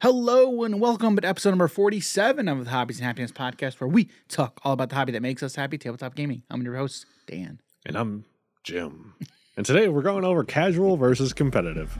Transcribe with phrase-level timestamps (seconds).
[0.00, 4.08] Hello and welcome to episode number 47 of the Hobbies and Happiness podcast, where we
[4.28, 6.44] talk all about the hobby that makes us happy, tabletop gaming.
[6.48, 7.58] I'm your host, Dan.
[7.84, 8.24] And I'm
[8.62, 9.14] Jim.
[9.56, 11.98] and today we're going over casual versus competitive.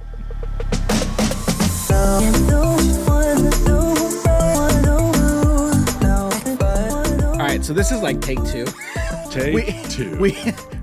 [7.33, 8.67] All right, so this is like take two.
[9.31, 10.17] Take We, two.
[10.21, 10.37] we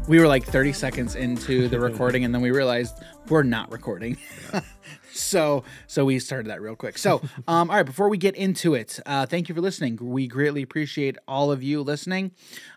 [0.10, 4.18] we were like 30 seconds into the recording, and then we realized we're not recording.
[5.16, 6.98] so so we started that real quick.
[6.98, 9.98] So um, all right, before we get into it, uh, thank you for listening.
[10.02, 12.32] We greatly appreciate all of you listening,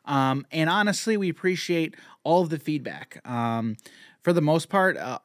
[0.05, 3.21] um, and honestly, we appreciate all of the feedback.
[3.29, 3.77] Um,
[4.23, 4.97] for the most part.
[4.97, 5.19] Uh,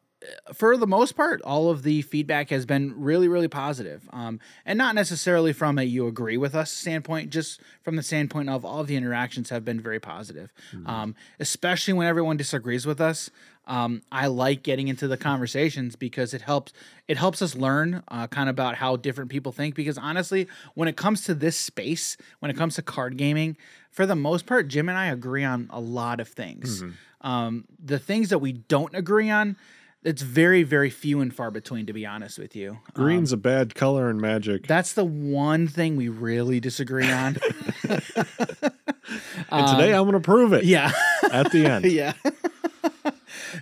[0.54, 4.08] for the most part, all of the feedback has been really, really positive.
[4.12, 8.50] Um, and not necessarily from a you agree with us standpoint, just from the standpoint
[8.50, 10.54] of all of the interactions have been very positive.
[10.86, 13.30] Um, especially when everyone disagrees with us.
[13.66, 16.74] Um, I like getting into the conversations because it helps
[17.08, 19.76] it helps us learn uh, kind of about how different people think.
[19.76, 23.58] Because honestly, when it comes to this space, when it comes to card gaming,
[23.90, 26.84] for the most part, Jim and I agree on a lot of things.
[27.22, 29.56] Um, the things that we don't agree on,
[30.04, 32.72] it's very, very few and far between, to be honest with you.
[32.72, 34.68] Um, Green's a bad color in magic.
[34.68, 37.38] that's the one thing we really disagree on.
[37.88, 40.92] and today I'm going to prove it yeah.
[41.32, 41.86] at the end.
[41.92, 42.14] yeah.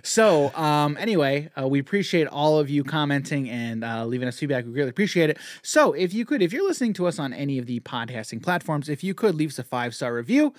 [0.02, 4.64] So, um, anyway, uh, we appreciate all of you commenting and uh, leaving us feedback.
[4.64, 5.38] We really appreciate it.
[5.62, 8.88] So, if you could, if you're listening to us on any of the podcasting platforms,
[8.88, 10.52] if you could leave us a five star review,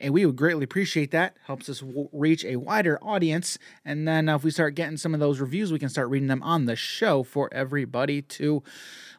[0.00, 1.36] and we would greatly appreciate that.
[1.46, 3.58] Helps us w- reach a wider audience.
[3.84, 6.28] And then uh, if we start getting some of those reviews, we can start reading
[6.28, 8.62] them on the show for everybody to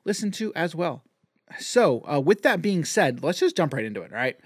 [0.03, 1.03] listen to as well.
[1.59, 4.39] So, uh, with that being said, let's just jump right into it, right?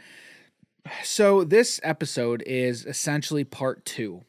[1.03, 4.23] So, this episode is essentially part two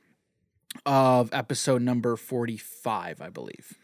[0.85, 3.75] of episode number 45, I believe.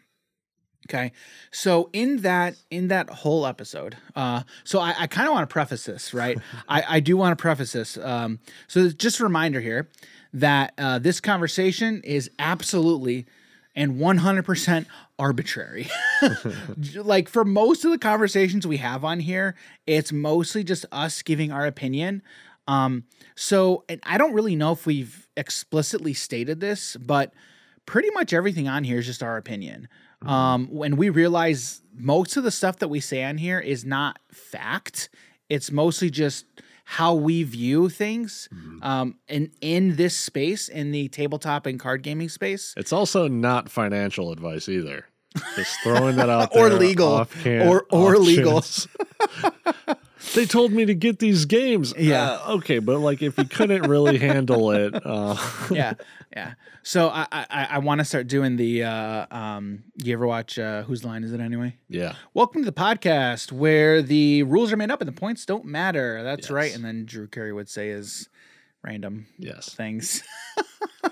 [0.89, 1.13] Okay.
[1.51, 5.53] So in that in that whole episode, uh, so I, I kind of want to
[5.53, 6.37] preface this, right?
[6.67, 7.97] I, I do want to preface this.
[7.97, 9.89] Um, so just a reminder here
[10.33, 13.25] that uh, this conversation is absolutely
[13.75, 14.85] and 100%
[15.17, 15.89] arbitrary.
[16.95, 19.55] like for most of the conversations we have on here,
[19.87, 22.21] it's mostly just us giving our opinion.
[22.67, 27.33] Um, so and I don't really know if we've explicitly stated this, but
[27.85, 29.87] pretty much everything on here is just our opinion.
[30.25, 34.19] Um, when we realize most of the stuff that we say on here is not
[34.31, 35.09] fact,
[35.49, 36.45] it's mostly just
[36.85, 38.47] how we view things.
[38.81, 43.69] Um, and in this space, in the tabletop and card gaming space, It's also not
[43.69, 45.05] financial advice either.
[45.55, 47.27] Just throwing that out Or legal.
[47.45, 48.63] Or- or legal.
[50.35, 51.93] they told me to get these games.
[51.97, 52.39] Yeah.
[52.45, 55.35] Uh, okay, but like if you couldn't really handle it, uh,
[55.71, 55.93] yeah,
[56.35, 56.53] yeah.
[56.83, 58.83] So I I, I want to start doing the.
[58.83, 61.77] Uh, um, you ever watch uh, Whose Line Is It Anyway?
[61.89, 62.15] yeah.
[62.33, 66.23] Welcome to the podcast where the rules are made up and the points don't matter.
[66.23, 66.51] That's Yes.
[66.51, 66.75] right.
[66.75, 68.27] And then Drew Carey would say is
[68.83, 69.73] random Yes.
[69.73, 70.23] things.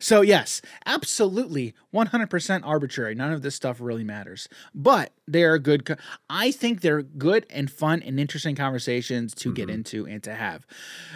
[0.00, 3.14] so yes, absolutely, one hundred percent arbitrary.
[3.14, 5.84] None of this stuff really matters, but they are good.
[5.84, 5.96] co-
[6.28, 10.66] I think they're good and fun and interesting conversations to get into and to have.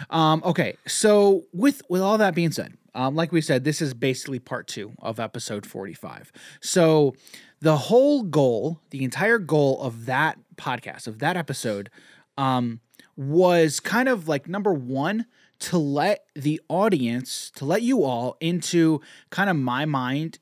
[0.09, 3.93] Um, okay, so with with all that being said, um, like we said, this is
[3.93, 6.31] basically part two of episode forty five.
[6.61, 7.15] So
[7.61, 11.89] the whole goal, the entire goal of that podcast of that episode,
[12.37, 12.79] um,
[13.17, 15.25] was kind of like number one
[15.59, 20.39] to let the audience, to let you all into kind of my mind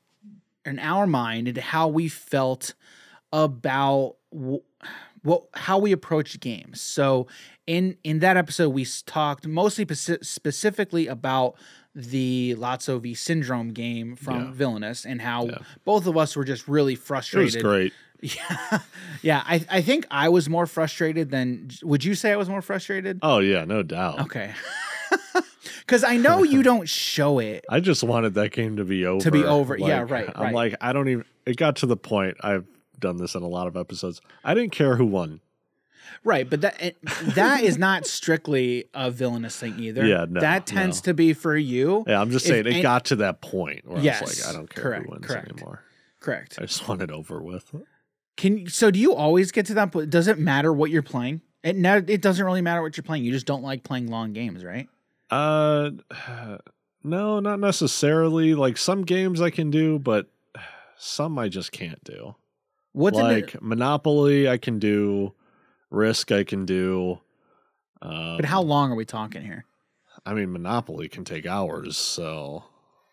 [0.64, 2.74] and our mind into how we felt
[3.32, 4.62] about w-
[5.22, 6.80] what how we approach games.
[6.80, 7.26] So
[7.66, 11.54] in in that episode, we talked mostly speci- specifically about
[11.94, 14.52] the Lotso v Syndrome game from Yeah.
[14.52, 15.58] Villainous and how Yeah.
[15.84, 17.62] both of us were just really It was frustrated.
[17.62, 17.92] great.
[18.20, 18.80] Yeah,
[19.22, 19.42] yeah.
[19.46, 21.70] I I think I was more frustrated than.
[21.84, 23.20] Would you say I was more frustrated?
[23.22, 24.18] Oh yeah, no doubt.
[24.22, 24.52] Okay.
[25.88, 27.64] Because I know you don't show it.
[27.68, 29.22] I just wanted that game to be over.
[29.22, 29.76] To be over.
[29.76, 31.24] Yeah, Like, right, I'm like, I don't even.
[31.46, 32.36] It got to the point.
[32.42, 32.66] I've
[32.98, 34.20] done this in a lot of episodes.
[34.44, 35.40] I didn't care who won.
[36.24, 36.94] Right, but that
[37.34, 40.04] that is not strictly a villainous thing either.
[40.06, 41.10] Yeah, no, that tends no.
[41.10, 42.04] to be for you.
[42.06, 44.56] Yeah, I'm just If saying it got to that point where I was like, I
[44.56, 45.52] don't care correct, who wins correct.
[45.52, 45.82] anymore.
[46.20, 46.58] Correct.
[46.58, 47.74] I just want it over with.
[48.36, 50.10] Can so do you always get to that point?
[50.10, 51.40] Does it matter what you're playing?
[51.62, 51.76] It
[52.08, 53.24] it doesn't really matter what you're playing.
[53.24, 54.88] You just don't like playing long games, right?
[55.30, 55.90] Uh,
[57.04, 58.54] no, not necessarily.
[58.54, 60.26] Like some games I can do, but
[60.96, 62.34] some I just can't do.
[62.92, 63.62] What's like it?
[63.62, 65.34] Monopoly, I can do.
[65.90, 67.20] Risk, I can do.
[68.02, 69.64] Um, But how long are we talking here?
[70.26, 72.64] I mean, Monopoly can take hours, so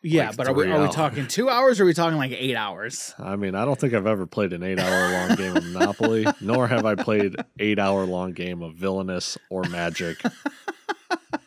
[0.02, 2.32] Yeah, like but are we are we talking two hours or are we talking like
[2.32, 3.14] eight hours?
[3.20, 6.86] I mean, I don't think I've ever played an eight-hour-long game of Monopoly, nor have
[6.86, 10.18] I played eight-hour-long game of Villainous or Magic.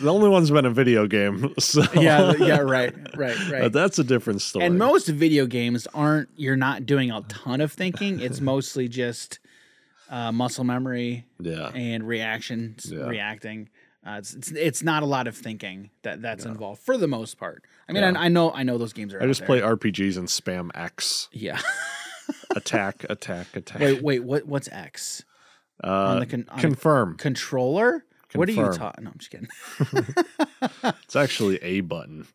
[0.00, 3.72] the only one's been a video game, so Yeah, yeah, right, right, but right.
[3.72, 4.64] that's a different story.
[4.66, 6.28] And most video games aren't.
[6.36, 8.20] You're not doing a ton of thinking.
[8.20, 9.38] It's mostly just
[10.10, 13.06] uh, muscle memory yeah, and reaction, Yeah.
[13.06, 13.68] reacting.
[14.06, 17.38] Uh, it's, it's it's not a lot of thinking that that's involved for the most
[17.38, 17.64] part.
[17.88, 18.20] I mean, Yeah.
[18.20, 19.22] I, I know I know those games are.
[19.22, 21.58] I just play RPGs and spam X, Yeah.
[22.54, 23.80] attack, attack, attack.
[23.80, 24.22] wait, wait.
[24.24, 25.24] What what's X
[25.82, 27.16] uh, on the con- on confirm.
[27.16, 28.04] controller?
[28.34, 29.04] What are you talking?
[29.04, 29.48] No, I'm just kidding.
[31.04, 32.26] It's actually a button.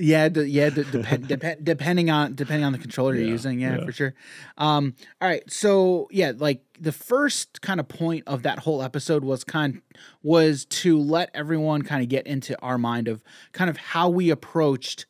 [0.00, 0.70] Yeah, d- yeah.
[0.70, 3.84] D- depend, depend, depending on depending on the controller you're using, yeah, yeah.
[3.84, 4.14] for sure.
[4.56, 9.24] Um, all right, so yeah, like the first kind of point of that whole episode
[9.24, 9.82] was kind
[10.22, 13.22] was to let everyone kind of get into our mind of
[13.52, 15.06] kind of how we approached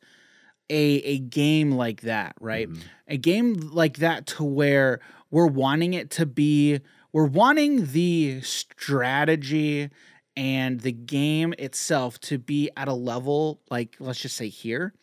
[0.71, 2.67] a a game like that, right?
[2.69, 2.79] Mhm.
[3.07, 4.99] A game like that to where
[5.31, 6.79] we're wanting it to be,
[7.11, 9.89] we're wanting the strategy
[10.37, 14.93] and the game itself to be at a level like let's just say here.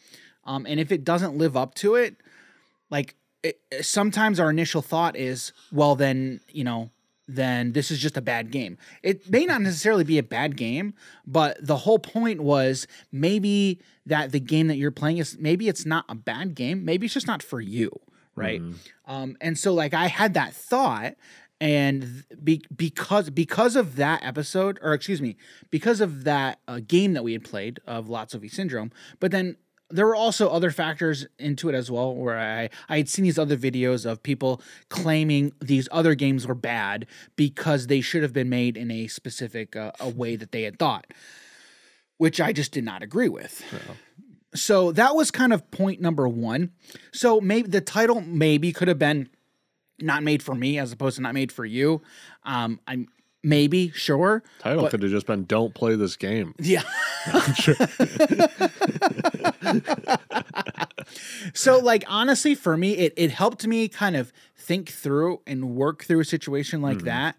[0.44, 2.16] Um, and if it doesn't live up to it
[2.90, 6.90] like it, sometimes our initial thought is well then you know
[7.28, 8.78] then this is just a bad game.
[9.02, 10.94] It may not necessarily be a bad game
[11.26, 15.84] but the whole point was maybe that the game that you're playing is maybe it's
[15.84, 16.84] not a bad game.
[16.84, 17.90] Maybe it's just not for you
[18.36, 18.60] right?
[18.60, 18.74] Mhm.
[19.06, 21.14] um, and so like I had that thought,
[21.60, 25.36] and be, because because of that episode, or excuse me,
[25.70, 29.56] because of that uh, game that we had played of Lotso v Syndrome, but then
[29.88, 33.38] there were also other factors into it as well, where I I had seen these
[33.38, 37.06] other videos of people claiming these other games were bad
[37.36, 40.78] because they should have been made in a specific uh, a way that they had
[40.78, 41.06] thought,
[42.18, 43.64] which I just did not agree with.
[44.54, 46.72] So that was kind of point number one.
[47.12, 49.28] So maybe the title maybe could have been
[50.00, 52.02] not made for me as opposed to not made for you.
[52.44, 53.08] Um, I'm
[53.42, 54.42] maybe sure.
[54.58, 56.82] Title But- could have just been "Don't play this game." Yeah.
[61.54, 66.04] so like honestly for me it it helped me kind of think through and work
[66.04, 67.04] through a situation like Mhm.
[67.04, 67.36] that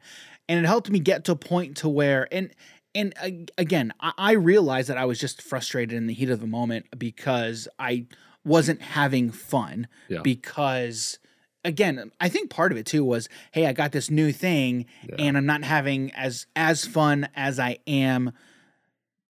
[0.50, 2.52] and it helped me get to a point to where and
[2.96, 6.40] and ag- again I, I realized that I was just frustrated in the heat of
[6.40, 8.06] the moment because I
[8.44, 10.22] wasn't having fun Yeah.
[10.22, 11.20] because
[11.68, 15.16] again I think part of it too was hey I got this new thing Yeah.
[15.20, 18.32] and I'm not having as as fun as I am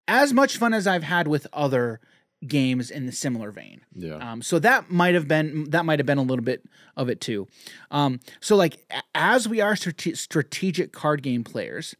[0.08, 2.00] as much fun as I've had with other
[2.46, 3.82] games in the similar vein.
[3.96, 6.64] Yeah, Um, so that might have been that might have been a little bit
[6.96, 7.48] of it too.
[7.92, 8.86] Um, so like
[9.16, 11.96] as we are strate- strategic card game players,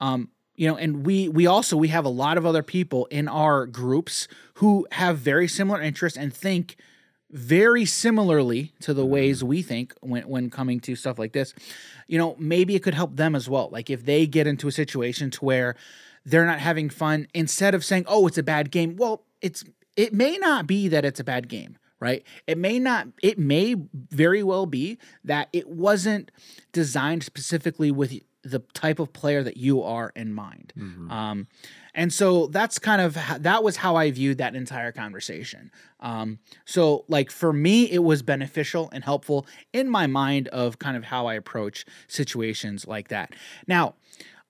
[0.00, 3.26] um, you know, and we we also we have a lot of other people in
[3.28, 6.76] our groups who have very similar interests and think
[7.32, 11.54] very similarly to the ways we think when when coming to stuff like this.
[12.06, 13.68] You know, maybe it could help them as well.
[13.72, 15.74] Like if they get into a situation to where
[16.24, 19.64] they're not having fun instead of saying, "Oh, it's a bad game." Well, it's
[19.96, 22.22] it may not be that it's a bad game, right?
[22.46, 26.30] It may not it may very well be that it wasn't
[26.72, 28.12] designed specifically with
[28.44, 30.72] the type of player that you are in mind.
[30.76, 31.10] Mhm.
[31.10, 31.46] Um,
[31.94, 35.70] and so that's kind of that was how I viewed that entire conversation.
[36.00, 40.96] Um, so like for me, it was beneficial and helpful in my mind of kind
[40.96, 43.34] of how I approach situations like that.
[43.66, 43.94] Now,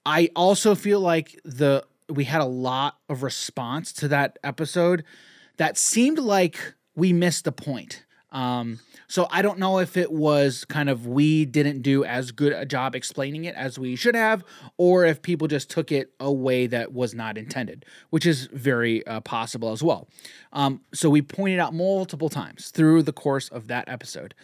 [0.07, 5.05] I also feel like the we had a lot of response to that episode
[5.57, 8.05] that seemed like we missed the point.
[8.33, 12.53] Um, so I don't know if it was kind of we didn't do as good
[12.53, 14.43] a job explaining it as we should have,
[14.79, 19.07] or if people just took it a way that was not intended, which is very
[19.07, 20.09] uh, possible as well.
[20.53, 24.35] Um, so we pointed out multiple times through the course of that episode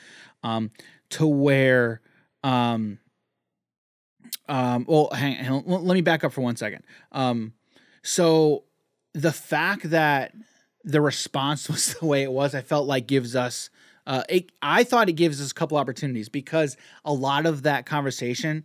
[0.42, 0.70] um,
[1.10, 2.02] to where.
[2.44, 2.98] Um,
[4.48, 6.84] um, well, hang, hang on, let me back up for one second.
[7.12, 7.54] Um,
[8.02, 8.64] so
[9.14, 10.32] the fact that
[10.84, 13.70] the response was the way it was, I felt like gives us.
[14.08, 17.86] Uh, it, I thought it gives us a couple opportunities because a lot of that
[17.86, 18.64] conversation,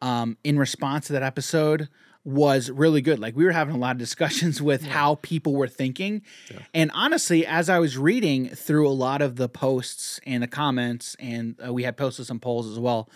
[0.00, 1.88] um, in response to that episode,
[2.24, 3.18] was really good.
[3.18, 6.60] Like we were having a lot of discussions with how people were thinking, Yeah.
[6.74, 11.16] and honestly, as I was reading through a lot of the posts and the comments,
[11.18, 13.10] and uh, we had posted some polls as well.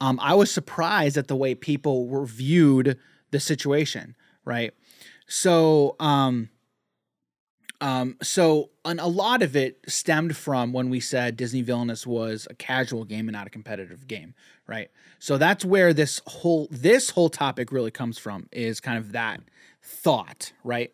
[0.00, 2.98] Um, I was surprised at the way people were viewed
[3.32, 4.72] the situation, right?
[5.26, 6.48] So, um,
[7.80, 12.46] um, so and a lot of it stemmed from when we said Disney Villainous was
[12.50, 14.34] a casual game and not a competitive game,
[14.66, 14.90] right?
[15.18, 19.40] So that's where this whole this whole topic really comes from is kind of that
[19.82, 20.92] thought, right?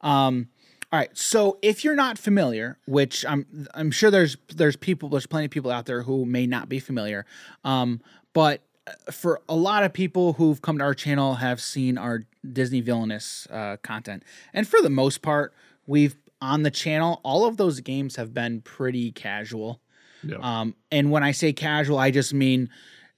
[0.00, 0.48] Um,
[0.92, 1.10] All right.
[1.16, 5.50] So if you're not familiar, which I'm I'm sure there's there's people there's plenty of
[5.50, 7.26] people out there who may not be familiar,
[7.64, 8.00] um,
[8.32, 12.24] but uh, for a lot of people who've come to our channel have seen our
[12.50, 14.22] Disney villainous uh, content,
[14.54, 15.52] and for the most part,
[15.86, 19.80] we've on the channel all of those games have been pretty casual.
[20.22, 20.36] Yeah.
[20.40, 22.70] Um, and when I say casual, I just mean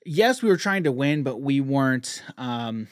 [0.09, 2.23] yes, we were trying to win, but we weren't.
[2.37, 2.89] Um,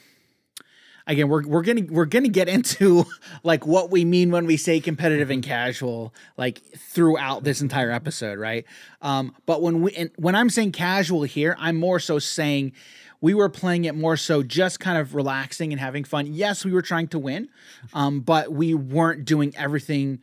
[1.06, 3.06] again, we're we're gonna we're gonna get into
[3.42, 8.38] like what we mean when we say competitive and casual, like throughout this entire episode,
[8.38, 8.64] right?
[9.02, 12.72] Um, but when we and when I'm saying casual here, I'm more so saying
[13.20, 16.26] we were playing it more so just kind of relaxing and having fun.
[16.26, 17.48] Yes, we were trying to win,
[17.94, 20.20] um, but we weren't doing everything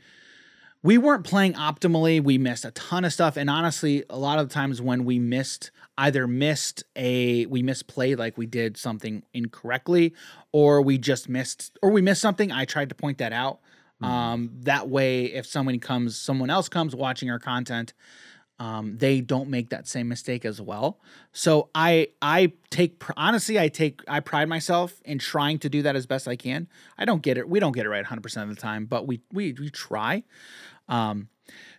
[0.83, 2.21] we weren't playing optimally.
[2.21, 3.37] We missed a ton of stuff.
[3.37, 8.17] And honestly, a lot of the times when we missed, either missed a, we misplayed
[8.17, 10.13] like we did something incorrectly,
[10.51, 12.51] or we just missed, or we missed something.
[12.51, 13.59] I tried to point that out.
[14.01, 17.93] Um, that way, if someone comes, someone else comes watching our content,
[18.59, 20.99] um, they don't make that same mistake as well.
[21.31, 25.95] So I I take honestly I take I pride myself in trying to do that
[25.95, 26.67] as best I can.
[26.97, 27.49] I don't get it.
[27.49, 30.23] We don't get it right 100% of the time, but we we we try.
[30.87, 31.29] Um,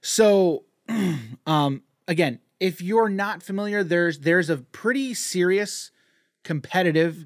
[0.00, 0.64] so
[1.46, 5.90] um, again, if you're not familiar, there's there's a pretty serious
[6.42, 7.24] competitive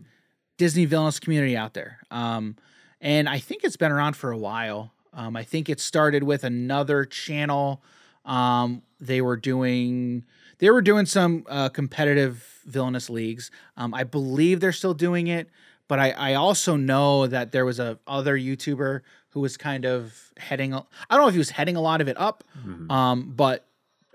[0.56, 1.98] Disney villainous community out there.
[2.10, 2.56] Um,
[3.00, 4.92] and I think it's been around for a while.
[5.12, 7.82] Um, I think it started with another channel.
[8.28, 10.24] Um, they were doing
[10.58, 13.50] they were doing some uh, competitive villainous leagues.
[13.76, 15.48] Um, I believe they're still doing it,
[15.88, 20.32] but I, I also know that there was a other YouTuber who was kind of
[20.36, 20.74] heading.
[20.74, 22.44] I don't know if he was heading a lot of it up,
[22.90, 23.66] um, but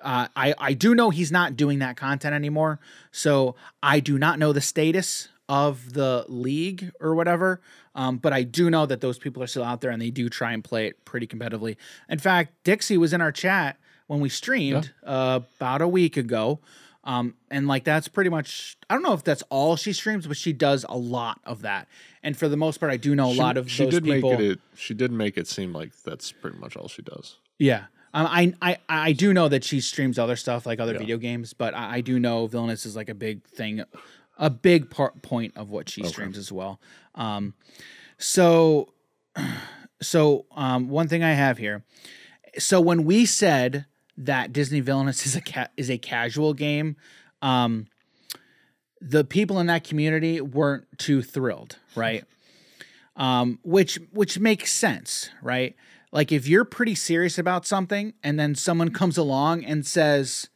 [0.02, 2.80] uh, I I do know he's not doing that content anymore.
[3.12, 7.62] So I do not know the status of the league or whatever.
[7.96, 10.30] Um, but I do know that those people are still out there and they do
[10.30, 11.76] try and play it pretty competitively.
[12.10, 13.78] In fact, Dixie was in our chat
[14.14, 16.60] when we streamed uh, about a week ago.
[17.04, 20.38] Um, and like that's pretty much I don't know if that's all she streams, but
[20.38, 21.88] she does a lot of that.
[22.22, 24.04] And for the most part, I do know a She- lot of she those did
[24.06, 24.32] people.
[24.32, 24.60] make it.
[24.76, 27.40] She did make it seem like that's pretty much all she does.
[27.60, 27.86] Yeah.
[28.14, 31.00] Um, I, I I do know that she streams other stuff like other Yeah.
[31.00, 33.84] video games, but I, I do know Villainous is like a big thing,
[34.38, 36.80] a big part point of what she streams as well.
[37.16, 37.54] Um,
[38.18, 38.94] so
[40.02, 41.84] so um, one thing I have here.
[42.60, 46.96] So when we said that Disney Villainous is a ca- is a casual game,
[47.42, 47.88] um,
[49.02, 52.24] the people in that community weren't too thrilled, right?
[53.16, 55.76] um, which which makes sense, right?
[56.12, 60.50] Like if you're pretty serious about something, and then someone comes along and says,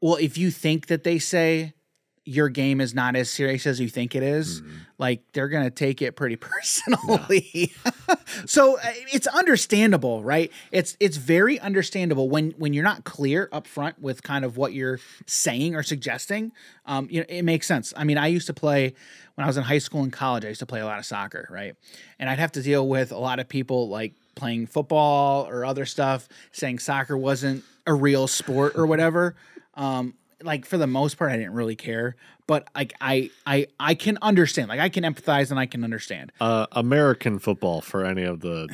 [0.00, 1.74] "Well, if you think that they say
[2.24, 4.62] your game is not as serious as you think it is,
[4.98, 7.72] like they're gonna take it pretty personally."
[8.46, 10.52] so uh, it's understandable, right?
[10.72, 14.72] It's it's very understandable when when you're not clear up front with kind of what
[14.72, 16.52] you're saying or suggesting.
[16.86, 17.92] Um, you know, it makes sense.
[17.96, 18.94] I mean, I used to play
[19.34, 20.44] when I was in high school and college.
[20.44, 21.74] I used to play a lot of soccer, right?
[22.18, 25.86] And I'd have to deal with a lot of people like playing football or other
[25.86, 29.34] stuff saying soccer wasn't a real sport or whatever.
[29.74, 32.16] Um, like for the most part, I didn't really care,
[32.46, 36.32] but like I I I can understand, like I can empathize and I can understand.
[36.40, 38.68] Uh, American football for any of the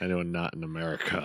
[0.00, 1.22] anyone not in America,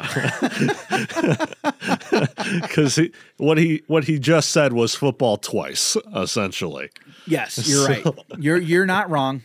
[2.62, 6.89] because he what he what he just said was football twice, essentially.
[7.25, 8.05] Yes, you're right.
[8.38, 9.43] You're you're not wrong.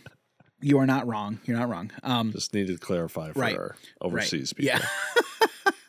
[0.61, 1.41] You are not wrong.
[1.45, 1.91] You're not wrong.
[2.05, 4.77] Um, Just needed to clarify for Right, our overseas people.
[4.77, 4.87] Yeah.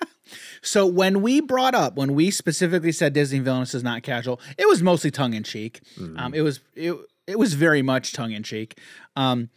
[0.63, 4.67] so when we brought up, when we specifically said Disney Villainous is not casual, it
[4.67, 5.81] was mostly tongue in cheek.
[6.17, 6.95] Um, it was it
[7.27, 8.79] it was very much tongue in cheek.
[9.15, 9.49] Um,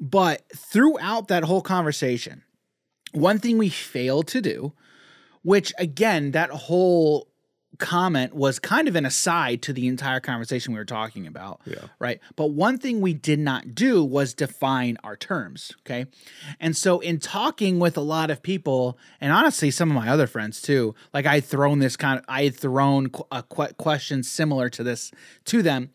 [0.00, 2.42] but throughout that whole conversation,
[3.12, 4.72] one thing we failed to do,
[5.42, 7.28] which again, that whole
[7.82, 11.60] comment was kind of an aside to the entire conversation we were talking about.
[11.66, 11.88] Yeah.
[11.98, 12.20] Right.
[12.36, 15.72] But one thing we did not do was define our terms.
[15.80, 16.06] Okay.
[16.60, 20.28] And so, in talking with a lot of people, and honestly, some of my other
[20.28, 24.22] friends too, like I had thrown this kind of, I had thrown a que- question
[24.22, 25.10] similar to this
[25.46, 25.90] to them.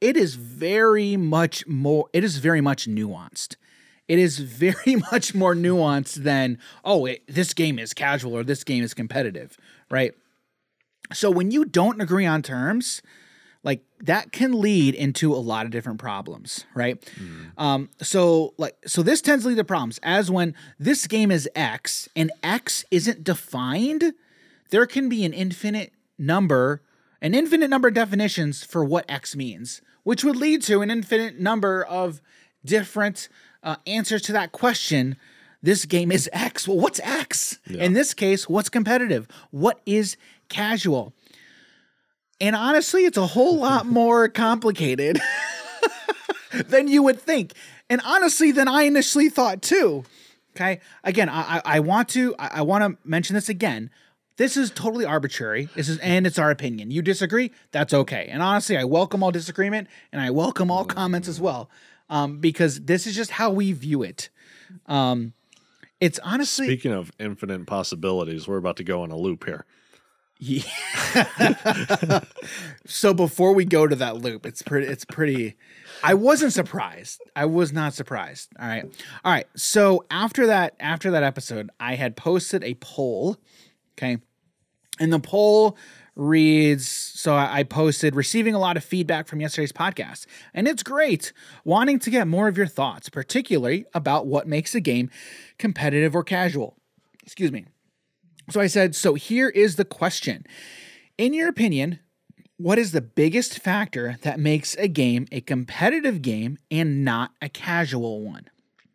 [0.00, 3.56] It is very much more, it is very much nuanced.
[4.06, 8.62] It is very much more nuanced than, oh, it, this game is casual or this
[8.62, 9.56] game is competitive.
[9.90, 10.12] Right.
[11.14, 13.02] So when you don't agree on terms,
[13.64, 17.02] like that can lead into a lot of different problems, right?
[17.56, 21.48] Um, so like so this tends to lead to problems as when this game is
[21.54, 24.14] X and X isn't defined,
[24.70, 26.82] there can be an infinite number,
[27.20, 31.38] an infinite number of definitions for what X means, which would lead to an infinite
[31.38, 32.20] number of
[32.64, 33.28] different
[33.62, 35.16] uh, answers to that question
[35.62, 36.66] this game is X.
[36.66, 37.60] Well, what's X?
[37.84, 39.28] In this case, what's competitive?
[39.52, 40.16] What is
[40.52, 41.12] casual?
[42.40, 45.20] And honestly, it's a whole lot more complicated
[46.66, 47.52] than you would think.
[47.88, 50.04] And honestly, than I initially thought too.
[50.54, 50.80] Okay.
[51.02, 53.90] Again, I, I, want to I, I want to mention this again.
[54.36, 55.68] This is totally arbitrary.
[55.74, 56.90] This is and it's our opinion.
[56.90, 57.52] You disagree?
[57.70, 58.28] That's okay.
[58.30, 61.70] And honestly, I welcome all disagreement and I welcome all comments as well.
[62.10, 64.28] Um, because this is just how we view it.
[64.86, 65.32] Um,
[66.00, 69.64] it's honestly Speaking of infinite possibilities, we're about to go on a loop here.
[70.44, 70.64] Yeah.
[72.86, 75.54] so before we go to that loop, it's pretty it's pretty
[76.02, 77.22] I wasn't surprised.
[77.36, 78.50] I was not surprised.
[78.58, 78.84] All right.
[79.24, 79.46] All right.
[79.54, 83.36] So after that after that episode, I had posted a poll,
[83.96, 84.18] okay?
[84.98, 85.76] And the poll
[86.16, 91.32] reads so I posted receiving a lot of feedback from yesterday's podcast, and it's great.
[91.64, 95.08] Wanting to get more of your thoughts, particularly about what makes a game
[95.56, 96.76] competitive or casual.
[97.22, 97.66] Excuse me.
[98.50, 100.44] So I said, so here is the question.
[101.18, 102.00] In your opinion,
[102.56, 107.48] what is the biggest factor that makes a game a competitive game and not a
[107.48, 108.48] casual one?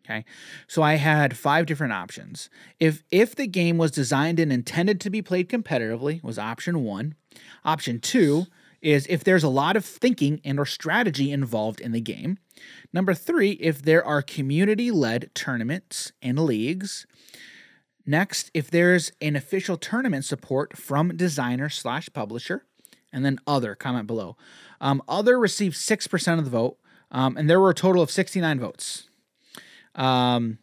[0.05, 0.23] Okay.
[0.67, 2.49] So I had five different options.
[2.79, 7.15] If if the game was designed and intended to be played competitively was option 1.
[7.65, 8.45] Option 2
[8.81, 12.37] is if there's a lot of thinking and or strategy involved in the game.
[12.93, 17.05] Number 3, if there are community-led tournaments and leagues.
[18.07, 22.63] Next, if there's an official tournament support from designer slash publisher,
[23.11, 24.37] and then other, comment below.
[24.79, 26.77] Um, other received 6% of the vote,
[27.11, 29.09] um, and there were a total of 69 votes.
[29.93, 30.59] Um,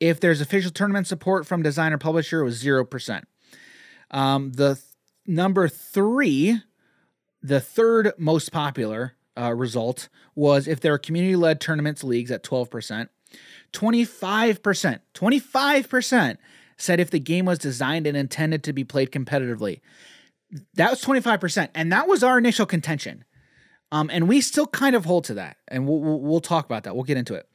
[0.00, 3.22] if there's official tournament support from designer publisher, it was 0%.
[4.10, 4.84] Um, the th-
[5.26, 6.60] number three,
[7.40, 12.42] the third most popular uh, result was if there are community led tournaments, leagues at
[12.42, 13.08] 12%.
[13.72, 16.36] 25%, 25%
[16.80, 19.80] said if the game was designed and intended to be played competitively.
[20.74, 21.68] That was 25%.
[21.74, 23.24] And that was our initial contention.
[23.92, 25.56] Um, and we still kind of hold to that.
[25.68, 26.94] And we'll, we'll, we'll talk about that.
[26.94, 27.48] We'll get into it.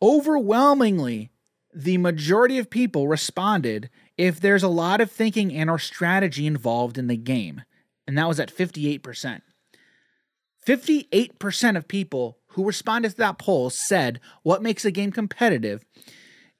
[0.00, 1.30] Overwhelmingly,
[1.74, 6.98] the majority of people responded if there's a lot of thinking and or strategy involved
[6.98, 7.62] in the game.
[8.06, 9.40] And that was at 58%.
[10.66, 15.84] 58% of people who responded to that poll said what makes a game competitive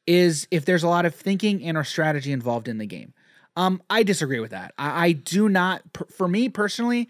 [0.06, 3.12] is if there's a lot of thinking and or strategy involved in the game.
[3.56, 4.74] Um, I disagree with that.
[4.76, 7.08] I, I do not, for me personally,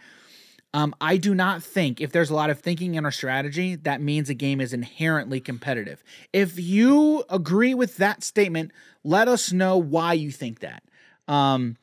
[0.75, 4.01] um, I do not think if there's a lot of thinking and or strategy, that
[4.01, 6.03] means a game is inherently competitive.
[6.33, 8.73] If you agree with that statement,
[9.05, 10.83] let us know why you think that.
[11.29, 11.77] Um,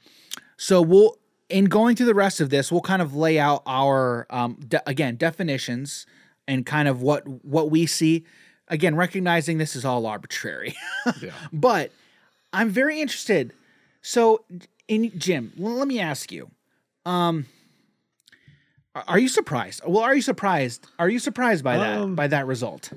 [0.57, 1.17] so we'll,
[1.49, 4.87] in going through the rest of this, we'll kind of lay out our, um, de-
[4.87, 6.05] again, definitions
[6.47, 8.25] and kind of what what we see.
[8.71, 10.75] Again, recognizing this is all arbitrary,
[11.21, 11.31] Yeah.
[11.53, 11.91] but
[12.53, 13.53] I'm very interested.
[14.01, 14.43] So,
[14.87, 16.49] in Jim, let me ask you,
[17.05, 17.45] um,
[18.95, 19.81] are- you surprised?
[19.85, 20.87] Well, are you surprised?
[20.97, 22.91] Are you surprised by that Um, by that result?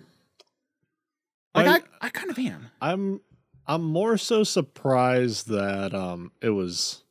[1.55, 2.71] Like I- I, I, kind of am.
[2.81, 3.21] I'm
[3.67, 7.03] I'm more so surprised that um it was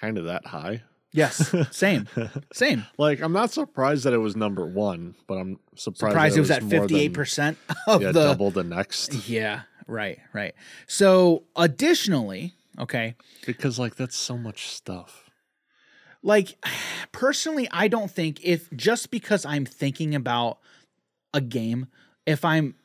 [0.00, 0.82] kind of that high.
[1.12, 2.06] Yes, same,
[2.52, 2.86] same.
[2.96, 6.50] Like I'm not surprised that it was number one, but I'm surprised, Surprised it was
[6.50, 10.54] at fifty eight percent of Yeah, the double the next Yeah, right, right.
[10.86, 15.30] So, additionally, okay, because like that's so much stuff.
[16.22, 16.56] like
[17.12, 20.58] personally, I don't think if just because I'm thinking about
[21.34, 21.88] a game,
[22.24, 22.76] if I'm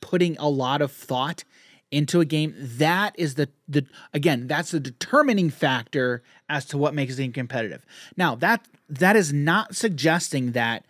[0.00, 1.44] putting a lot of thought
[1.90, 6.94] into a game, that is the the again, that's the determining factor as to what
[6.94, 7.84] makes a game competitive.
[8.16, 10.84] Now, that that is not suggesting that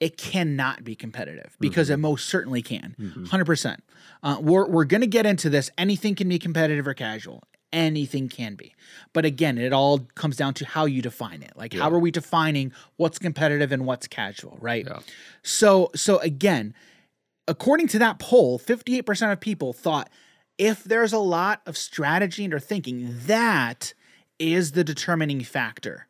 [0.00, 2.94] it cannot be competitive because it most certainly can.
[2.98, 3.78] 100%.
[4.22, 5.70] Uh, we're we're going to get into this.
[5.78, 7.44] Anything can be competitive or casual.
[7.72, 8.74] Anything can be.
[9.12, 11.52] But again, it all comes down to how you define it.
[11.56, 14.84] Like how are we defining what's competitive and what's casual, right?
[14.86, 15.00] Yeah.
[15.42, 16.74] So so again,
[17.48, 20.10] according to that poll, 58% of people thought
[20.58, 23.94] if there's a lot of strategy and or thinking, that
[24.38, 26.06] is the determining factor.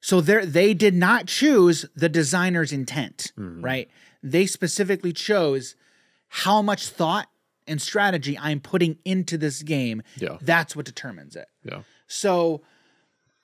[0.00, 3.62] So there they did not choose the designer's intent, mm-hmm.
[3.62, 3.90] right?
[4.22, 5.76] They specifically chose
[6.28, 7.28] how much thought
[7.66, 10.02] and strategy I'm putting into this game.
[10.16, 10.38] Yeah.
[10.40, 11.48] That's what determines it.
[11.64, 11.82] Yeah.
[12.06, 12.62] So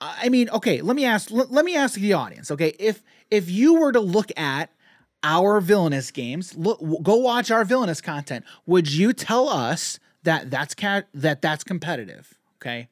[0.00, 2.74] I mean, okay, let me ask let, let me ask the audience, okay?
[2.78, 4.70] If if you were to look at
[5.22, 10.74] our villainous games, look go watch our villainous content, would you tell us that that's
[10.74, 12.88] ca- that that's competitive, okay?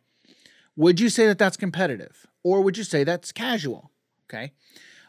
[0.76, 3.90] Would you say that that's competitive or would you say that's casual,
[4.28, 4.52] okay?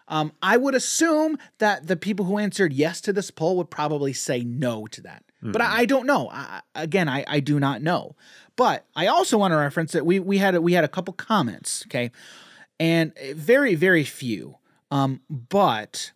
[0.08, 4.12] Um, I would assume that the people who answered yes to this poll would probably
[4.12, 6.30] say no to that, but I, I don't know.
[6.32, 8.16] I, again, I, I do not know.
[8.56, 11.14] But I also want to reference that we we had a, we had a couple
[11.14, 12.12] comments, okay,
[12.80, 14.58] and very very few.
[14.92, 16.12] Um, but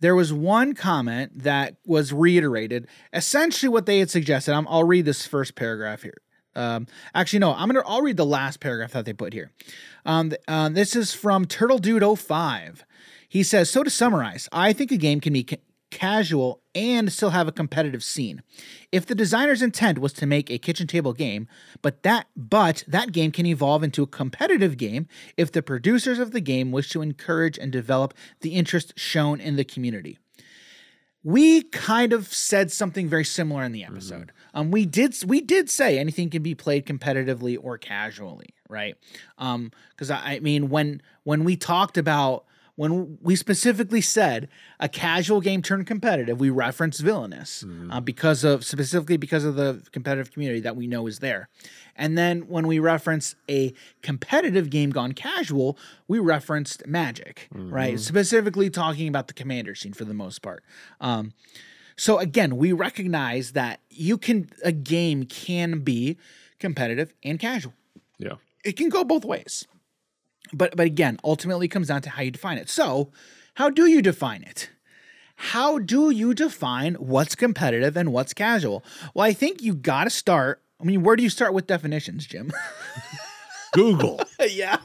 [0.00, 4.52] there was one comment that was reiterated, essentially what they had suggested.
[4.52, 6.20] I'm, I'll read this first paragraph here.
[6.54, 7.82] Um, actually, no, I'm gonna.
[7.86, 9.52] I'll read the last paragraph that they put here.
[10.06, 12.84] Um, uh, this is from Turtle Dude 05.
[13.28, 15.46] He says, "So to summarize, I think a game can be
[15.90, 18.42] casual and still have a competitive scene.
[18.92, 21.48] If the designer's intent was to make a kitchen table game,
[21.82, 26.32] but that but that game can evolve into a competitive game if the producers of
[26.32, 30.18] the game wish to encourage and develop the interest shown in the community."
[31.26, 34.30] we kind of said something very similar in the episode.
[34.54, 38.94] Um, we did we did say anything can be played competitively or casually, right?
[39.36, 42.44] Um, because I, I mean when when we talked about
[42.76, 48.64] when we specifically said a casual game turned competitive, we referenced villainous uh, because of
[48.64, 51.48] specifically because of the competitive community that we know is there.
[51.96, 57.98] And then when we reference a competitive game gone casual, we referenced magic, right?
[57.98, 60.62] Specifically talking about the commander scene for the most part.
[61.00, 61.32] Um,
[61.96, 66.18] so again, we recognize that you can a game can be
[66.58, 67.72] competitive and casual.
[68.18, 68.34] Yeah.
[68.64, 69.66] It can go both ways.
[70.52, 72.68] But but again, ultimately comes down to how you define it.
[72.68, 73.10] So,
[73.54, 74.70] how do you define it?
[75.36, 78.82] How do you define what's competitive and what's casual?
[79.14, 80.62] Well, I think you got to start.
[80.80, 82.52] I mean, where do you start with definitions, Jim?
[83.72, 84.20] Google.
[84.50, 84.78] yeah.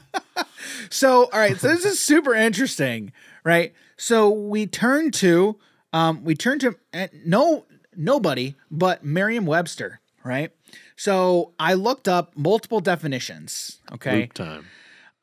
[0.90, 1.56] so, all right.
[1.58, 3.12] So this is super interesting,
[3.44, 3.72] right?
[3.96, 5.58] So we turn to,
[5.92, 7.64] um, we turn to uh, no
[7.96, 10.50] nobody but Merriam-Webster, right?
[10.96, 14.66] So I looked up multiple definitions, okay, Loop time.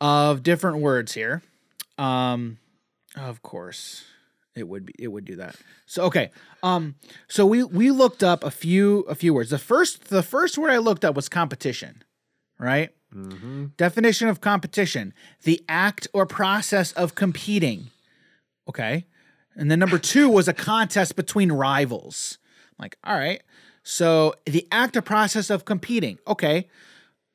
[0.01, 1.41] Of different words here.
[1.97, 2.57] Um,
[3.15, 4.05] of course,
[4.55, 5.55] it would be it would do that.
[5.85, 6.31] So okay,
[6.63, 6.95] um,
[7.27, 9.49] so we we looked up a few a few words.
[9.49, 12.03] The first the first word I looked up was competition,
[12.57, 12.89] right?
[13.13, 13.67] Mm-hmm.
[13.77, 17.88] Definition of competition the act or process of competing.
[18.67, 19.05] Okay.
[19.55, 22.38] And then number two was a contest between rivals.
[22.77, 23.41] I'm like, all right.
[23.83, 26.19] So the act or process of competing.
[26.27, 26.67] Okay.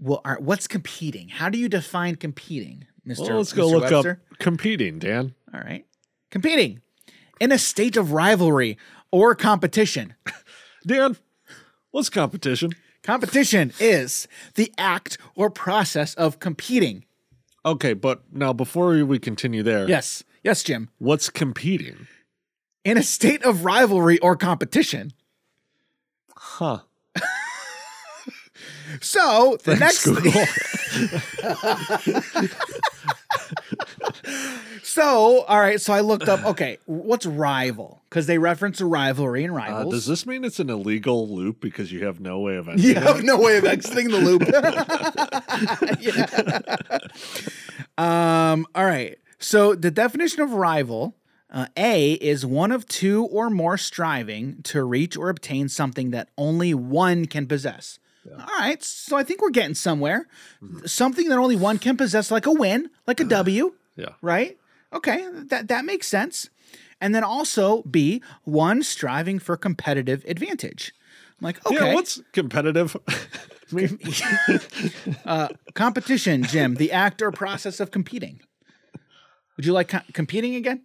[0.05, 1.29] Well, right, what's competing?
[1.29, 3.21] How do you define competing, Mr.
[3.29, 3.73] Well, let's go Mr.
[3.73, 4.21] look Webster?
[4.31, 5.35] up competing, Dan.
[5.55, 5.87] All right.
[6.31, 6.83] Competing
[7.40, 8.77] in a state of rivalry
[9.11, 10.14] or competition.
[10.87, 11.17] Dan,
[11.90, 12.73] what's competition?
[13.03, 17.07] Competition is the act or process of competing.
[17.64, 20.23] Okay, but now before we continue there, Yes.
[20.43, 20.90] Yes, Jim.
[20.99, 22.07] what's competing?
[22.85, 25.11] in a state of rivalry or competition.
[26.37, 26.81] Huh.
[29.01, 30.25] So the Thanks, next
[34.83, 38.03] so all right, so I looked up okay, what's rival?
[38.09, 39.95] Because they reference a rivalry in Uh, rivals.
[39.95, 42.95] does this mean it's an illegal loop because you have no way of ending you
[42.95, 43.25] have it?
[43.25, 44.43] no way of exiting the loop.
[46.01, 46.77] Yeah.
[47.97, 49.19] Um, all right.
[49.39, 51.15] So the definition of rival,
[51.49, 56.29] uh, A is one of two or more striving to reach or obtain something that
[56.37, 58.01] only one can possess.
[58.33, 58.83] All right.
[58.83, 60.27] So I think we're getting somewhere.
[60.87, 64.11] Something that only one can possess, like a win, like a W, Yeah.
[64.23, 64.57] right?
[64.93, 66.49] Okay, that that makes sense.
[67.01, 70.93] And then also B, one striving for competitive advantage.
[71.41, 71.75] I'm like, okay.
[71.89, 72.97] Yeah, what's competitive?
[75.27, 78.41] uh, competition, Jim, the act or process of competing.
[79.57, 80.83] Would you like co- competing again?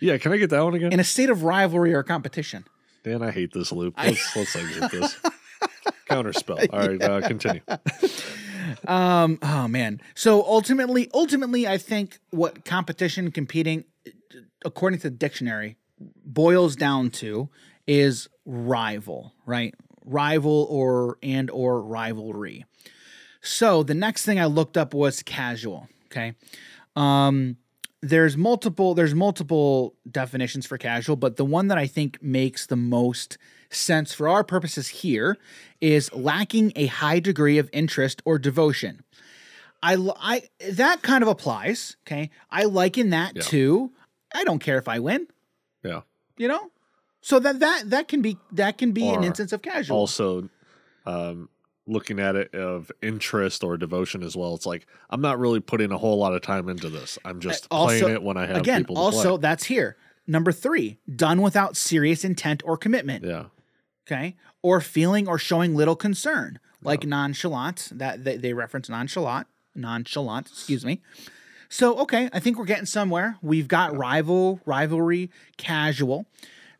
[0.00, 0.92] yeah, can I get that one again?
[0.92, 2.64] In a state of rivalry or competition.
[3.04, 3.94] Dan, I hate this loop.
[3.96, 5.16] Let's, let's exit this.
[6.08, 6.66] Counterspell.
[6.72, 7.62] All right, uh, continue.
[8.86, 10.00] Um, oh man.
[10.14, 13.84] So ultimately, ultimately, I think what competition, competing,
[14.64, 15.76] according to the dictionary,
[16.24, 17.48] boils down to
[17.86, 19.74] is rival, right?
[20.04, 22.64] Rival or and or rivalry.
[23.40, 25.88] So the next thing I looked up was casual.
[26.06, 26.34] Okay.
[26.96, 27.56] Um,
[28.02, 32.76] there's multiple there's multiple definitions for casual, but the one that I think makes the
[32.76, 33.38] most
[33.70, 35.36] sense for our purposes here
[35.80, 39.02] is lacking a high degree of interest or devotion.
[39.82, 41.96] I that kind of applies.
[42.06, 43.42] Okay, I liken that Yeah.
[43.42, 43.92] to
[44.34, 45.26] I don't care if I win.
[45.82, 46.02] Yeah.
[46.36, 46.70] You know,
[47.22, 49.96] so that that that can be that can be an instance of casual.
[49.96, 50.48] Also,
[51.06, 51.48] um,
[51.86, 55.92] looking at it of interest or devotion as well, it's like I'm not really putting
[55.92, 57.18] a whole lot of time into this.
[57.24, 59.42] I'm just Uh, also- playing it when I have Again, people to also play.
[59.42, 59.96] that's here.
[60.26, 63.24] Number three, done without serious intent or commitment.
[63.24, 63.46] Yeah.
[64.10, 70.48] Okay or feeling or showing little concern like nonchalant that they, they reference nonchalant nonchalant
[70.48, 71.00] excuse me
[71.72, 73.36] So okay, I think we're getting somewhere.
[73.40, 76.26] We've got rival, rivalry, casual.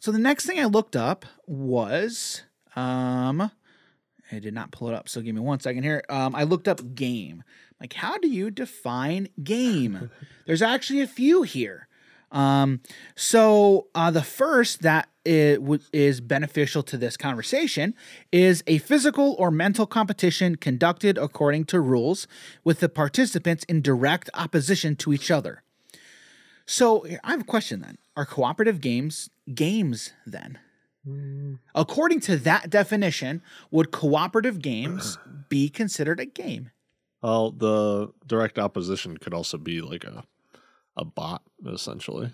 [0.00, 2.42] So the next thing I looked up was
[2.74, 3.52] um
[4.32, 6.02] I did not pull it up, so give me one second here.
[6.08, 7.42] Um, I looked up game.
[7.80, 10.10] Like, how do you define game?
[10.46, 11.88] There's actually a few here.
[12.30, 12.80] Um,
[13.16, 17.94] so uh, the first that is beneficial to this conversation
[18.32, 22.26] is a physical or mental competition conducted according to rules
[22.64, 25.62] with the participants in direct opposition to each other.
[26.64, 27.98] So I have a question then.
[28.16, 30.58] Are cooperative games games then?
[31.74, 36.70] According to that definition, would cooperative games be considered a game?
[37.22, 40.24] Well, the direct opposition could also be like a
[41.00, 42.32] a bot, essentially.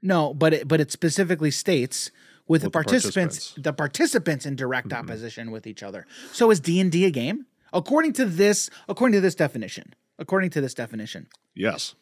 [0.00, 2.10] No, but it, but it specifically states
[2.46, 3.64] with, the, With the participants, participants.
[3.64, 4.98] the participants in direct Mhm.
[4.98, 6.06] opposition with each other.
[6.32, 7.46] So is D and D a game?
[7.72, 11.94] According to this, according to this definition, according to this definition, Yes.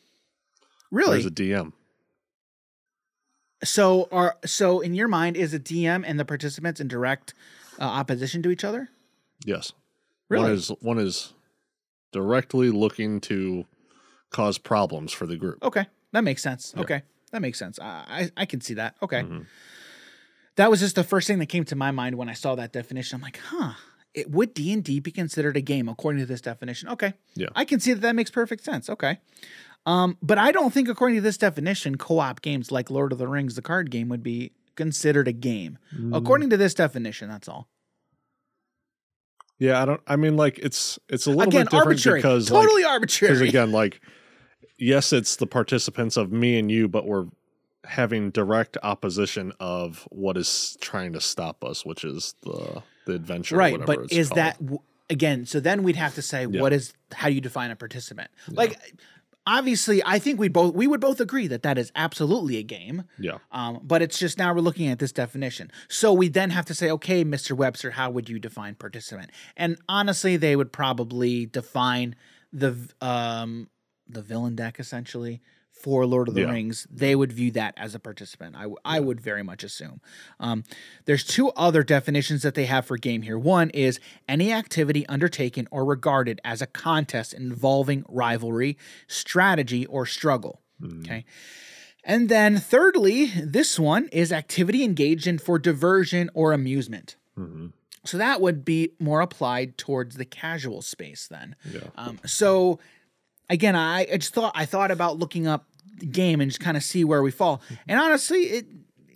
[0.90, 1.12] really.
[1.14, 1.72] There's a DM.
[3.62, 7.32] so are so in your mind is a DM and the participants in direct
[7.80, 8.90] uh, opposition to each other?
[9.46, 9.72] Yes.
[10.28, 10.42] Really?
[10.44, 11.32] One is one is
[12.12, 13.64] directly looking to
[14.34, 15.58] cause problems for the group.
[15.62, 16.72] Okay, that makes sense.
[16.74, 16.82] Yeah.
[16.82, 17.78] Okay, that makes sense.
[17.78, 18.96] I I, I can see that.
[19.02, 19.22] Okay.
[19.22, 19.46] Mhm.
[20.56, 22.72] that was just the first thing that came to my mind when I saw that
[22.72, 23.16] definition.
[23.16, 23.72] I'm like, huh,
[24.12, 26.88] it would D and D be considered a game according to this definition?
[26.90, 27.48] Okay, Yeah.
[27.54, 28.88] I can see that that makes perfect sense.
[28.90, 29.18] Okay,
[29.86, 33.28] um, but I don't think according to this definition, co-op games like Lord of the
[33.28, 36.16] Rings, the card game, would be considered a game Mm.
[36.16, 37.28] according to this definition.
[37.28, 37.68] That's all.
[39.58, 40.00] Yeah, I don't.
[40.06, 42.92] I mean, like it's it's a little Again, bit different arbitrary, because like, totally because
[42.92, 43.48] arbitrary.
[43.48, 44.00] again, like
[44.84, 47.26] yes, it's the participants of me and you, but we're
[47.84, 53.56] having direct opposition of what is trying to stop us, which is the the adventure,
[53.56, 54.38] right but is called.
[54.38, 56.62] that w- again so then we'd have to say Yeah.
[56.62, 58.30] what is how do you define a participant?
[58.48, 58.78] Like
[59.46, 63.04] obviously i think we both we would both agree that that is absolutely a game.
[63.18, 63.36] Yeah.
[63.52, 65.70] Um, but it's just now we're looking at this definition.
[65.88, 69.30] So we then have to say okay mr webster how would you define participant?
[69.58, 72.16] And honestly they would probably define
[72.54, 73.68] the um,
[74.08, 75.40] the villain deck essentially
[75.70, 76.50] for Lord of the Yeah.
[76.52, 78.54] Rings, they would view that as a participant.
[78.84, 80.00] i would very much assume.
[80.40, 80.62] Um,
[81.04, 83.38] there's two other definitions that they have for game here.
[83.38, 90.62] One is any activity undertaken or regarded as a contest involving rivalry, strategy, or struggle.
[90.80, 91.00] Mhm.
[91.04, 91.24] Okay.
[92.04, 97.16] And then thirdly, this one is activity engaged in for diversion or amusement.
[97.36, 97.72] Mhm.
[98.04, 101.56] So that would be more applied towards the casual space then.
[101.70, 102.78] yeah Um, so
[103.50, 105.66] again, I, I just thought I thought about looking up
[105.98, 107.62] the game and just kind of see where we fall.
[107.88, 108.66] And honestly, it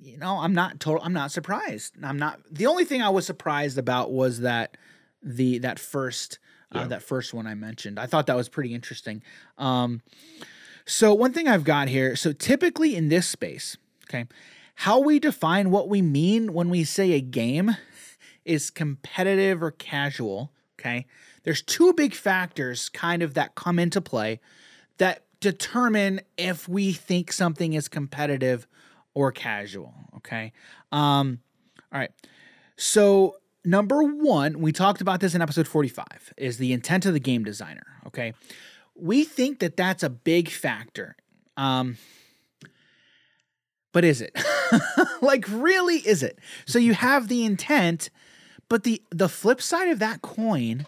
[0.01, 1.03] you know I'm not total.
[1.05, 1.95] I'm not surprised.
[2.03, 2.41] I'm not.
[2.51, 4.77] The only thing I was surprised about was that
[5.23, 6.39] the that first
[6.75, 6.87] uh, Yeah.
[6.89, 7.99] that first one I mentioned.
[7.99, 9.23] I thought that was pretty interesting.
[9.57, 10.03] Um,
[10.87, 12.17] so one thing I've got here.
[12.17, 13.77] So typically in this space,
[14.09, 14.27] okay,
[14.75, 17.77] how we define what we mean when we say a game
[18.45, 20.53] is competitive or casual.
[20.79, 21.07] Okay.
[21.45, 24.41] There's two big factors kind of that come into play
[24.99, 28.67] that determine if we think something is competitive
[29.15, 29.95] or casual.
[30.17, 30.53] Okay.
[30.93, 31.41] Um,
[31.93, 32.11] all right.
[32.77, 37.21] So, number one, we talked about this in episode 45, is the intent of the
[37.21, 37.87] game designer.
[38.07, 38.35] Okay.
[38.95, 41.17] We think that that's a big factor.
[41.57, 41.97] Um,
[43.93, 44.39] but is it?
[45.21, 46.39] like, really, is it?
[46.67, 48.11] So, you have the intent,
[48.69, 50.87] but the the flip side of that coin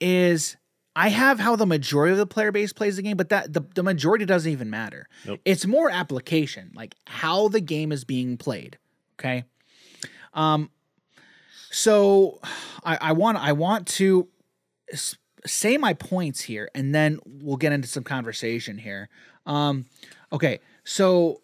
[0.00, 0.56] is
[0.94, 3.60] I have how the majority of the player base plays the game, but that the,
[3.74, 5.08] the majority doesn't even matter.
[5.26, 5.40] Nope.
[5.44, 8.78] It's more application, like how the game is being played.
[9.18, 9.44] Okay.
[10.32, 10.70] Um
[11.70, 12.40] so
[12.82, 14.28] I, I want I want to
[15.44, 19.10] say my points here and then we'll get into some conversation here.
[19.44, 19.84] Um
[20.32, 21.42] okay, so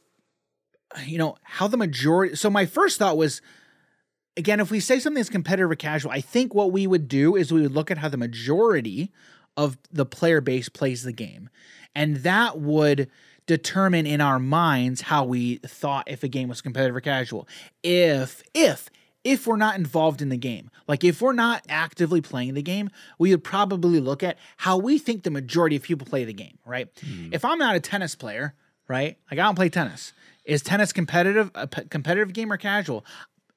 [1.05, 3.43] you know how the majority so my first thought was
[4.37, 7.37] again, if we say something is competitive or casual, I think what we would do
[7.37, 9.11] is we would look at how the majority
[9.57, 11.51] of the player base plays the game.
[11.95, 13.11] And that would
[13.47, 17.47] determine in our minds how we thought if a game was competitive or casual.
[17.83, 18.89] If, if,
[19.25, 22.91] if we're not involved in the game, like if we're not actively playing the game,
[23.19, 26.59] we would probably look at how we think the majority of people play the game,
[26.65, 26.89] right?
[27.05, 27.29] Hmm.
[27.33, 28.55] If I'm not a tennis player,
[28.89, 29.19] right?
[29.31, 30.13] Like I don't play tennis.
[30.45, 33.05] Is tennis competitive a p- competitive game or casual?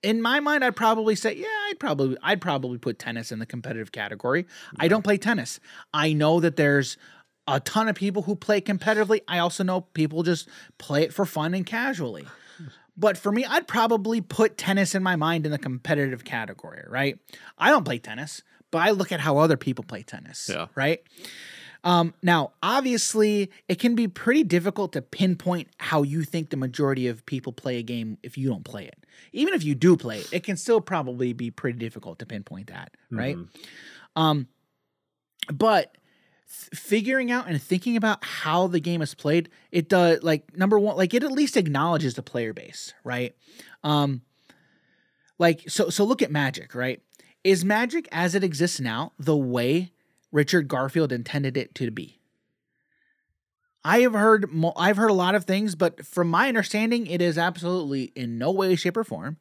[0.06, 3.46] In my mind, I'd probably say, yeah, I'd probably I'd probably put tennis in the
[3.46, 4.46] competitive category.
[4.80, 5.60] I don't play tennis.
[5.94, 6.98] I know that there's
[7.48, 9.22] a ton of people who play competitively.
[9.28, 12.26] I also know people just play it for fun and casually.
[12.98, 17.20] But for me, I'd probably put tennis in my mind in the competitive category, right?
[17.58, 18.41] I don't play tennis,
[18.72, 20.68] but I look at how other people play tennis, Yeah.
[20.76, 21.02] right?
[21.86, 27.08] Um, now, obviously, it can be pretty difficult to pinpoint how you think the majority
[27.08, 29.06] of people play a game if you don't play it.
[29.34, 32.67] Even if you do play it, it can still probably be pretty difficult to pinpoint
[32.67, 33.38] that, right?
[34.15, 34.48] Um,
[35.54, 35.95] but
[36.50, 40.80] th- figuring out and thinking about how the game is played, it does like number
[40.80, 43.36] one, like it at least acknowledges the player base, right?
[43.84, 44.24] Um,
[45.38, 47.00] like so, so look at Magic, right?
[47.43, 49.91] Is Magic as it exists now the way
[50.36, 52.19] Richard Garfield intended it to be?
[53.86, 57.21] I have heard mo- I've heard a lot of things, but from my understanding, it
[57.21, 59.38] is absolutely in no way, shape, or form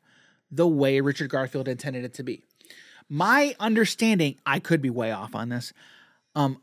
[0.52, 2.44] the way Richard Garfield intended it to be.
[3.08, 5.72] My understanding, I could be way off on this.
[6.36, 6.62] Um,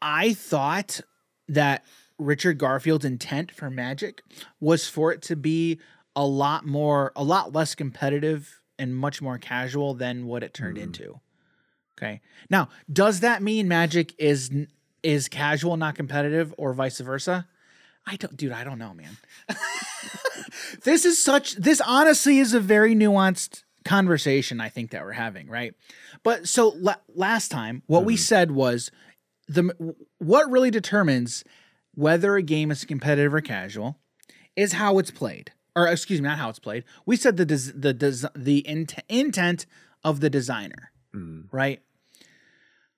[0.00, 1.00] I thought
[1.48, 1.84] that
[2.18, 4.22] Richard Garfield's intent for Magic
[4.60, 5.80] was for it to be
[6.14, 10.78] a lot more, a lot less competitive and much more casual than what it turned
[10.78, 11.18] into.
[12.02, 12.20] Okay.
[12.50, 14.50] Now, does that mean Magic is
[15.02, 17.46] is casual, not competitive, or vice versa?
[18.06, 18.52] I don't, dude.
[18.52, 19.16] I don't know, man.
[20.84, 21.54] this is such.
[21.54, 24.60] This honestly is a very nuanced conversation.
[24.60, 25.74] I think that we're having, right?
[26.22, 28.20] But so la- last time, what we mm-hmm.
[28.20, 28.90] said was
[29.46, 31.44] the what really determines
[31.94, 33.98] whether a game is competitive or casual
[34.56, 36.82] is how it's played, or excuse me, not how it's played.
[37.06, 39.66] We said the des- the des- the int- intent
[40.02, 41.54] of the designer, mm-hmm.
[41.54, 41.80] right?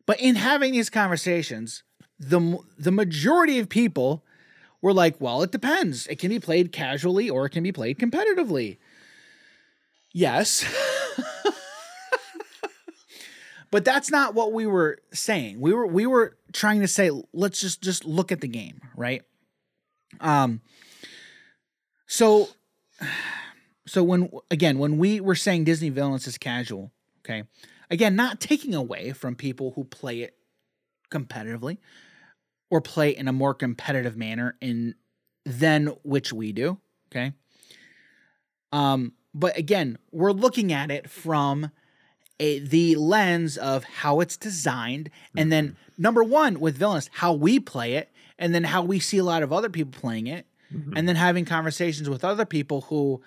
[0.07, 1.83] But in having these conversations,
[2.19, 4.25] the the majority of people
[4.83, 6.07] were like, "Well, it depends.
[6.07, 8.79] It can be played casually or it can be played competitively."
[10.12, 10.64] Yes.
[13.71, 15.61] but that's not what we were saying.
[15.61, 19.23] We were we were trying to say let's just just look at the game, right?
[20.21, 20.61] Um
[22.07, 22.49] so
[23.87, 26.93] so when again when we were saying Disney villains is casual,
[27.25, 27.43] okay?
[27.90, 30.37] Again, not taking away from people who play it
[31.11, 31.79] competitively
[32.70, 34.94] or play in a more competitive manner in
[35.44, 36.79] than which we do,
[37.11, 37.33] okay?
[38.73, 41.70] Um but again, we're looking at it from
[42.40, 47.59] a, the lens of how it's designed, and then number one with villains, how we
[47.61, 50.47] play it, and then how we see a lot of other people playing it,
[50.97, 53.23] and then having conversations with other people who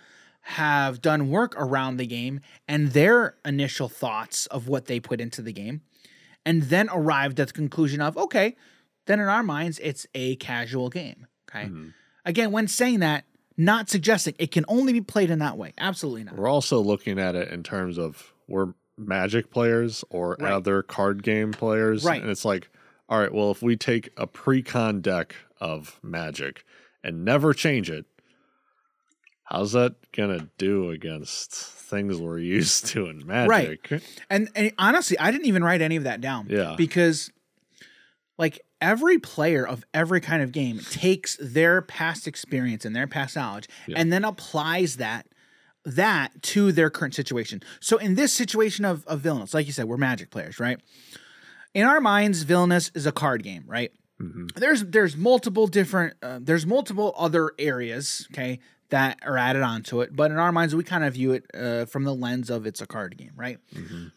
[0.52, 5.42] have done work around the game and their initial thoughts of what they put into
[5.42, 5.82] the game,
[6.46, 8.56] and then arrived at the conclusion of okay,
[9.06, 11.28] then in our minds it's a casual game.
[11.50, 11.90] Okay, mm-hmm.
[12.26, 13.26] again, when saying that,
[13.58, 15.74] not suggesting it can only be played in that way.
[15.78, 16.36] Absolutely not.
[16.36, 20.54] We're also looking at it in terms of we're magic players or Right.
[20.54, 22.04] other card game players.
[22.04, 22.22] Right.
[22.22, 22.70] And it's like,
[23.10, 26.64] all right, well, if we take a pre-con deck of magic
[27.04, 28.06] and never change it,
[29.50, 33.50] how's that gonna do against things we're used to in magic?
[34.30, 36.48] And, and honestly, I didn't even write any of that down.
[36.50, 36.76] Yeah.
[36.78, 37.32] Because
[38.38, 43.36] like every player of every kind of game takes their past experience and their past
[43.36, 45.28] knowledge and then applies that
[45.86, 47.62] that to their current situation.
[47.80, 50.80] So in this situation of, of villainous, like you said, we're magic players, right?
[51.74, 53.92] In our minds, villainous is a card game, right?
[54.56, 60.16] There's there's multiple different uh, there's multiple other areas, okay, that are added onto it.
[60.16, 62.82] But in our minds, we kind of view it uh, from the lens of it's
[62.82, 63.60] a card game, right?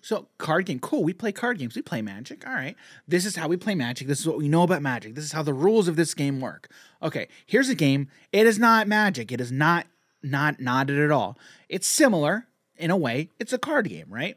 [0.01, 1.03] So card game, cool.
[1.03, 1.75] We play card games.
[1.75, 2.47] We play Magic.
[2.47, 2.77] All right.
[3.09, 4.07] This is how we play Magic.
[4.07, 5.15] This is what we know about Magic.
[5.15, 6.69] This is how the rules of this game work.
[7.03, 7.29] Okay.
[7.47, 8.09] Here's a game.
[8.33, 9.33] It is not Magic.
[9.33, 9.87] It is not
[10.23, 11.39] not not it at all.
[11.69, 13.31] It's similar in a way.
[13.39, 14.37] It's a card game, right?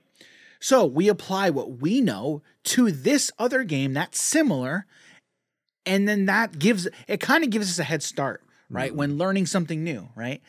[0.59, 4.85] So we apply what we know to this other game that's similar,
[5.85, 8.89] and then that gives it kind of gives us a head start, right?
[8.89, 8.97] Mm-hmm.
[8.97, 10.41] When learning something new, right?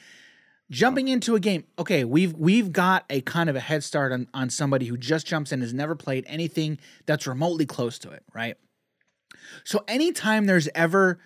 [0.70, 4.28] Jumping into a game, okay, we've we've got a kind of a head start on,
[4.32, 8.22] on somebody who just jumps in, has never played anything that's remotely close to it,
[8.34, 8.56] right?
[9.64, 11.18] So anytime there's ever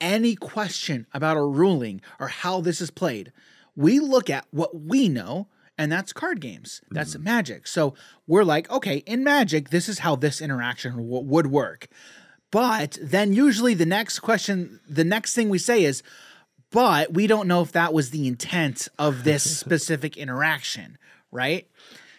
[0.00, 3.32] any question about a ruling or how this is played,
[3.74, 6.82] we look at what we know, and that's card games.
[6.90, 7.24] That's mm-hmm.
[7.24, 7.66] magic.
[7.66, 7.94] So
[8.26, 11.88] we're like, okay, in magic, this is how this interaction w- would work.
[12.56, 16.02] But then usually the next question, the next thing we say is,
[16.70, 20.96] but we don't know if that was the intent of this specific interaction,
[21.30, 21.68] right?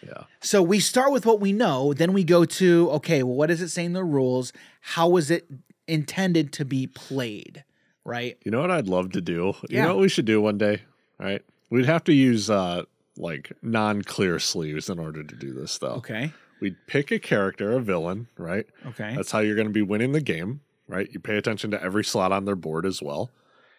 [0.06, 0.22] Yeah.
[0.40, 3.60] So we start with what we know, then we go to okay, well, what does
[3.60, 4.52] it say in the rules?
[4.80, 5.50] How was it
[5.88, 7.64] intended to be played?
[8.04, 8.38] Right?
[8.44, 9.54] You know what I'd love to do?
[9.68, 9.80] Yeah.
[9.80, 10.82] You know what we should do one day?
[11.18, 11.42] Right.
[11.68, 12.84] We'd have to use uh
[13.16, 15.94] like non-clear sleeves in order to do this though.
[15.94, 16.32] Okay.
[16.60, 18.66] We'd pick a character, a villain, right?
[18.86, 19.14] Okay.
[19.14, 21.08] That's how you're going to be winning the game, right?
[21.12, 23.30] You pay attention to every slot on their board as well.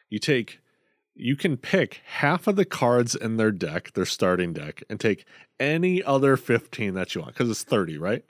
[0.09, 0.59] You take
[1.15, 5.25] you can pick half of the cards in their deck, their starting deck, and take
[5.59, 8.23] any other 15 that you want cuz it's 30, right?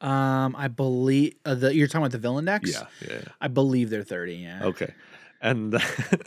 [0.00, 2.72] Um, I believe uh, the you're talking about the villain decks.
[2.72, 3.14] Yeah, yeah.
[3.14, 3.28] yeah.
[3.40, 4.36] I believe they're thirty.
[4.36, 4.60] Yeah.
[4.66, 4.94] Okay.
[5.40, 5.80] And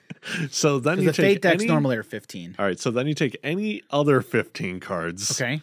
[0.51, 2.55] so then you the take fate decks any, normally are fifteen.
[2.59, 5.61] All right, so then you take any other 15 cards Okay.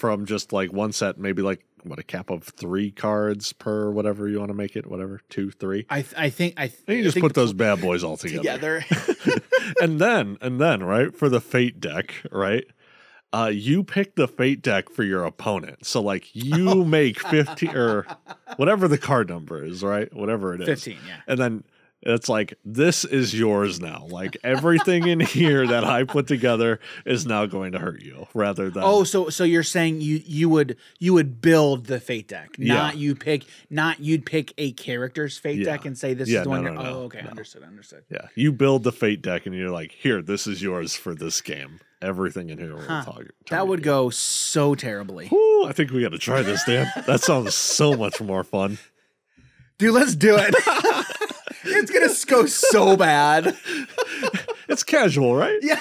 [0.00, 4.28] From just like one set, maybe like what a cap of 3 cards per whatever
[4.28, 5.86] you want to make it, whatever, 2, 3.
[5.90, 6.68] I th- I think I.
[6.68, 8.80] Th- And you just put those bad boys all together.
[8.80, 8.84] together.
[9.80, 12.64] and then and then, right, for the fate deck, right?
[13.32, 15.86] Uh, you pick the fate deck for your opponent.
[15.86, 18.06] So like you make 15 or
[18.56, 20.12] whatever the card number is, right?
[20.14, 20.66] Whatever it is.
[20.66, 20.98] Fifteen.
[21.06, 21.20] Yeah.
[21.28, 21.64] and then
[22.02, 27.26] it's like this is yours now like everything in here that i put together is
[27.26, 30.76] now going to hurt you rather than Oh, so so you're saying you you would
[30.98, 32.98] you would build the fate deck, not Yeah.
[33.00, 35.64] you pick not you'd pick a character's fate Yeah.
[35.66, 37.62] deck and say this Yeah, is the one no, you're no, no, Oh, okay, understood,
[37.64, 38.04] understood.
[38.10, 41.40] yeah you build the fate deck and you're like here this is yours for this
[41.42, 43.02] game everything in here will Huh.
[43.04, 45.28] target That would go so terribly.
[45.30, 48.78] Woo, i think we got to try this dan that sounds so much more fun
[49.78, 50.54] Dude, let's do it.
[51.80, 53.56] it's gonna go so bad.
[54.68, 55.80] it's casual right Yeah.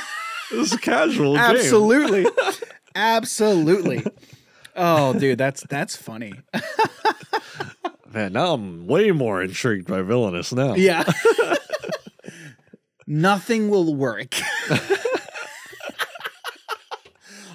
[0.52, 2.26] this is a casual game Absolutely.
[2.96, 4.04] Absolutely.
[4.76, 6.34] Oh, dude, that's that's funny.
[8.14, 11.04] man now i'm way more intrigued by villainous now Yeah.
[13.12, 14.36] Nothing will work.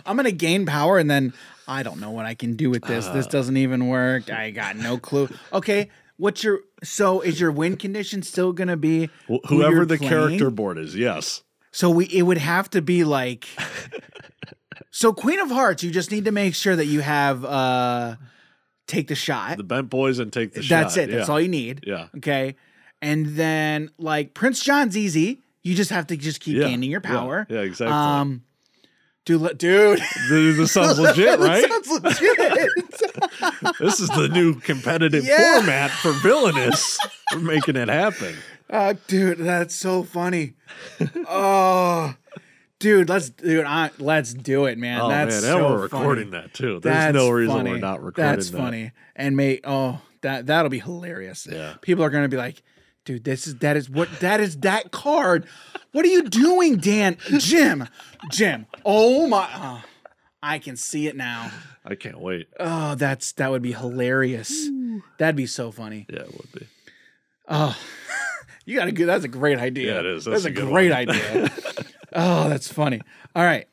[0.05, 1.33] I'm gonna gain power and then
[1.67, 3.07] I don't know what I can do with this.
[3.09, 3.31] This uh.
[3.31, 4.31] doesn't even work.
[4.31, 5.29] I got no clue.
[5.53, 9.87] Okay, what's your so is your win condition still gonna be Wh- who whoever you're
[9.87, 10.11] the playing?
[10.11, 11.43] character board is yes
[11.73, 13.47] So we it would have to be like
[14.91, 18.17] So Queen of Hearts, you just need to make sure that you have uh
[18.87, 19.57] take the shot.
[19.57, 21.11] the bent boys and take the That's shot That's it.
[21.11, 21.33] That's yeah.
[21.33, 21.81] all you need.
[21.87, 22.57] yeah Okay.
[23.03, 25.43] And then like Prince John's easy.
[25.63, 27.47] You just have to just keep Yeah, gaining your yeah, power.
[27.51, 27.93] Yeah, exactly.
[27.95, 28.43] Um
[29.25, 30.01] dude, dude.
[30.31, 31.65] This sounds legit, right?
[31.69, 32.39] sounds legit.
[33.81, 35.57] this is the new competitive Yeah.
[35.59, 36.99] format for villainous.
[37.33, 38.35] We're making it happen.
[38.71, 40.55] uh, dude, that's so funny.
[41.29, 42.15] oh
[42.79, 45.01] dude, let's dude, I, let's do it, man.
[45.01, 46.43] oh that's man, and so we're recording funny.
[46.43, 46.81] that too.
[46.81, 47.71] There's That's no reason funny.
[47.71, 48.59] we're not recording That's that.
[48.59, 48.93] funny.
[49.17, 51.47] And mate, oh, that that'll be hilarious.
[51.51, 51.75] Yeah.
[51.81, 52.63] People are gonna be like,
[53.05, 55.47] dude, this is that is what that is that card.
[55.95, 57.19] What are you doing, Dan?
[57.39, 57.87] Jim.
[58.33, 58.67] Jim.
[58.85, 59.83] Oh my oh,
[60.43, 61.53] I can see it now.
[61.85, 62.49] I can't wait.
[62.59, 64.69] Oh, that's that would be hilarious.
[65.19, 66.07] That'd be so funny.
[66.13, 66.67] Yeah, it would be.
[67.49, 67.79] Oh,
[68.65, 69.07] you got a good.
[69.07, 69.95] That's a great idea.
[69.95, 70.25] Yeah, it is.
[70.25, 71.11] That's, That's a, a good great one.
[71.11, 71.53] idea.
[72.13, 73.01] oh, that's funny.
[73.37, 73.69] All right.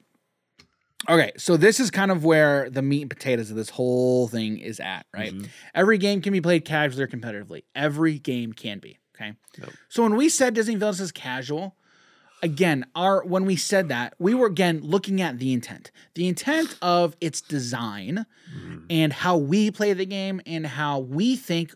[1.09, 4.59] Okay, so this is kind of where the meat and potatoes of this whole thing
[4.59, 5.34] is at, right?
[5.34, 5.49] Mhm.
[5.74, 7.63] Every game can be played casually or competitively.
[7.74, 8.99] Every game can be.
[9.15, 9.34] Okay.
[9.57, 9.69] Yep.
[9.89, 11.76] So when we said Disney Villains is casual,
[12.44, 15.92] again, our when we said that, we were again looking at the intent.
[16.16, 18.26] The intent of its design
[18.56, 18.86] Mhm.
[18.89, 21.74] and how we play the game and how we think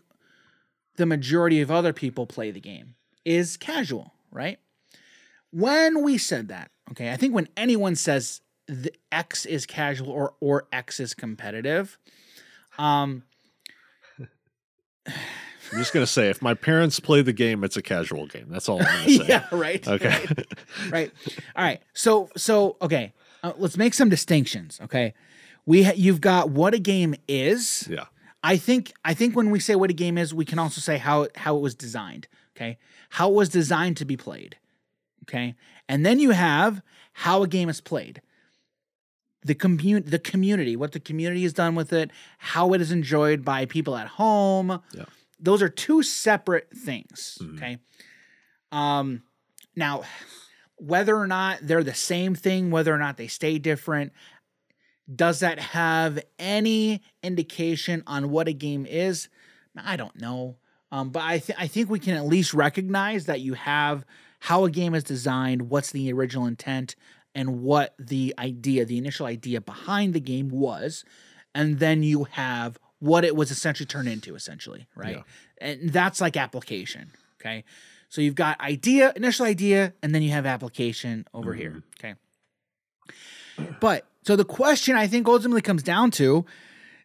[0.96, 2.94] the majority of other people play the game
[3.24, 4.58] is casual, right?
[5.50, 10.34] When we said that, okay, I think when anyone says the X is casual or
[10.40, 11.98] or X is competitive,
[12.78, 13.22] um,
[15.72, 18.46] I'm just gonna say, if my parents play the game, it's a casual game.
[18.48, 19.26] That's all I'm gonna say.
[19.28, 19.86] yeah, right.
[19.86, 20.08] Okay.
[20.28, 21.12] right, right.
[21.56, 21.80] All right.
[21.94, 23.12] So so okay,
[23.42, 24.80] uh, let's make some distinctions.
[24.84, 25.14] Okay,
[25.64, 27.86] we ha- you've got what a game is.
[27.90, 28.04] yeah.
[28.42, 30.98] I think I think when we say what a game is, we can also say
[30.98, 32.28] how it, how it was designed.
[32.56, 32.78] Okay,
[33.10, 34.56] how it was designed to be played.
[35.24, 35.54] Okay,
[35.88, 36.80] and then you have
[37.12, 38.22] how a game is played.
[39.42, 43.44] The commun the community, what the community has done with it, how it is enjoyed
[43.44, 44.80] by people at home.
[44.94, 45.04] Yeah.
[45.38, 47.38] Those are two separate things.
[47.40, 47.56] Mhm.
[47.56, 47.78] Okay.
[48.72, 49.22] Um,
[49.74, 50.04] now,
[50.76, 54.12] whether or not they're the same thing, whether or not they stay different,
[55.14, 59.28] does that have any indication on what a game is?
[59.76, 60.56] I don't know.
[60.90, 64.04] Um, but I, th- I think we can at least recognize that you have
[64.40, 66.96] how a game is designed, what's the original intent,
[67.34, 71.04] and what the idea, the initial idea behind the game was.
[71.54, 75.16] And then you have what it was essentially turned into, essentially, right?
[75.16, 75.22] Yeah.
[75.60, 77.10] And that's like application.
[77.40, 77.64] Okay.
[78.08, 81.82] So you've got idea, initial idea, and then you have application over here.
[82.00, 82.14] Okay.
[83.80, 86.44] But so the question I think ultimately comes down to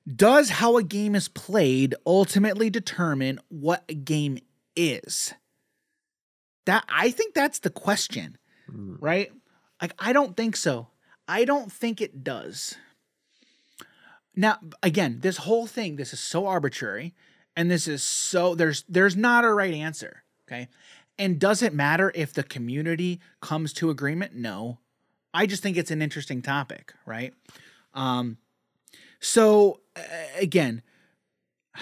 [0.07, 4.37] does how a game is played ultimately determine what a game
[4.75, 5.33] is?
[6.65, 8.37] That I think that's the question,
[8.69, 8.97] Mm.
[8.99, 9.31] right?
[9.81, 10.87] Like I don't think so.
[11.27, 12.75] I don't think it does.
[14.35, 17.13] Now, again, this whole thing, this is so arbitrary
[17.55, 20.67] and this is so there's there's not a right answer, okay?
[21.17, 24.35] And does it matter if the community comes to agreement?
[24.35, 24.79] No.
[25.33, 27.33] I just think it's an interesting topic, right?
[27.93, 28.37] Um
[29.19, 30.01] so uh,
[30.37, 30.81] again,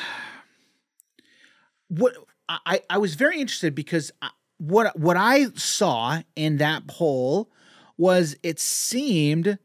[1.88, 2.16] what
[2.48, 7.52] I I was very interested because I, what what I saw in that poll
[7.98, 9.60] was it seemed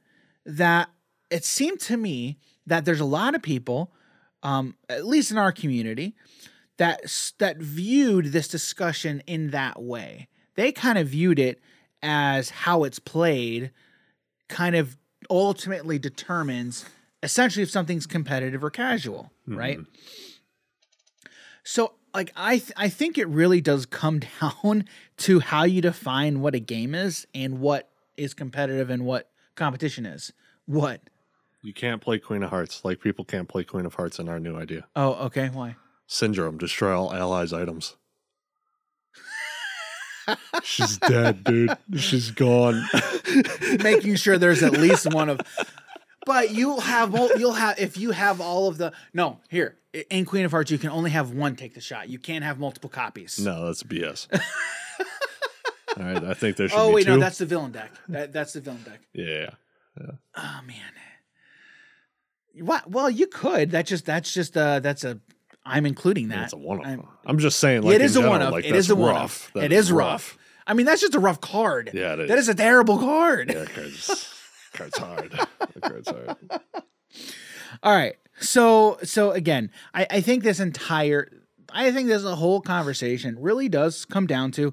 [0.44, 0.90] that
[1.30, 3.92] it seemed to me that there's a lot of people,
[4.42, 6.14] um, at least in our community,
[6.76, 7.00] that
[7.38, 10.28] that viewed this discussion in that way.
[10.54, 11.60] They kind of viewed it
[12.02, 13.70] as how it's played,
[14.48, 14.96] kind of
[15.30, 16.84] ultimately determines
[17.22, 19.78] essentially if something's competitive or casual, right?
[21.64, 24.84] So like I th- I think it really does come down
[25.18, 30.06] to how you define what a game is and what is competitive and what competition
[30.06, 30.32] is.
[30.66, 31.00] What?
[31.64, 34.38] You can't play Queen of Hearts like people can't play Queen of Hearts in our
[34.38, 34.86] new idea.
[34.94, 35.48] Oh, okay.
[35.48, 35.76] Why?
[36.06, 37.96] Syndrome, destroy all allies' items.
[40.62, 41.76] She's dead, dude.
[41.96, 42.86] She's gone.
[43.82, 45.40] Making sure there's at least one of.
[46.26, 49.76] But you'll have you'll have if you have all of the no here
[50.10, 52.08] in Queen of Hearts you can only have one take the shot.
[52.10, 53.38] You can't have multiple copies.
[53.38, 54.28] No, that's BS.
[55.98, 57.10] all right, I think there should Oh be wait, two.
[57.14, 57.90] no, that's the villain deck.
[58.08, 59.00] That, that's the villain deck.
[59.12, 59.50] yeah.
[60.36, 60.92] Oh man.
[62.60, 62.90] What?
[62.90, 63.70] Well, you could.
[63.72, 65.18] That just that's just uh that's a.
[65.66, 66.36] I'm including that.
[66.36, 68.52] That's a one I'm- I'm just saying, like it is a one of.
[68.52, 69.50] Like, it is a one rough.
[69.56, 69.62] of.
[69.62, 70.36] It is rough.
[70.66, 71.90] I mean, that's just a rough card.
[71.92, 72.44] Yeah, it That is.
[72.44, 73.50] is a terrible card.
[73.52, 74.32] Yeah, card's,
[74.72, 75.30] card's hard.
[75.32, 76.36] That card's hard.
[77.82, 78.16] All right.
[78.40, 81.28] So so again, I, I think this entire
[81.70, 84.72] I think this whole conversation really does come down to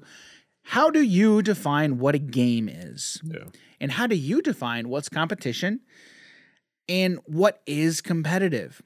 [0.62, 3.20] how do you define what a game is?
[3.24, 3.44] Yeah.
[3.80, 5.80] And how do you define what's competition
[6.88, 8.82] and what is competitive?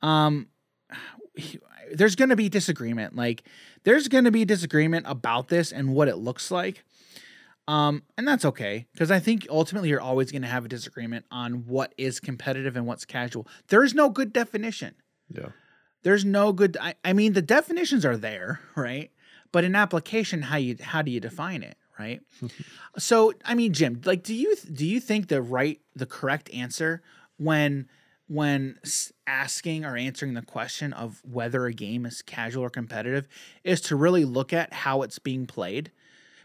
[0.00, 0.48] Um
[1.94, 3.14] there's going to be disagreement.
[3.16, 3.42] Like
[3.84, 6.84] there's going to be disagreement about this and what it looks like.
[7.68, 11.24] Um and that's okay because I think ultimately you're always going to have a disagreement
[11.30, 13.46] on what is competitive and what's casual.
[13.68, 14.94] There is no good definition
[15.28, 15.50] Yeah.
[16.02, 19.10] there's no good I, I mean the definitions are there right
[19.52, 22.20] but in application how you how do you define it right?
[22.98, 27.02] So i mean jim like do you do you think the right the correct answer
[27.38, 27.88] when
[28.28, 28.78] when
[29.26, 33.28] asking or answering the question of whether a game is casual or competitive
[33.62, 35.90] is to really look at how it's being played?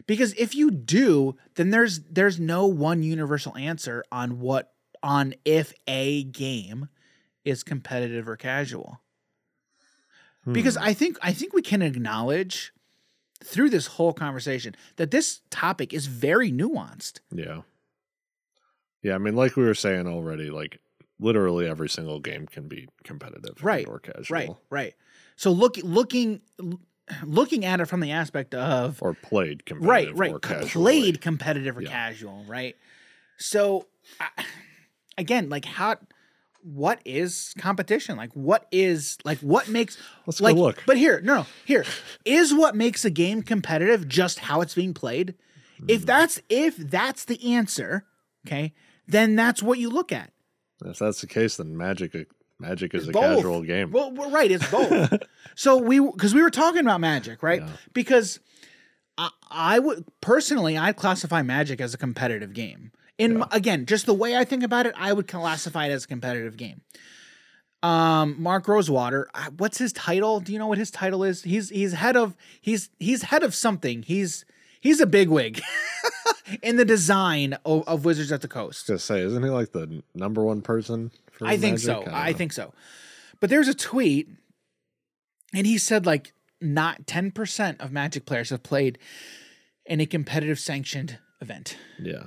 [0.06, 5.72] Because if you do then there's there's no one universal answer on what on if
[5.86, 6.88] a game
[7.44, 9.00] is competitive or casual.
[10.50, 10.84] Because Hmm.
[10.84, 12.72] I think I think we can acknowledge
[13.42, 17.20] through this whole conversation that this topic is very nuanced.
[17.32, 17.62] Yeah.
[19.02, 20.80] Yeah, I mean, like we were saying already, like
[21.20, 24.94] literally every single game can be competitive, Right, or casual, Right, right.
[25.36, 26.40] So look looking
[27.24, 30.82] looking at it from the aspect of or played competitive, right, right, or co- casual.
[30.82, 31.90] played competitive or Yeah.
[31.90, 32.76] casual, right?
[33.38, 33.86] So
[34.20, 34.28] I,
[35.16, 35.96] again, like how
[36.74, 38.16] what is competition?
[38.16, 39.96] Like what is like what makes
[40.26, 40.82] Let's like go look.
[40.86, 41.84] But here, no, no, here
[42.24, 45.34] is what makes a game competitive just how it's being played.
[45.78, 45.86] Hmm.
[45.88, 48.04] If that's if that's the answer,
[48.46, 48.74] okay,
[49.06, 50.32] then that's what you look at.
[50.84, 52.28] If that's the case, then Magic,
[52.60, 53.36] Magic is a both.
[53.36, 53.90] casual game.
[53.90, 55.12] Well, we're right, it's both.
[55.54, 57.62] so we because we were talking about Magic, right?
[57.62, 57.70] Yeah.
[57.94, 58.40] Because
[59.16, 62.92] I, I would personally I'd classify Magic as a competitive game.
[63.18, 66.08] In again, just the way I think about it, I would classify it as a
[66.08, 66.82] competitive game.
[67.82, 70.40] Um, Mark Rosewater, what's his title?
[70.40, 71.42] Do you know what his title is?
[71.42, 74.02] He's he's head of he's he's head of something.
[74.02, 74.44] He's
[74.80, 75.60] he's a bigwig
[76.62, 78.86] in the design of, of Wizards of the Coast.
[78.86, 81.10] to say, isn't he like the number one person?
[81.32, 81.86] For I think Magic?
[81.86, 82.04] so.
[82.04, 82.72] don't I think so.
[83.40, 84.28] But there's a tweet,
[85.54, 88.98] and he said like not 10% of Magic players have played
[89.86, 92.26] in a competitive sanctioned event, Yeah,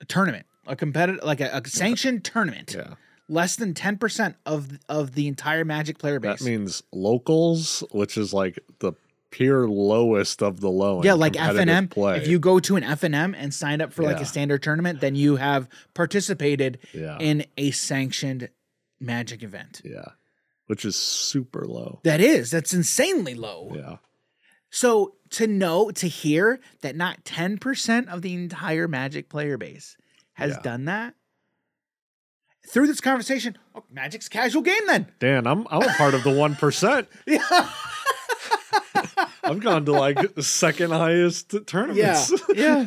[0.00, 2.74] a tournament, a competitive like a, a sanctioned tournament.
[2.76, 2.94] yeah.
[3.30, 6.38] Less than 10% of of the entire Magic player base.
[6.38, 8.94] That means locals, which is like the
[9.30, 11.02] pure lowest of the low.
[11.02, 11.90] yeah, like FNM.
[11.90, 12.16] Play.
[12.16, 15.14] If you go to an FNM and sign up for like a standard tournament, then
[15.14, 18.48] you have participated yeah, in a sanctioned
[19.00, 19.82] Magic event.
[19.84, 20.12] yeah,
[20.66, 22.00] which is super low.
[22.04, 23.70] That is, that's insanely low.
[23.74, 23.96] Yeah,
[24.70, 29.96] So to know, to hear that not 10% of the entire Magic player base
[30.34, 30.62] has Yeah.
[30.62, 31.14] done that
[32.68, 35.06] through this conversation, oh, Magic's casual game then.
[35.20, 37.08] Dan, I'm I'm a part of the one percent.
[37.26, 37.40] Yeah.
[39.42, 42.30] I've gone to like the second highest tournaments.
[42.54, 42.86] Yeah.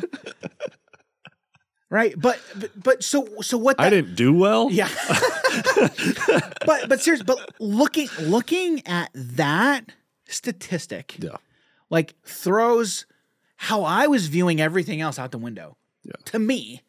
[1.90, 2.14] right.
[2.16, 4.70] But, but but so so what I didn't do well.
[4.70, 4.88] Yeah.
[6.66, 9.90] but but seriously, but looking looking at that
[10.28, 11.36] statistic, Yeah.
[11.92, 13.06] Like throws
[13.56, 15.76] how I was viewing everything else out the window.
[16.02, 16.12] Yeah.
[16.24, 16.82] To me,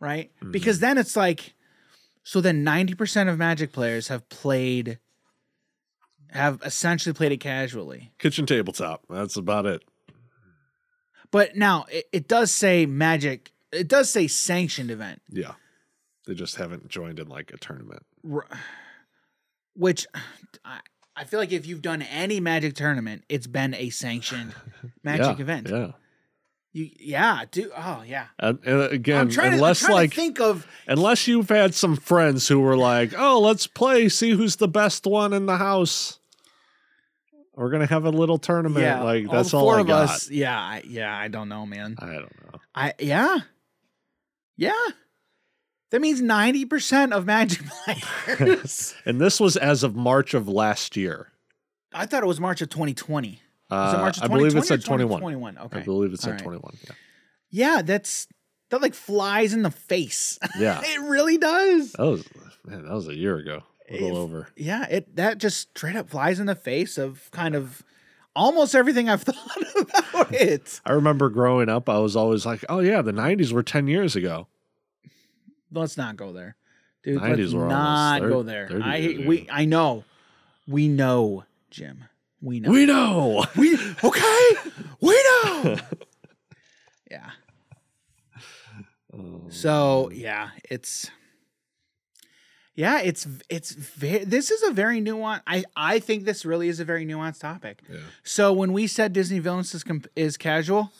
[0.00, 0.30] right?
[0.36, 0.50] Mm-hmm.
[0.50, 1.54] Because then it's like,
[2.24, 4.98] so then ninety percent of Magic players have played
[6.30, 8.12] have essentially played it casually.
[8.18, 9.04] Kitchen tabletop.
[9.08, 9.82] That's about it.
[11.30, 13.52] But now it, it does say Magic.
[13.72, 15.52] It does say sanctioned event, Yeah.
[16.26, 18.02] They just haven't joined in like a tournament.
[18.30, 18.46] r-
[19.74, 20.06] which
[20.64, 20.80] I,
[21.16, 24.54] I feel like if you've done any Magic tournament, it's been a sanctioned
[25.04, 25.68] Magic yeah, event.
[25.68, 25.92] Yeah.
[26.72, 27.70] You, yeah, dude.
[27.76, 28.26] Oh, yeah.
[28.40, 31.28] Uh, and, and again, I'm trying, to, I'm unless trying like to think of unless
[31.28, 35.32] you've had some friends who were like, "Oh, let's play, see who's the best one
[35.32, 36.18] in the house."
[37.54, 38.82] We're gonna have a little tournament.
[38.82, 40.10] yeah, like that's all four I of got.
[40.10, 40.28] us.
[40.28, 41.16] Yeah, yeah.
[41.16, 41.94] I don't know, man.
[42.00, 42.58] I don't know.
[42.74, 43.38] I yeah,
[44.56, 44.72] yeah.
[45.94, 47.62] That means ninety percent of Magic
[48.26, 48.96] players.
[49.06, 51.28] And this was as of March of last year.
[51.92, 53.28] I thought it was March of 2020.
[53.70, 55.20] Was it Uh, March of I believe it said 21.
[55.20, 55.56] 21.
[55.56, 55.78] Okay.
[55.78, 56.40] I believe it said right.
[56.42, 56.76] 21.
[56.82, 56.90] Yeah.
[57.76, 58.26] Yeah, that's
[58.70, 60.36] that like flies in the face.
[60.58, 60.80] Yeah.
[60.82, 61.92] it really does.
[61.92, 62.24] That was
[62.64, 63.62] man, that was a year ago.
[63.88, 64.48] A little over.
[64.56, 67.84] Yeah, it that just straight up flies in the face of kind of
[68.34, 70.80] almost everything I've thought about it.
[70.84, 74.16] I remember growing up, I was always like, "Oh yeah, the '90s were 10 years
[74.16, 74.48] ago."
[75.74, 76.56] Let's not go there,
[77.02, 77.20] dude.
[77.20, 78.68] 90s let's not go there.
[78.68, 79.48] 30 I we.
[79.50, 80.04] I know,
[80.66, 82.04] we know, Jim.
[82.40, 82.70] We know.
[82.70, 83.44] We know.
[83.56, 84.48] We okay.
[85.00, 85.76] we know.
[87.10, 87.30] yeah.
[89.12, 91.10] Um, So yeah, it's
[92.74, 94.24] yeah, it's it's very.
[94.24, 95.42] This is a very nuanced.
[95.46, 97.82] I I think this really is a very nuanced topic.
[97.88, 97.98] Yeah.
[98.24, 100.90] So when we said Disney villains is, com- is casual,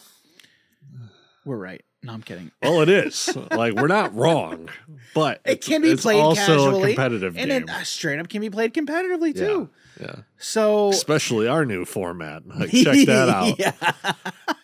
[1.45, 1.83] we're right.
[2.05, 2.51] No, I'm kidding.
[2.63, 3.35] Well, it is.
[3.51, 4.69] like we're not wrong,
[5.15, 7.63] but It can be it's played also casually, a competitive and game.
[7.63, 9.71] it uh, straight up can be played competitively too.
[10.01, 10.17] Yeah.
[10.37, 12.43] So Especially our new format.
[12.47, 13.59] Like, check that out.
[13.59, 13.73] yeah.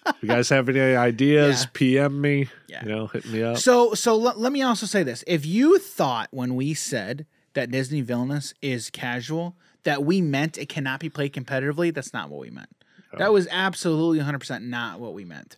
[0.06, 1.70] If you guys have any ideas, Yeah.
[1.72, 2.48] PM me.
[2.68, 2.82] Yeah.
[2.84, 3.56] You know, hit me up.
[3.58, 5.24] So so let, let me also say this.
[5.26, 10.68] If you thought when we said that Disney Villainous is casual, that we meant it
[10.68, 12.68] cannot be played competitively, that's not what we meant.
[13.16, 15.56] That was absolutely 100% not what we meant.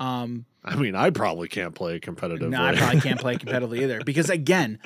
[0.00, 2.50] Um I mean, I probably can't play competitively.
[2.50, 4.78] no, I probably can't play competitively either because again,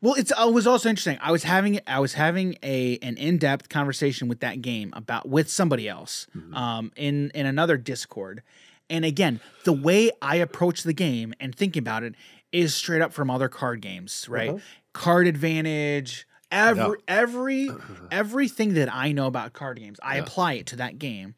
[0.00, 1.18] well, it's uh, it was also interesting.
[1.20, 5.28] I was having I was having a an in depth conversation with that game about
[5.28, 6.54] with somebody else, mm-hmm.
[6.54, 8.42] um, in in another Discord,
[8.90, 12.14] and again, the way I approach the game and thinking about it
[12.52, 14.50] is straight up from other card games, right?
[14.50, 14.58] Uh-huh.
[14.92, 16.26] Card advantage.
[16.50, 17.70] Every every
[18.10, 21.34] everything that I know about card games, I apply it to that game.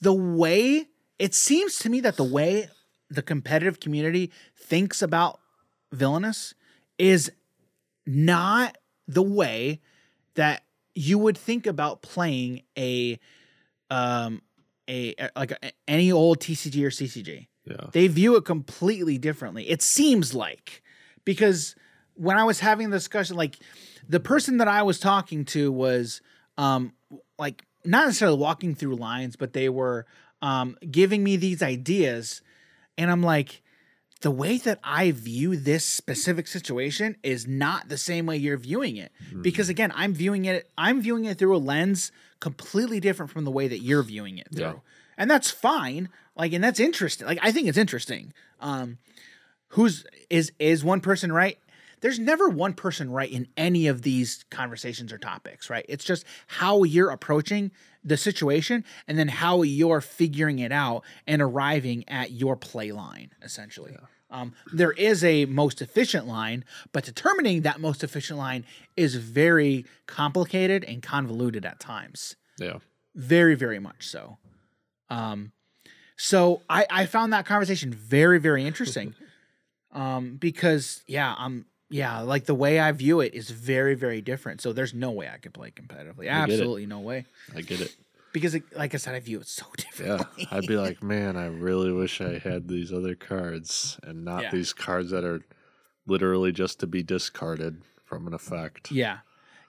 [0.00, 0.86] The way
[1.18, 2.68] it seems to me that the way
[3.14, 5.40] the competitive community thinks about
[5.92, 6.54] villainous
[6.98, 7.30] is
[8.06, 9.80] not the way
[10.34, 10.62] that
[10.94, 13.18] you would think about playing a
[13.90, 14.42] um
[14.88, 17.46] a, a- like a, any old TCG or CCG.
[17.64, 17.76] Yeah.
[17.92, 19.68] They view it completely differently.
[19.70, 20.82] It seems like
[21.24, 21.76] because
[22.14, 23.58] when I was having the discussion, like
[24.08, 26.20] the person that I was talking to was
[26.58, 26.92] um
[27.38, 30.06] like not necessarily walking through lines, but they were
[30.40, 32.42] um giving me these ideas,
[32.98, 33.62] and I'm like,
[34.22, 38.96] the way that I view this specific situation is not the same way you're viewing
[38.96, 39.12] it.
[39.42, 43.50] Because again, I'm viewing it I'm viewing it through a lens completely different from the
[43.50, 44.62] way that you're viewing it through.
[44.62, 44.74] Yeah.
[45.18, 46.08] And that's fine.
[46.36, 47.26] Like and that's interesting.
[47.26, 48.32] Like I think it's interesting.
[48.60, 48.98] Um
[49.68, 51.58] who's is is one person right?
[52.00, 55.86] There's never one person right in any of these conversations or topics, right?
[55.88, 57.72] It's just how you're approaching
[58.04, 63.30] the situation and then how you're figuring it out and arriving at your play line,
[63.42, 63.96] essentially.
[64.30, 68.64] Um, there is a most efficient line, but determining that most efficient line
[68.96, 72.78] is very complicated and convoluted at times Yeah.
[73.14, 74.38] very very much so
[75.10, 75.52] um
[76.16, 79.14] so i i found that conversation very very interesting
[79.92, 84.60] um because yeah um yeah like the way i view it is very very different
[84.60, 86.52] so there's no way i could play competitively I get it.
[86.54, 87.26] absolutely no way
[87.56, 87.94] I get it.
[88.32, 89.64] because it, like i said i view it so
[90.04, 90.24] Yeah.
[90.50, 94.50] I'd be like, man, I really wish I had these other cards and not Yeah.
[94.50, 95.42] these cards that are
[96.06, 98.90] literally just to be discarded from an effect.
[98.90, 99.18] yeah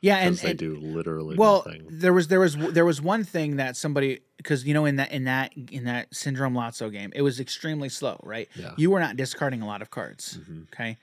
[0.01, 1.85] yeah and, Because they and do literally well nothing.
[1.89, 5.11] there was there was there was one thing that somebody because you know in that
[5.11, 8.71] in that in that syndrome lotso game it was extremely slow right Yeah.
[8.77, 10.63] you were not discarding a lot of cards Mhm.
[10.73, 10.97] okay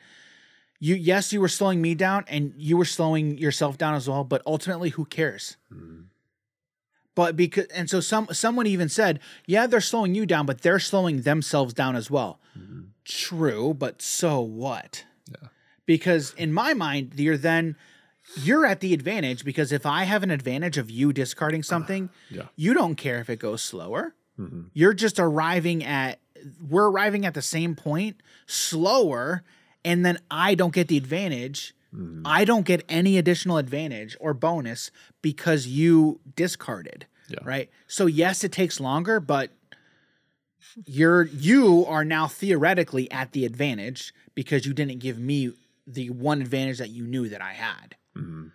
[0.81, 4.25] you yes you were slowing me down and you were slowing yourself down as well
[4.25, 6.05] but ultimately who cares Mhm.
[7.15, 10.79] but because and so some someone even said yeah they're slowing you down but they're
[10.79, 12.89] slowing themselves down as well Mhm.
[13.05, 15.49] true but so what Yeah.
[15.87, 17.77] because in my mind you're then
[18.37, 22.47] you're at the advantage because if i have an advantage of you discarding something Yeah.
[22.57, 24.71] you don't care if it goes slower Mhm.
[24.73, 26.21] you're just arriving at
[26.67, 28.17] we're arriving at the same point
[28.47, 29.43] slower
[29.85, 32.23] and then i don't get the advantage Mhm.
[32.25, 37.07] I don't get any additional advantage or bonus because you discarded.
[37.29, 37.41] Yeah.
[37.43, 37.69] Right.
[37.89, 39.51] So yes, it takes longer, but
[40.87, 45.53] you're you are now theoretically at the advantage because you didn't give me
[45.87, 47.97] the one advantage that you knew that I had.
[48.17, 48.53] Mhm.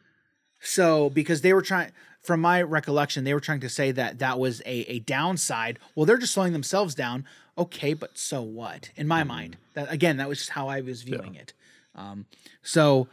[0.61, 4.39] So because they were trying from my recollection, they were trying to say that that
[4.39, 5.77] was a, a downside.
[5.93, 7.25] Well, they're just slowing themselves down.
[7.57, 8.91] Okay, but so what?
[8.95, 11.53] In my mind, that again, that was just how I was viewing it.
[11.95, 12.25] Um,
[12.61, 13.07] so,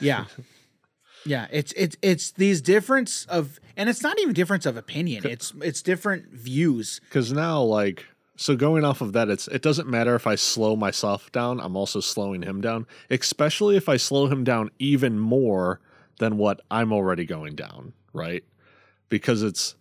[0.00, 0.24] yeah,
[1.26, 5.24] yeah, it's it's it's these difference of, and it's not even difference of opinion.
[5.26, 7.00] It's it's different views.
[7.08, 8.06] Because now, like,
[8.36, 11.60] so going off of that, it's it doesn't matter if I slow myself down.
[11.60, 15.80] I'm also slowing him down, especially if I slow him down even more
[16.18, 18.42] than what I'm already going down, right?
[19.08, 19.76] Because it's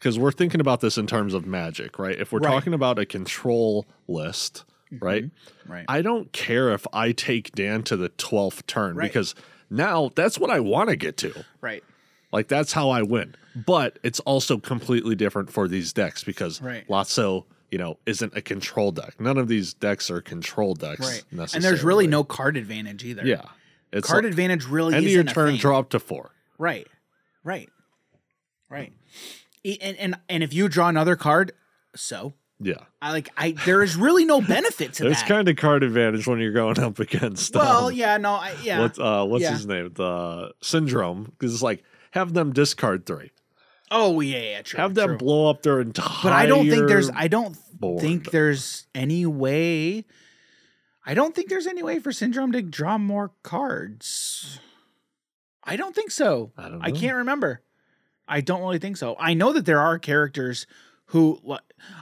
[0.00, 2.18] because we're thinking about this in terms of magic, right?
[2.18, 2.50] If we're Right.
[2.50, 5.04] talking about a control list, mm-hmm.
[5.04, 5.24] right?
[5.68, 5.84] Right.
[5.88, 9.08] I don't care if I take Dan to the 12th turn Right.
[9.12, 9.34] because
[9.68, 11.44] now that's what I want to get to.
[11.60, 11.84] right.
[12.32, 13.34] Like that's how I win.
[13.54, 16.86] But it's also completely different for these decks because Right.
[16.88, 19.20] Lotso, you know, isn't a control deck.
[19.20, 21.24] None of these decks are control decks.
[21.32, 21.50] Right.
[21.52, 23.26] And there's really no card advantage either.
[23.26, 23.42] Yeah.
[23.92, 26.30] It's Card like, advantage really end of isn't your a turn, draw to four.
[26.58, 26.86] Right.
[27.42, 27.68] Right.
[28.68, 28.92] Right.
[29.64, 31.52] And and and if you draw another card,
[31.94, 32.74] so Yeah.
[33.02, 35.28] I like I there is really no benefit to There's that.
[35.28, 38.80] kind of card advantage when you're going up against well, um, yeah, no, I, yeah.
[38.80, 39.52] what's uh what's Yeah.
[39.52, 39.92] his name?
[39.94, 41.24] The syndrome.
[41.24, 41.82] Because it's like
[42.12, 43.30] have them discard three.
[43.90, 44.78] oh yeah, yeah, true.
[44.80, 45.18] have them true.
[45.18, 48.00] blow up their entire But I don't think there's I don't board.
[48.00, 50.04] think there's any way
[51.04, 54.60] I don't think there's any way for Syndrome to draw more cards.
[55.64, 56.52] I don't think so.
[56.58, 57.62] I don't I can't remember.
[58.30, 59.16] I don't really think so.
[59.18, 60.66] I know that there are characters
[61.06, 61.40] who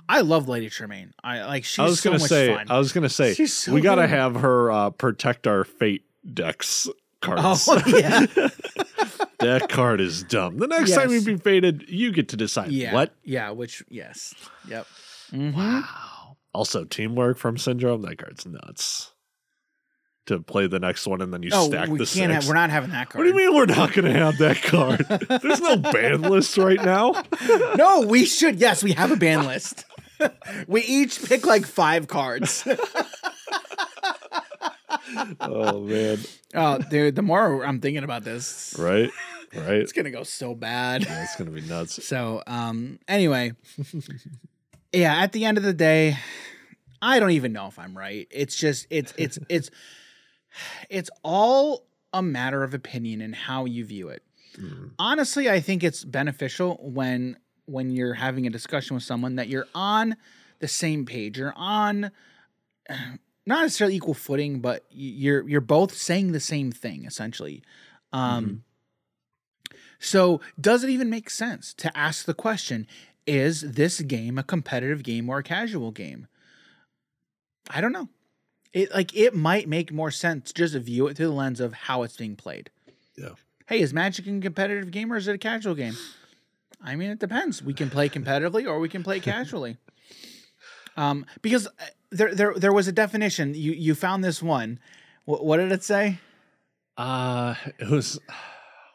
[0.08, 1.14] I love Lady Tremaine.
[1.24, 2.66] I like she's I was so gonna much say fun.
[2.70, 4.10] I was gonna say so we gotta good.
[4.10, 6.04] have her uh protect our fate
[6.34, 6.88] decks
[7.22, 7.66] cards.
[7.68, 8.26] Oh, yeah.
[9.40, 10.58] that card is dumb.
[10.58, 11.24] The next time you Yes.
[11.24, 12.92] be fated, you get to decide yeah.
[12.92, 13.14] what.
[13.24, 14.34] Yeah, which yes.
[14.68, 14.86] Yep.
[15.32, 15.54] Mhm.
[15.56, 16.36] Wow.
[16.52, 18.02] Also, teamwork from Syndrome.
[18.02, 19.12] That card's nuts.
[20.28, 22.32] To play the next one and then you Oh, stack we the can't six.
[22.32, 23.24] have we're not having that card.
[23.24, 25.00] what do you mean we're not going to have that card?
[25.42, 27.22] There's no ban list right now.
[27.76, 28.56] No, we should.
[28.60, 29.84] Yes, we have a ban list.
[30.66, 32.66] we each pick like five cards.
[35.40, 36.18] Oh man!
[36.54, 39.10] Oh, dude, the more I'm thinking about this, Right,
[39.54, 39.74] right.
[39.76, 41.04] it's gonna go so bad.
[41.04, 42.04] Yeah, it's gonna be nuts.
[42.04, 43.52] So, um, anyway,
[44.92, 45.22] yeah.
[45.22, 46.18] At the end of the day,
[47.00, 48.26] I don't even know if I'm right.
[48.30, 49.70] It's just it's it's it's
[50.88, 54.22] it's all a matter of opinion and how you view it.
[54.58, 54.92] Mm.
[54.98, 57.36] honestly i think it's beneficial when
[57.68, 60.16] when you're having a discussion with someone that you're on
[60.58, 61.38] the same page.
[61.38, 62.10] You're on
[63.46, 67.62] not necessarily equal footing but you're you're both saying the same thing essentially.
[68.12, 68.64] Um
[69.98, 72.86] so does it even make sense to ask the question
[73.26, 76.26] is this game a competitive game or a casual game?
[77.70, 78.08] I don't know
[78.78, 81.72] it like it might make more sense just to view it through the lens of
[81.72, 82.70] how it's being played
[83.16, 83.30] Yeah.
[83.66, 85.94] hey, is Magic a competitive game or is it a casual game?
[86.80, 87.60] I mean, it depends.
[87.62, 89.76] We can play competitively or we can play casually.
[90.96, 91.70] Um, because uh,
[92.10, 93.54] there, there, there was a definition.
[93.54, 94.80] You, you found this one.
[95.26, 96.18] What, what did it say?
[96.96, 98.18] Uh it was.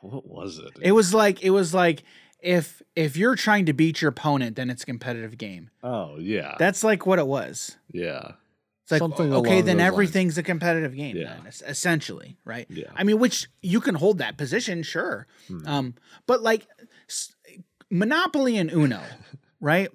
[0.01, 0.71] What was it?
[0.81, 2.03] It was like, it was like,
[2.41, 5.69] if if you're trying to beat your opponent, then it's a competitive game.
[5.81, 7.77] oh yeah, That's like what it was.
[7.93, 8.33] yeah,
[8.83, 9.93] It's like Something okay, then those lines.
[9.93, 11.15] everything's a competitive game.
[11.15, 11.35] Yeah.
[11.43, 12.65] Then, essentially, right?
[12.69, 12.87] yeah.
[12.95, 15.25] I mean, which you can hold that position, sure.
[15.47, 15.67] Hmm.
[15.67, 15.95] Um,
[16.27, 16.67] but like
[17.09, 17.33] s-
[17.89, 19.01] Monopoly and Uno,
[19.61, 19.89] right?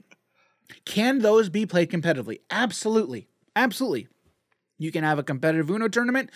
[0.87, 2.41] Can those be played competitively?
[2.51, 3.29] Absolutely.
[3.55, 4.09] Absolutely.
[4.79, 6.31] You can have a competitive Uno tournament.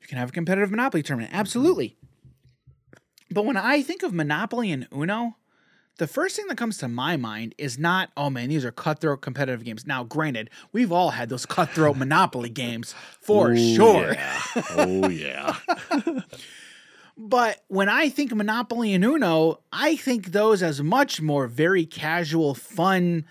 [0.00, 1.34] You can have a competitive Monopoly tournament.
[1.34, 1.96] Absolutely.
[3.30, 5.36] But when I think of Monopoly and Uno,
[5.98, 9.20] the first thing that comes to my mind is not, oh man, these are cutthroat
[9.20, 9.86] competitive games.
[9.86, 14.14] Now, granted, we've all had those cutthroat Monopoly games for sure.
[14.14, 14.42] yeah.
[14.76, 15.56] Oh yeah.
[17.20, 22.54] But when I think Monopoly and Uno, I think those as much more very casual,
[22.54, 23.24] fun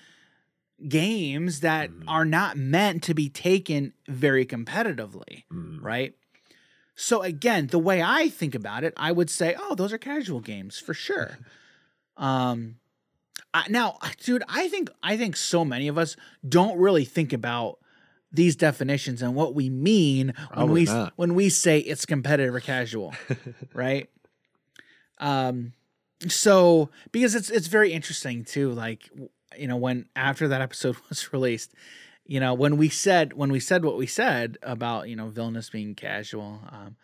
[0.90, 2.04] games that Mhm.
[2.06, 5.82] are not meant to be taken very competitively, Mm.
[5.82, 6.14] right?
[6.96, 10.42] So again, the way I think about it, I would say, oh, those are casual
[10.42, 11.38] games for sure.
[12.18, 12.76] um,
[13.54, 16.16] I, now, dude, I think I think so many of us
[16.48, 17.80] don't really think about
[18.32, 21.14] these definitions and what we mean when we not.
[21.16, 23.14] when we say it's competitive or casual,
[23.74, 24.10] right?
[25.20, 25.74] Um,
[26.28, 29.10] so because it's it's very interesting too, like
[29.58, 31.74] you know when after that episode was released,
[32.26, 35.70] you know when we said when we said what we said about you know villainous
[35.70, 36.96] being casual, um,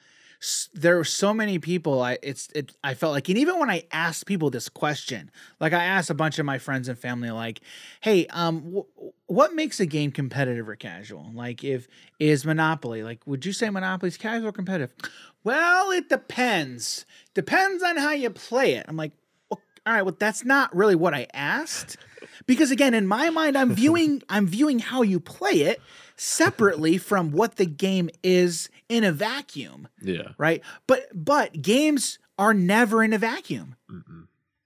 [0.74, 2.02] there were so many people.
[2.02, 2.74] I it's it.
[2.84, 6.14] I felt like, and even when I asked people this question, like I asked a
[6.14, 7.62] bunch of my friends and family, like,
[8.02, 11.32] "Hey, um, wh- what makes a game competitive or casual?
[11.34, 11.88] Like, if
[12.20, 14.94] is Monopoly, like, would you say Monopoly's casual or competitive?
[15.44, 17.06] Well, it depends.
[17.34, 18.86] Depends on how you play it.
[18.88, 19.12] I'm like,
[19.50, 21.98] well, all right, well, that's not really what I asked,
[22.46, 25.82] because again, in my mind, I'm viewing I'm viewing how you play it
[26.24, 30.30] separately from what the game is in a vacuum Yeah.
[30.38, 30.61] right?
[30.88, 33.76] But but games are never in a vacuum.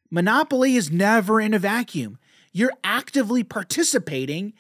[0.10, 2.18] Monopoly is never in a vacuum.
[2.54, 4.54] You're actively participating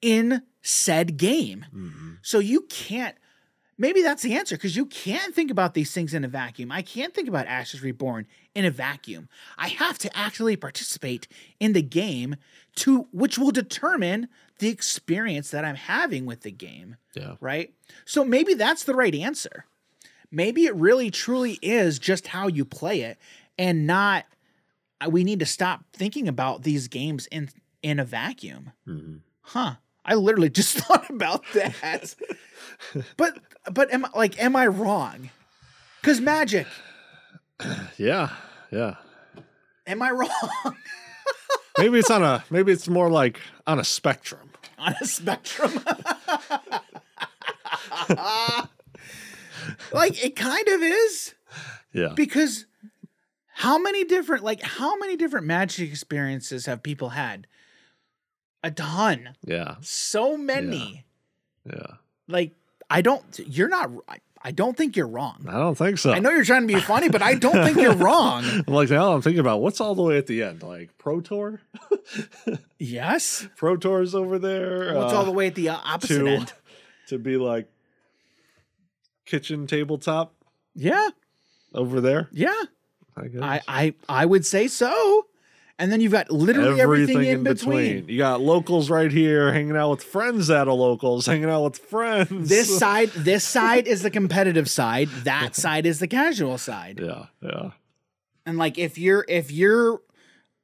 [0.00, 2.18] in said game.
[2.22, 3.16] So you can't
[3.78, 6.70] maybe that's the answer because you can't think about these things in a vacuum.
[6.70, 9.28] I can't think about Ashes Reborn in a vacuum.
[9.58, 11.26] I have to actually participate
[11.58, 12.36] in the game
[12.76, 14.28] to which will determine
[14.62, 17.34] the experience that I'm having with the game Yeah.
[17.40, 17.74] right?
[18.04, 19.64] So maybe that's the right answer.
[20.30, 23.18] Maybe it really truly is just how you play it
[23.58, 24.24] and not
[25.08, 27.50] we need to stop thinking about these games in
[27.82, 28.70] in a vacuum.
[28.86, 29.16] Mm-hmm.
[29.40, 29.74] Huh.
[30.04, 32.14] I literally just thought about that.
[33.16, 33.36] but
[33.72, 35.30] but am I like am I wrong?
[36.04, 36.68] Cuz magic,
[37.98, 38.30] Yeah.
[38.70, 38.94] Yeah.
[39.88, 40.30] am I wrong
[41.78, 44.50] Maybe it's on a maybe it's more like on a spectrum.
[44.82, 45.72] On a spectrum?
[49.92, 51.34] like it kind of is.
[51.92, 52.12] Yeah.
[52.16, 52.64] because
[53.54, 57.46] how many different like how many different magic experiences have people had
[58.64, 59.74] a ton Yeah.
[59.82, 61.04] so many
[61.66, 61.96] Yeah.
[62.28, 62.52] like
[62.88, 63.90] i don't you're not
[64.44, 66.12] I, don't think you're wrong I don't think so.
[66.12, 68.90] i know you're trying to be funny but i don't think you're wrong I'm like
[68.90, 71.60] now I'm thinking about what's all the way at the end, like Pro Tour.
[72.78, 74.94] yes Pro Tour's over there.
[74.94, 76.52] what's uh, all the way at the uh, opposite to end
[77.08, 77.68] to be like
[79.24, 80.34] kitchen tabletop
[80.74, 81.08] yeah
[81.74, 82.28] over there.
[82.32, 82.52] yeah
[83.16, 83.42] I guess.
[83.42, 85.26] i i i would say so
[85.78, 88.08] and then you've got literally everything, in, between.
[88.08, 91.78] You got locals right here hanging out with friends at a locals, hanging out with
[91.78, 92.48] friends.
[92.48, 97.26] this side this side is the competitive side that side is the casual side Yeah,
[97.40, 97.70] yeah.
[98.46, 100.00] And like if you're if you're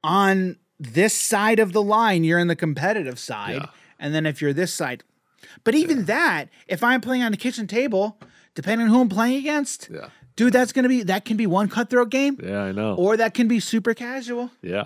[0.03, 3.55] on this side of the line, you're in the competitive side.
[3.55, 3.65] Yeah.
[3.99, 5.03] And then if you're this side,
[5.65, 8.17] but even that, if I'm playing on the kitchen table,
[8.55, 10.07] depending on who I'm playing against, Yeah.
[10.37, 12.95] dude, that's gonna be that can be one cutthroat game, Yeah, I know.
[12.95, 14.51] or that can be super casual.
[14.61, 14.85] yeah.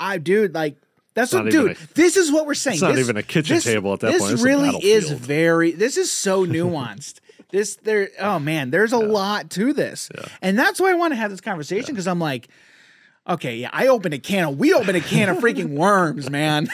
[0.00, 0.76] I dude, like
[1.14, 1.72] that's what, dude.
[1.72, 2.74] a- this is what we're saying.
[2.74, 4.40] It's not This- even a kitchen this- table at that this point.
[4.40, 5.72] A really is very.
[5.72, 7.20] This is so nuanced.
[7.50, 8.10] this there.
[8.20, 10.26] Oh man, there's a lot to this, Yeah.
[10.42, 12.48] and that's why I want to have this conversation because I'm like,
[13.28, 14.58] okay, yeah, I opened a can of.
[14.58, 16.68] We opened a can of freaking worms, man.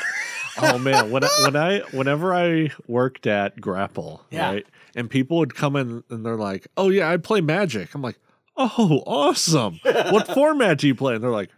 [0.59, 4.51] oh man, when I, when I whenever I worked at Grapple, Yeah.
[4.51, 8.03] right, and people would come in and they're like, "Oh yeah, I play Magic." I'm
[8.03, 8.19] like,
[8.57, 9.81] "Oh, awesome!
[9.85, 11.51] what format do you play?" And they're like,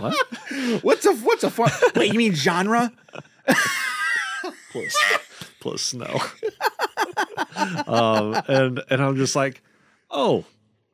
[0.00, 0.14] "What?"
[0.82, 1.70] what's a what's a fun?
[1.96, 2.92] Wait, you mean genre?
[4.72, 4.96] plus,
[5.60, 6.18] plus snow.
[7.86, 9.62] um, and and I'm just like,
[10.10, 10.44] "Oh,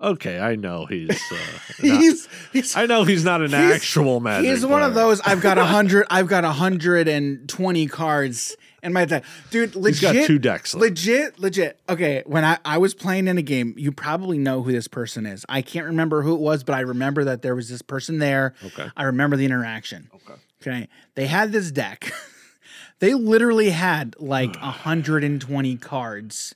[0.01, 1.35] okay, I know he's." Uh,
[1.83, 2.77] not- He's he's.
[2.77, 4.51] I know he's not an He's- actual Magic.
[4.51, 5.21] He's one of those.
[5.21, 6.07] I've got a hundred.
[6.11, 9.75] I've got a hundred and twenty cards in my deck, dude.
[9.75, 10.75] Legit, He's got two decks.
[10.75, 10.83] left.
[10.83, 11.81] Legit, legit.
[11.89, 15.27] Okay, when I, I was playing in a game, you probably know who this person
[15.27, 15.45] is.
[15.49, 18.55] I can't remember who it was, but I remember that there was this person there.
[18.65, 18.89] Okay.
[18.97, 20.11] I remember the interaction.
[20.15, 20.41] Okay.
[20.63, 20.89] Okay.
[21.15, 22.13] They had this deck.
[22.99, 26.55] they literally had like 120 cards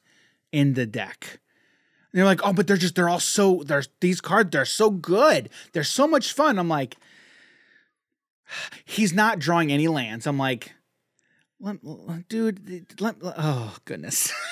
[0.53, 1.39] in the deck.
[2.13, 4.91] And they're like, oh, but they're just, they're all so, there's these cards, they're so
[4.91, 5.49] good.
[5.73, 6.59] They're so much fun.
[6.59, 6.97] I'm like,
[8.85, 10.27] he's not drawing any lands.
[10.27, 10.73] I'm like,
[12.29, 14.33] dude, let, oh, goodness.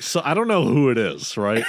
[0.00, 1.64] So I don't know who it is, right?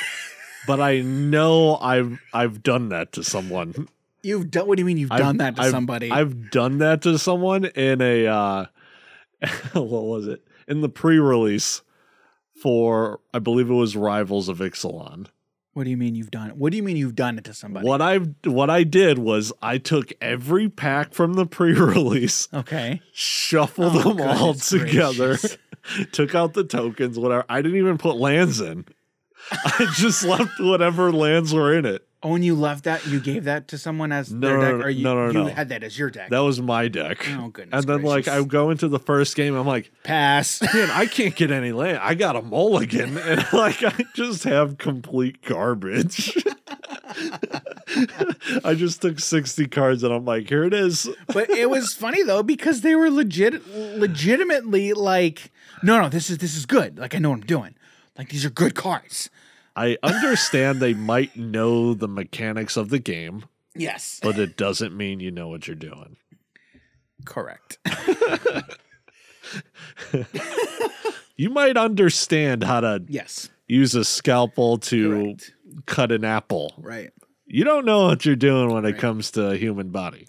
[0.67, 3.87] but I know I've I've done that to someone.
[4.23, 6.11] You've done, what do you mean you've I've- done that to I've- somebody?
[6.11, 8.65] I've done that to someone in a uh
[9.73, 10.43] what was it?
[10.67, 11.83] In the pre-release
[12.61, 15.27] for I believe it was Rivals of Ixalan.
[15.73, 16.57] What do you mean you've done it?
[16.57, 17.87] What do you mean you've done it to somebody?
[17.87, 23.01] What I what I did was I took every pack from the pre-release, Okay.
[23.13, 25.37] shuffled Oh, them all together,
[26.11, 27.45] took out the tokens, whatever.
[27.49, 28.85] I didn't even put lands in.
[29.51, 32.05] I just left whatever lands were in it.
[32.23, 34.75] Oh, and you left that, you gave that to someone as No, their no, deck,
[34.77, 35.53] no, or you, no, no, you no.
[35.55, 36.29] had that as your deck?
[36.29, 37.27] That was my deck.
[37.31, 40.61] Oh, goodness And then like I go into the first game, I'm like, Pass.
[40.73, 41.97] man, I can't get any land.
[41.99, 46.37] I got a mulligan, and like I just have complete garbage.
[48.63, 51.09] I just took 60 cards and I'm like, here it is.
[51.27, 53.67] but it was funny though because they were legit
[53.97, 55.51] legitimately like
[55.83, 57.75] no no this is this is good like i know what i'm doing
[58.17, 59.29] like these are good cards
[59.75, 63.45] I understand they might know the mechanics of the game,
[63.75, 66.17] yes but it doesn't mean you know what you're doing.
[67.25, 67.77] correct
[71.37, 75.53] You might understand how to yes use a scalpel to correct
[75.85, 76.73] cut an apple.
[76.77, 77.11] right
[77.47, 80.27] You don't know what you're doing when it comes to a human body.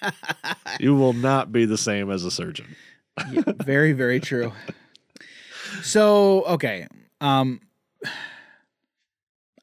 [0.80, 2.74] you will not be the same as a surgeon.
[3.30, 4.52] Yeah, very very true
[5.82, 6.88] so okay
[7.20, 7.60] um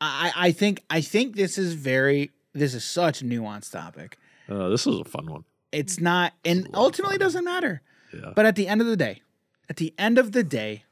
[0.01, 4.17] i i think i think this is very this is such a nuanced topic
[4.49, 5.43] Uh, this is a fun one.
[5.71, 7.81] it's not and a lot of ultimately doesn't matter
[8.13, 8.33] Yeah.
[8.35, 9.21] But at the end of the day,
[9.69, 10.83] at the end of the day,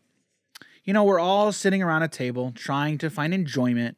[0.85, 3.97] you know, we're all sitting around a table trying to find enjoyment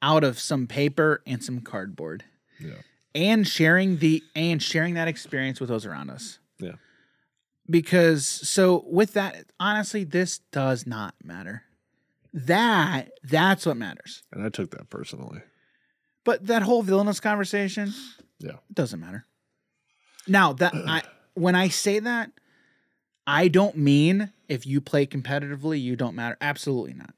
[0.00, 2.22] out of some paper and some cardboard
[2.60, 2.82] Yeah.
[3.12, 6.38] and sharing the and sharing that experience with those around us.
[6.60, 6.76] Yeah.
[7.68, 11.64] Because so with that, honestly, this does not matter.
[12.32, 14.22] That that's what matters.
[14.32, 15.40] And I took that personally.
[16.24, 17.92] But that whole villainous conversation,
[18.38, 18.52] Yeah.
[18.68, 19.24] it doesn't matter.
[20.28, 21.02] Now that I
[21.34, 22.30] when I say that,
[23.26, 26.36] I don't mean if you play competitively, you don't matter.
[26.40, 27.14] Absolutely not.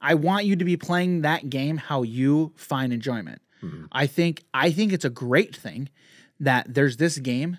[0.00, 3.42] I want you to be playing that game how you find enjoyment.
[3.62, 3.88] Mhm.
[3.92, 5.88] I think I think it's a great thing
[6.38, 7.58] that there's this game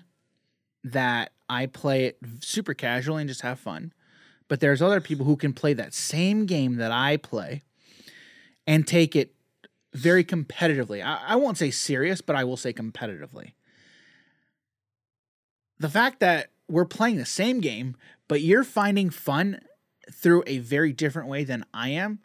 [0.84, 3.92] that I play it super casually and just have fun.
[4.52, 7.62] But there's other people who can play that same game that I play
[8.66, 9.34] and take it
[9.94, 11.02] very competitively.
[11.02, 13.52] I, I won't say serious, but I will say competitively.
[15.78, 17.96] The fact that we're playing the same game,
[18.28, 19.58] but you're finding fun
[20.12, 22.18] through a very different way than I am,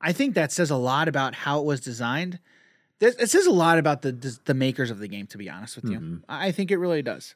[0.00, 2.38] I think that says a lot about how it was designed.
[2.98, 5.90] It says a lot about the the makers of the game, to be honest with
[5.90, 5.98] you.
[6.00, 6.22] Mhm.
[6.30, 7.34] I I think it really does.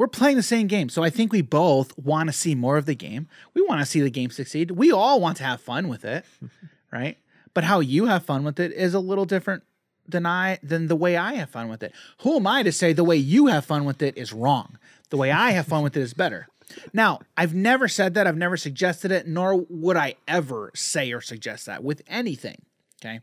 [0.00, 2.86] We're playing the same game, so I think we both want to see more of
[2.86, 3.28] the game.
[3.52, 4.70] We want to see the game succeed.
[4.70, 6.24] We all want to have fun with it,
[6.90, 7.18] right?
[7.52, 9.62] But how you have fun with it is a little different
[10.08, 11.92] than I than the way I have fun with it.
[12.22, 14.78] Who am I to say the way you have fun with it is wrong?
[15.10, 16.48] The way I have fun with it is better.
[16.94, 21.20] Now, I've never said that, I've never suggested it, nor would I ever say or
[21.20, 22.62] suggest that with anything.
[23.04, 23.20] Okay.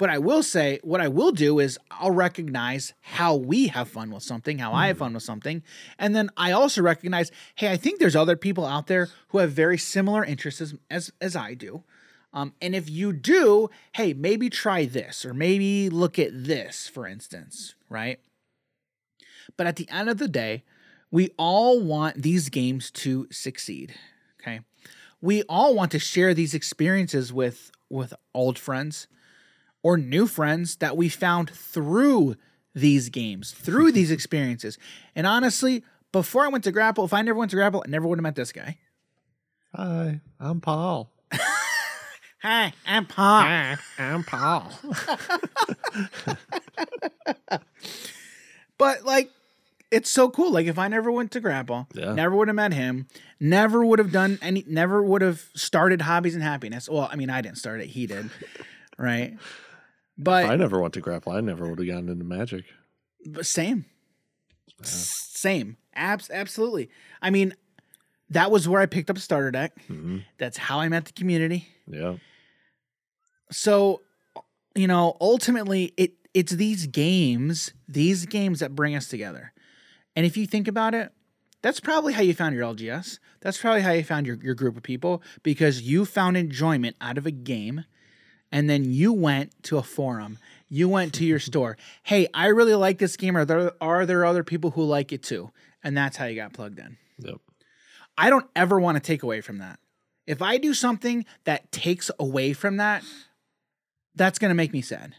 [0.00, 4.10] But I will say, what I will do is I'll recognize how we have fun
[4.10, 5.62] with something, how I have fun with something.
[5.98, 9.52] And then I also recognize, hey, I think there's other people out there who have
[9.52, 11.84] very similar interests as, as, as I do.
[12.32, 17.06] Um, and if you do, hey, maybe try this or maybe look at this, for
[17.06, 18.20] instance, right?
[19.58, 20.64] But at the end of the day,
[21.10, 23.96] we all want these games to succeed.
[24.40, 24.60] Okay.
[25.20, 29.06] We all want to share these experiences with with old friends
[29.82, 32.36] or new friends that we found through
[32.74, 34.78] these games, through these experiences.
[35.14, 38.06] And honestly, before I went to Grapple, if I never went to Grapple, I never
[38.08, 38.78] would have met this guy.
[39.74, 41.10] Hi, I'm Paul.
[42.42, 43.42] Hi, I'm Paul.
[43.42, 44.72] Hi, I'm Paul.
[48.78, 49.30] But like,
[49.90, 50.52] it's so cool.
[50.52, 52.14] Like, if I never went to Grapple, Yeah.
[52.14, 53.08] never would have met him,
[53.38, 56.88] never would have done any, never would have started Hobbies and Happiness.
[56.88, 58.30] Well, I mean, I didn't start it; he did,
[58.96, 59.36] right?
[60.22, 61.32] But I never went to grapple.
[61.32, 62.64] I never would have gotten into magic.
[63.26, 63.86] But same.
[64.82, 65.76] S- Same.
[65.94, 66.90] Abs- absolutely.
[67.22, 67.54] I mean,
[68.28, 69.72] that was where I picked up a starter deck.
[69.86, 71.66] hmm That's how I met the community.
[71.86, 72.16] Yeah.
[73.50, 74.02] So,
[74.74, 79.52] you know, ultimately it it's these games, these games that bring us together.
[80.14, 81.10] And if you think about it,
[81.62, 83.18] that's probably how you found your LGS.
[83.40, 87.18] That's probably how you found your, your group of people because you found enjoyment out
[87.18, 87.84] of a game
[88.52, 90.38] and then you went to a forum.
[90.68, 91.76] You went to your store.
[92.02, 93.36] Hey, I really like this game.
[93.36, 95.50] Are there are there other people who like it too?
[95.82, 96.96] And that's how you got plugged in.
[97.18, 97.36] Yep.
[98.18, 99.78] I don't ever want to take away from that.
[100.26, 103.02] If I do something that takes away from that,
[104.14, 105.14] that's going to make me sad.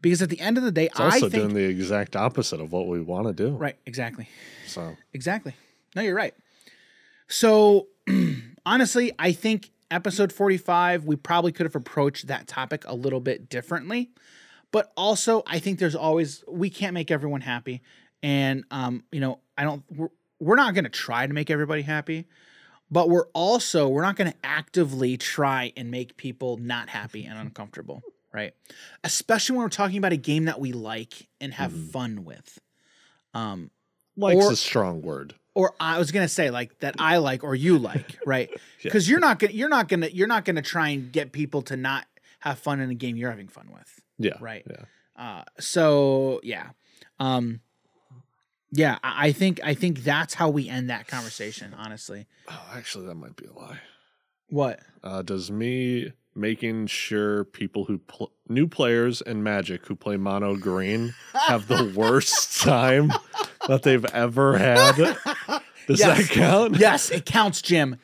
[0.00, 2.72] Because at the end of the day, It's also think doing the exact opposite of
[2.72, 3.50] what we want to do.
[3.56, 4.28] right, exactly.
[4.66, 5.54] So Exactly.
[5.94, 6.34] No, you're right.
[7.28, 7.88] So,
[8.66, 13.48] honestly, I think episode 45, we probably could have approached that topic a little bit
[13.48, 14.10] differently.
[14.72, 17.82] But also, I think there's always, we can't make everyone happy.
[18.22, 21.82] And, um, you know, I don't, we're, we're not going to try to make everybody
[21.82, 22.26] happy.
[22.92, 27.38] But we're also, we're not going to actively try and make people not happy and
[27.38, 28.52] uncomfortable, right?
[29.04, 31.90] Especially when we're talking about a game that we like and have Mhm.
[31.90, 32.58] fun with.
[33.32, 33.70] Um,
[34.16, 35.34] like's Or- a strong word.
[35.54, 38.50] Or I was gonna say like that I like or you like, right?
[38.82, 41.76] Because you're not gonna you're not gonna you're not gonna try and get people to
[41.76, 42.06] not
[42.40, 44.00] have fun in a game you're having fun with.
[44.18, 44.34] Yeah.
[44.40, 44.64] Right.
[44.68, 44.84] Yeah.
[45.16, 46.70] Uh, so yeah,
[47.18, 47.60] um,
[48.72, 48.98] yeah.
[49.02, 51.74] I, I think I think that's how we end that conversation.
[51.76, 53.80] Honestly, Oh, actually, that might be a lie.
[54.48, 54.80] what?
[55.02, 60.56] Uh, does me making sure people who pl- new players and Magic who play mono
[60.56, 61.14] green
[61.48, 63.12] have the worst time
[63.68, 64.94] that they've ever had?
[65.86, 66.28] Does Yes.
[66.28, 66.76] that count?
[66.78, 67.96] yes, it counts, Jim.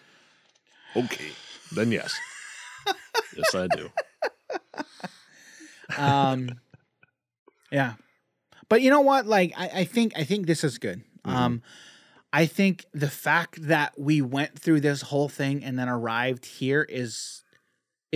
[0.97, 1.31] Okay,
[1.73, 2.15] then yes.
[3.37, 3.91] yes, I do.
[5.97, 6.51] Um,
[7.71, 7.95] yeah,
[8.69, 9.27] but you know what?
[9.27, 11.03] Like, I, I think I think this is good.
[11.25, 11.63] Um,
[12.33, 16.87] I think the fact that we went through this whole thing and then arrived here
[16.89, 17.43] is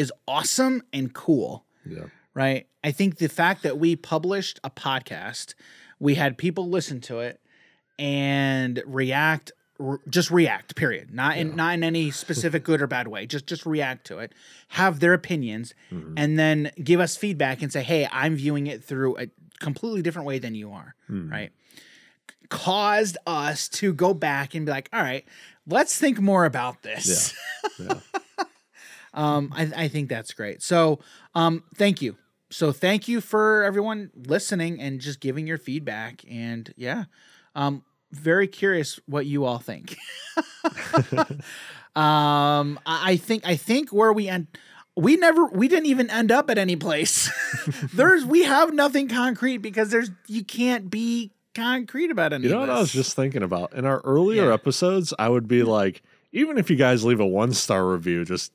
[0.00, 1.64] is awesome and cool.
[1.86, 2.04] Yeah.
[2.34, 2.66] right?
[2.84, 5.54] I think the fact that we published a podcast,
[5.98, 7.40] we had people listen to it
[7.98, 9.52] and react
[10.10, 13.64] just react period not in not in any specific good or bad way just just
[13.64, 14.30] react to it
[14.68, 16.12] have their opinions Mhm.
[16.18, 19.28] and then give us feedback and say hey i'm viewing it through a
[19.58, 21.30] completely different way than you are Mhm.
[21.30, 21.50] right
[22.50, 25.24] caused us to go back and be like all right
[25.66, 27.32] let's think more about this
[27.78, 28.00] Yeah.
[29.14, 30.62] um, I, I think that's great.
[30.62, 31.00] So,
[31.34, 32.16] um, thank you.
[32.50, 36.24] So, thank you for everyone listening and just giving your feedback.
[36.28, 37.04] And yeah,
[37.54, 39.96] um, very curious what you all think.
[41.96, 44.48] um, I, think I think where we end,
[44.96, 47.30] we never we didn't even end up at any place.
[47.94, 52.44] there's we have nothing concrete because there's you can't be concrete about any.
[52.44, 53.72] You know what I was just thinking about?
[53.74, 54.54] In our earlier Yeah.
[54.54, 56.02] episodes, I would be like,
[56.32, 58.52] even if you guys leave a one star review just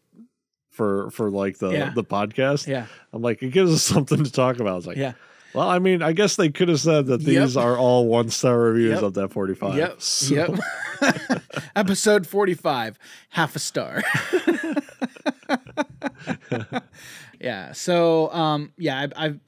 [0.76, 1.92] for for like the Yeah.
[1.96, 4.78] the podcast, yeah I'm like, it gives us something to talk about.
[4.80, 5.14] It's like, yeah
[5.54, 7.28] well, I mean, I guess they could have said that Yep.
[7.46, 9.04] these are all one star reviews Yep.
[9.04, 9.78] of that 45.
[9.78, 10.02] Yep.
[10.02, 10.60] So- Yep.
[11.78, 13.00] Episode 45,
[13.30, 14.04] half a star.
[17.40, 17.72] yeah.
[17.72, 19.40] So, um, yeah, I've, I've,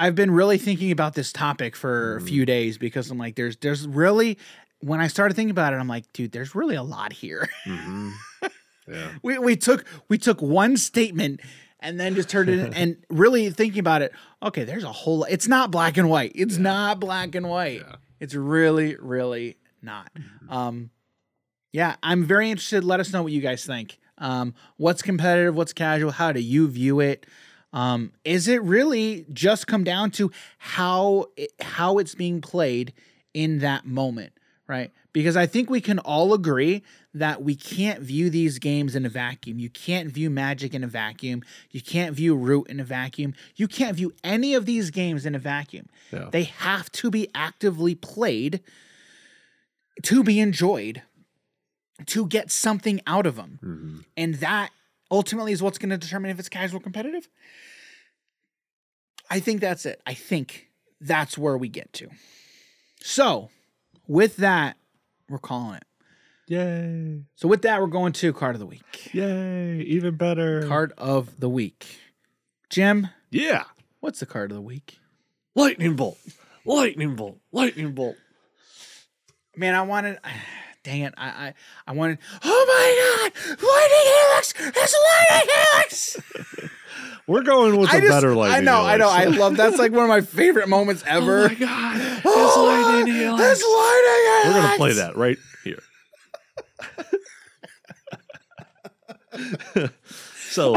[0.00, 3.56] I've been really thinking about this topic for a few days because I'm like, there's,
[3.56, 4.38] there's really,
[4.80, 7.48] when I started thinking about it, I'm like, dude, there's really a lot here.
[7.66, 8.12] Mhm.
[8.88, 9.10] Yeah.
[9.22, 11.40] we, we took, we took one statement
[11.80, 14.12] and then just turned it in, and really thinking about it.
[14.42, 16.32] Okay, there's a whole, it's not black and white.
[16.34, 17.82] It's not black and white.
[17.86, 17.96] Yeah.
[18.20, 20.10] It's really, really not.
[20.48, 20.90] Um,
[21.72, 22.82] yeah, I'm very interested.
[22.82, 23.98] Let us know what you guys think.
[24.18, 25.54] Um, what's competitive?
[25.54, 26.10] What's casual?
[26.10, 27.26] How do you view it?
[27.72, 32.92] Um, is it really just come down to how it, how it's being played
[33.34, 34.32] in that moment,
[34.66, 34.90] right?
[35.12, 36.82] Because I think we can all agree
[37.14, 39.58] that we can't view these games in a vacuum.
[39.58, 41.42] You can't view Magic in a vacuum.
[41.70, 43.34] You can't view Root in a vacuum.
[43.56, 45.86] You can't view any of these games in a vacuum.
[46.12, 46.28] Yeah.
[46.30, 48.60] They have to be actively played
[50.04, 51.02] to be enjoyed,
[52.06, 53.58] to get something out of them.
[53.62, 54.04] Mhm.
[54.16, 54.70] And that
[55.10, 57.28] ultimately is what's going to determine if it's casual competitive.
[59.30, 60.00] I think that's it.
[60.06, 60.68] I think
[61.00, 62.08] that's where we get to.
[63.00, 63.50] So,
[64.06, 64.76] with that,
[65.28, 65.84] we're calling it.
[66.48, 67.22] Yay.
[67.36, 69.10] So, with that, we're going to card of the week.
[69.12, 69.80] Yay.
[69.82, 70.66] Even better.
[70.66, 71.98] Card of the week.
[72.70, 73.64] Jim, Yeah.
[74.00, 74.98] what's the card of the week?
[75.54, 76.18] Lightning bolt.
[76.64, 77.38] Lightning bolt.
[77.52, 78.16] Lightning bolt.
[79.56, 80.18] Man, I wanted.
[80.84, 81.14] Dang it!
[81.16, 81.54] I I,
[81.86, 82.18] I wanted.
[82.44, 83.58] Oh my God!
[83.62, 84.54] Lightning Helix!
[84.82, 84.96] It's
[85.30, 86.70] Lightning Helix!
[87.26, 88.68] We're going with I a just, better lightning.
[88.68, 88.74] I lightning.
[88.74, 89.08] know, I know.
[89.10, 89.38] I Helix.
[89.38, 91.44] love that's like one of my favorite moments ever.
[91.44, 91.96] Oh my god.
[92.00, 92.64] It's Oh,
[92.94, 93.42] lightning helix.
[93.44, 94.46] It's Lightning helix.
[94.46, 95.82] We're gonna play that right here.
[100.50, 100.76] so,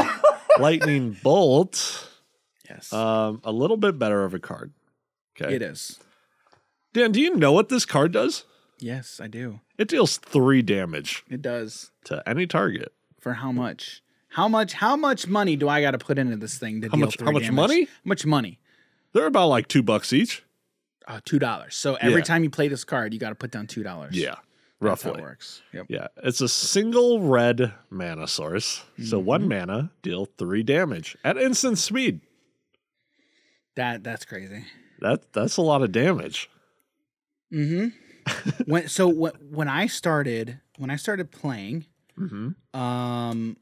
[0.58, 2.08] lightning bolt,
[2.68, 4.72] Yes, um, a little bit better of a card.
[5.40, 5.98] Okay, it is.
[6.92, 8.44] Dan, do you know what this card does?
[8.82, 9.60] Yes, I do.
[9.78, 11.90] It deals three damage It does.
[12.04, 12.92] to any target.
[13.20, 14.02] For how much?
[14.30, 14.72] How much?
[14.74, 17.16] How much money do I got to put into this thing to How deal much-
[17.16, 17.54] three how much damage?
[17.56, 17.84] money?
[17.84, 18.58] How much money?
[19.12, 20.42] They're about like two bucks each.
[21.06, 21.74] Uh, two dollars.
[21.76, 22.24] So every Yeah.
[22.24, 24.16] time you play this card, you got to put down two dollars.
[24.16, 24.36] Yeah,
[24.80, 25.22] That's how it roughly.
[25.22, 25.62] works.
[25.72, 25.86] Yep.
[25.88, 28.84] Yeah, it's a single red mana source.
[29.02, 29.26] So Mm-hmm.
[29.26, 32.20] one mana deal three damage at instant speed.
[33.76, 34.64] That that's crazy.
[35.00, 36.48] That that's a lot of damage.
[37.52, 37.88] Mm-hmm.
[38.66, 41.86] When so when when I started when I started playing,
[42.18, 42.78] Mm-hmm.
[42.78, 43.56] um,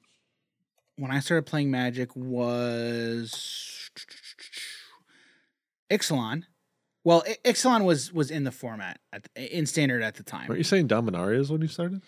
[0.96, 3.90] when I started playing Magic was
[5.90, 6.44] Ixalan.
[7.04, 10.48] Well, I- Ixalan was was in the format at in standard at the time.
[10.48, 12.02] Weren't you saying Dominaria is when you started?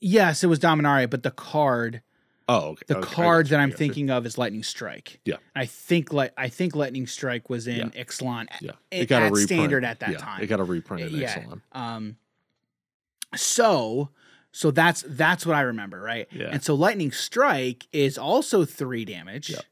[0.00, 2.02] Yes, it was Dominaria, but the card
[2.48, 2.82] Oh, okay.
[2.86, 5.18] the okay, card that I'm thinking of is Lightning Strike.
[5.24, 5.36] Yeah.
[5.56, 8.04] I think like I think Lightning Strike was in Yeah.
[8.04, 9.48] Ixalan Yeah, at, it got a reprint.
[9.48, 10.42] standard at that Yeah, time.
[10.42, 11.38] It got a reprint in yeah.
[11.38, 11.60] Ixalan.
[11.72, 12.16] Um
[13.34, 14.10] so
[14.52, 16.28] so that's that's what I remember, right?
[16.30, 16.50] Yeah.
[16.52, 19.50] And so lightning strike is also 3 damage.
[19.50, 19.64] Yep.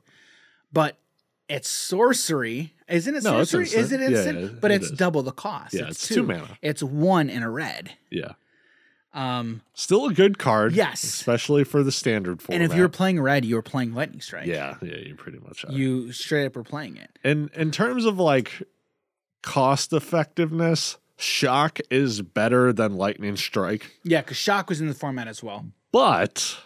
[0.72, 0.98] But
[1.48, 2.74] it's sorcery.
[2.88, 3.78] Isn't it No, it's sorcery?
[3.80, 4.38] Is it Yeah, instant?
[4.38, 4.98] it- but it it's is.
[4.98, 5.74] double the cost.
[5.74, 6.58] Yeah, it's two mana.
[6.60, 7.92] It's one in a red.
[8.10, 8.32] Yeah.
[9.14, 10.72] Um, Still a good card.
[10.74, 11.02] Yes.
[11.04, 12.60] Especially for the standard format.
[12.62, 14.46] and if you were playing red, you were playing lightning strike.
[14.46, 15.72] Yeah, yeah, you pretty much are.
[15.72, 17.10] You straight up were playing it.
[17.22, 18.62] And in terms of like
[19.42, 25.28] cost effectiveness, shock is better than lightning strike, Yeah, because shock was in the format
[25.28, 25.66] as well.
[25.92, 26.56] but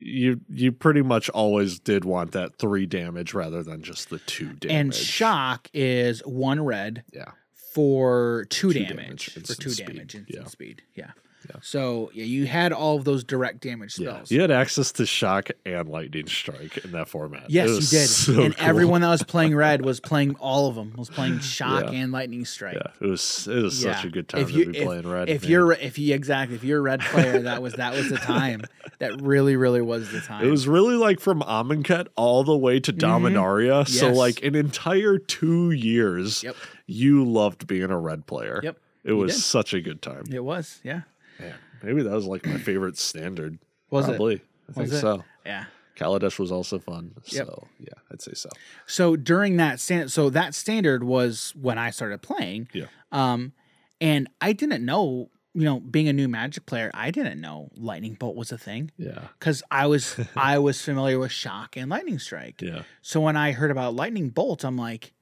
[0.00, 4.52] you you pretty much always did want that three damage rather than just the two
[4.52, 4.76] damage.
[4.76, 7.30] And shock is one red yeah,
[7.74, 9.86] for two, Two damage, damage, for two speed.
[9.86, 10.46] damage instant Yeah.
[10.46, 10.82] speed.
[10.94, 11.10] Yeah.
[11.48, 11.56] Yeah.
[11.62, 14.10] So yeah, you had all of those direct damage yeah.
[14.10, 14.30] spells.
[14.30, 17.48] You had access to shock and lightning strike in that format.
[17.50, 18.06] Yes, you did.
[18.08, 18.66] so and cool.
[18.66, 20.94] everyone that was playing red was playing all of them.
[20.98, 22.00] Was playing shock Yeah.
[22.00, 22.74] and lightning strike.
[22.74, 25.28] Yeah, it was it was such a good time If to be if- playing red.
[25.28, 25.50] If man.
[25.50, 28.62] you're if you exactly if you're a red player, that was that was the time.
[28.98, 30.44] That really really was the time.
[30.46, 33.86] It was really like from Amonkhet all the way to Dominaria.
[33.88, 34.06] So Mm-hmm.
[34.08, 34.16] Yes.
[34.16, 36.56] like an entire two years, Yep.
[36.86, 38.60] you loved being a red player.
[38.62, 38.76] Yep.
[39.04, 39.40] It was did.
[39.42, 40.24] such a good time.
[40.32, 40.80] It was.
[40.82, 41.02] Yeah.
[41.40, 43.58] Man, maybe that was like my favorite standard.
[43.90, 44.08] Was it?
[44.10, 44.42] Probably.
[44.68, 45.00] I think Was it?
[45.00, 45.24] so.
[45.46, 45.64] Yeah.
[45.96, 47.12] Kaladesh was also fun.
[47.24, 47.46] Yep.
[47.46, 48.50] So yeah, I'd say so.
[48.86, 52.68] So during that stand, so that standard was when I started playing.
[52.72, 52.84] Yeah.
[53.10, 53.52] Um,
[54.00, 58.14] and I didn't know, you know, being a new Magic player, I didn't know Lightning
[58.14, 59.22] Bolt was a thing Yeah.
[59.38, 62.60] because I was I was familiar with Shock and Lightning Strike.
[62.62, 62.82] Yeah.
[63.02, 65.14] So when I heard about Lightning Bolt, I'm like,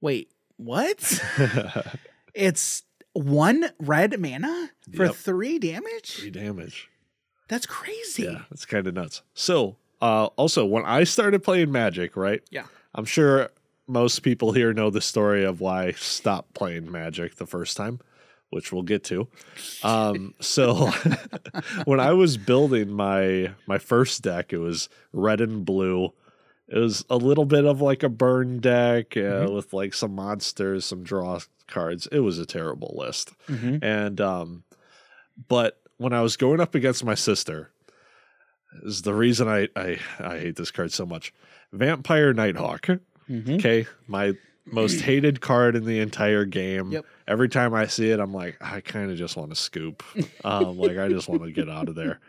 [0.00, 1.20] wait, what?
[2.34, 5.14] it's one red mana for Yep.
[5.14, 6.16] three damage?
[6.16, 6.88] Three damage.
[7.48, 8.24] That's crazy.
[8.24, 9.22] Yeah, it's kind of nuts.
[9.34, 12.42] So, uh, also when I started playing Magic, right?
[12.50, 12.64] Yeah.
[12.94, 13.50] I'm sure
[13.88, 17.98] most people here know the story of why I stopped playing Magic the first time,
[18.50, 19.26] which we'll get to.
[19.82, 20.90] Um, so
[21.84, 26.12] when I was building my my first deck, it was red and blue.
[26.70, 30.84] It was a little bit of like a burn deck uh, with like some monsters,
[30.84, 32.06] some draw cards.
[32.12, 33.32] It was a terrible list.
[33.48, 33.82] Mhm.
[33.82, 34.62] And um,
[35.48, 37.70] but when I was going up against my sister,
[38.84, 41.32] is the reason I I, I hate this card so much.
[41.72, 42.86] Vampire Nighthawk.
[43.28, 43.56] Mhm.
[43.58, 44.34] Okay, my
[44.64, 46.92] most hated card in the entire game.
[46.92, 47.04] Yep.
[47.30, 50.02] Every time I see it, I'm like, I kind of just want to scoop.
[50.44, 52.20] Um, like I just want to get out of there.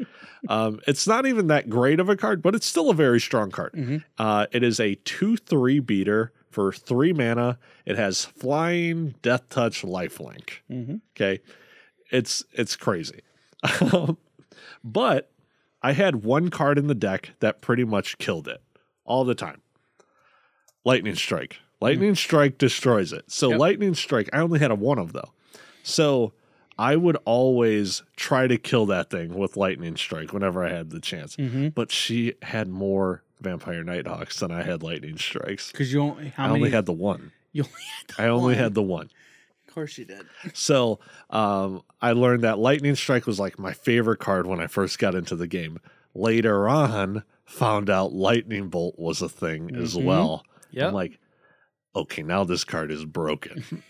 [0.50, 3.52] Um, it's not even that great of a card, but it's still a very strong
[3.52, 3.74] card.
[3.74, 4.04] Mhm.
[4.18, 7.60] Uh, it is a two-three beater for three mana.
[7.86, 10.62] It has flying, death touch, lifelink.
[10.68, 11.02] Mhm.
[11.16, 11.42] Okay,
[12.12, 13.22] it's it's crazy.
[14.84, 15.30] But
[15.84, 18.62] I had one card in the deck that pretty much killed it
[19.06, 19.62] all the time.
[20.84, 21.60] Lightning Strike.
[21.82, 23.26] Lightning Strike destroys it.
[23.28, 23.60] So Yep.
[23.60, 25.32] Lightning Strike, I only had a one of though.
[25.84, 26.34] So
[26.78, 31.00] I would always try to kill that thing with Lightning Strike whenever I had the
[31.00, 31.36] chance.
[31.36, 31.74] Mhm.
[31.74, 35.72] But she had more Vampire Nighthawks than I had Lightning Strikes.
[35.72, 37.32] Because you only how I only had the one.
[37.52, 38.64] you only had the I only one.
[38.64, 39.10] had the one.
[39.68, 40.26] Of course you did.
[40.54, 41.00] So
[41.30, 45.16] um, I learned that Lightning Strike was like my favorite card when I first got
[45.16, 45.80] into the game.
[46.14, 50.04] Later on, found out Lightning Bolt was a thing as Mhm.
[50.04, 50.46] well.
[50.72, 50.88] Yeah.
[50.88, 51.20] I'm like,
[51.96, 53.64] okay, now this card is broken.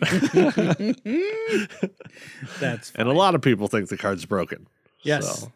[2.60, 4.66] That's and a lot of people think the card's broken.
[5.02, 5.40] Yes.
[5.40, 5.52] So,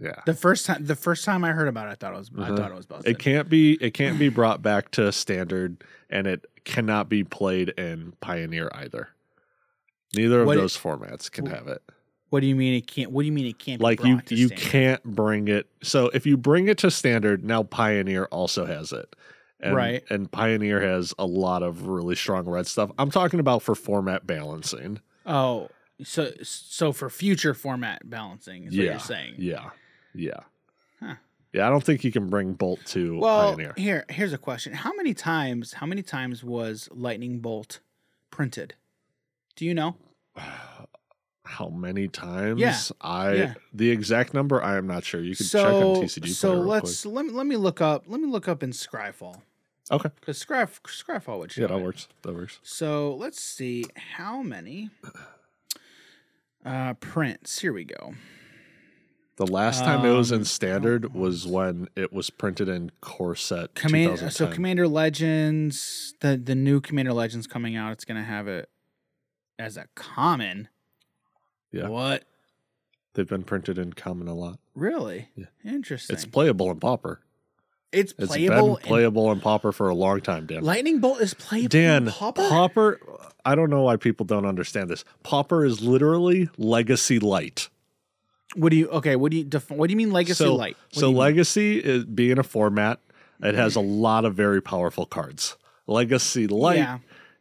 [0.00, 0.20] yeah.
[0.26, 2.42] the first time the first time I heard about it, I thought it was I
[2.42, 2.56] Uh-huh.
[2.56, 3.10] thought it was busted.
[3.10, 7.70] It can't be it can't be brought back to standard and it cannot be played
[7.70, 9.08] in Pioneer either.
[10.14, 11.82] Neither of What it- those formats can have it.
[12.30, 13.10] What do you mean it can't?
[13.10, 13.80] What do you mean it can't?
[13.80, 14.68] like be you to you standard?
[14.68, 19.16] can't bring it so if you bring it to standard now pioneer also has it
[19.60, 20.04] and, Right.
[20.10, 24.26] and pioneer has a lot of really strong red stuff i'm talking about for format
[24.26, 25.68] balancing Oh,
[26.02, 29.34] so so for future format balancing is what yeah you're saying.
[29.38, 29.70] yeah
[30.14, 30.40] yeah
[31.00, 31.14] Huh.
[31.52, 34.72] yeah i don't think you can bring bolt to Well, pioneer here here's a question:
[34.74, 35.72] How many times?
[35.74, 37.80] How many times was Lightning Bolt
[38.30, 38.74] printed?
[39.56, 39.96] Do you know?
[41.48, 43.54] how many times Yeah, i yeah.
[43.72, 47.24] the exact number i am not sure you can check on tcg so let's let
[47.26, 49.40] me let me look up let me look up in Scryfall
[49.90, 51.82] okay because Scry Scryfall would yeah that it.
[51.82, 54.90] works that works So let's see how many
[56.64, 57.60] uh prints.
[57.60, 58.14] Here we go.
[59.36, 63.36] the last time it was Um, in standard was when it was printed in core
[63.36, 68.48] set Command so Commander Legends, the the new Commander Legends coming out, it's gonna have
[68.48, 68.68] it
[69.58, 70.68] as a common.
[71.72, 71.88] Yeah.
[71.88, 72.24] What?
[73.14, 74.58] They've been printed in common a lot.
[74.74, 75.28] Really?
[75.36, 75.46] Yeah.
[75.64, 76.14] Interesting.
[76.14, 77.20] It's playable in Pauper.
[77.90, 78.76] It's It's playable.
[78.76, 80.62] been playable in Pauper for a long time, Dan.
[80.62, 81.68] Lightning Bolt is playable.
[81.70, 82.48] Dan, in Pauper?
[82.48, 83.00] Pauper,
[83.44, 85.04] I don't know why people don't understand this.
[85.22, 87.68] Pauper is literally Legacy Light.
[88.54, 88.88] What do you?
[88.88, 89.16] Okay.
[89.16, 89.44] What do you?
[89.44, 90.76] Def, what do you mean Legacy so, Light?
[90.92, 91.10] What so?
[91.10, 93.00] Legacy is being a format.
[93.42, 95.56] It has a lot of very powerful cards.
[95.86, 96.98] Legacy Light Yeah.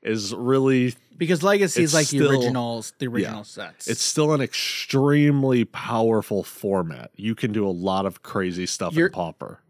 [0.08, 3.88] Is really Because Legacy is like still- the originals, the original sets.
[3.88, 7.12] it's still an extremely powerful format.
[7.16, 9.62] You can do a lot of crazy stuff You're- in pauper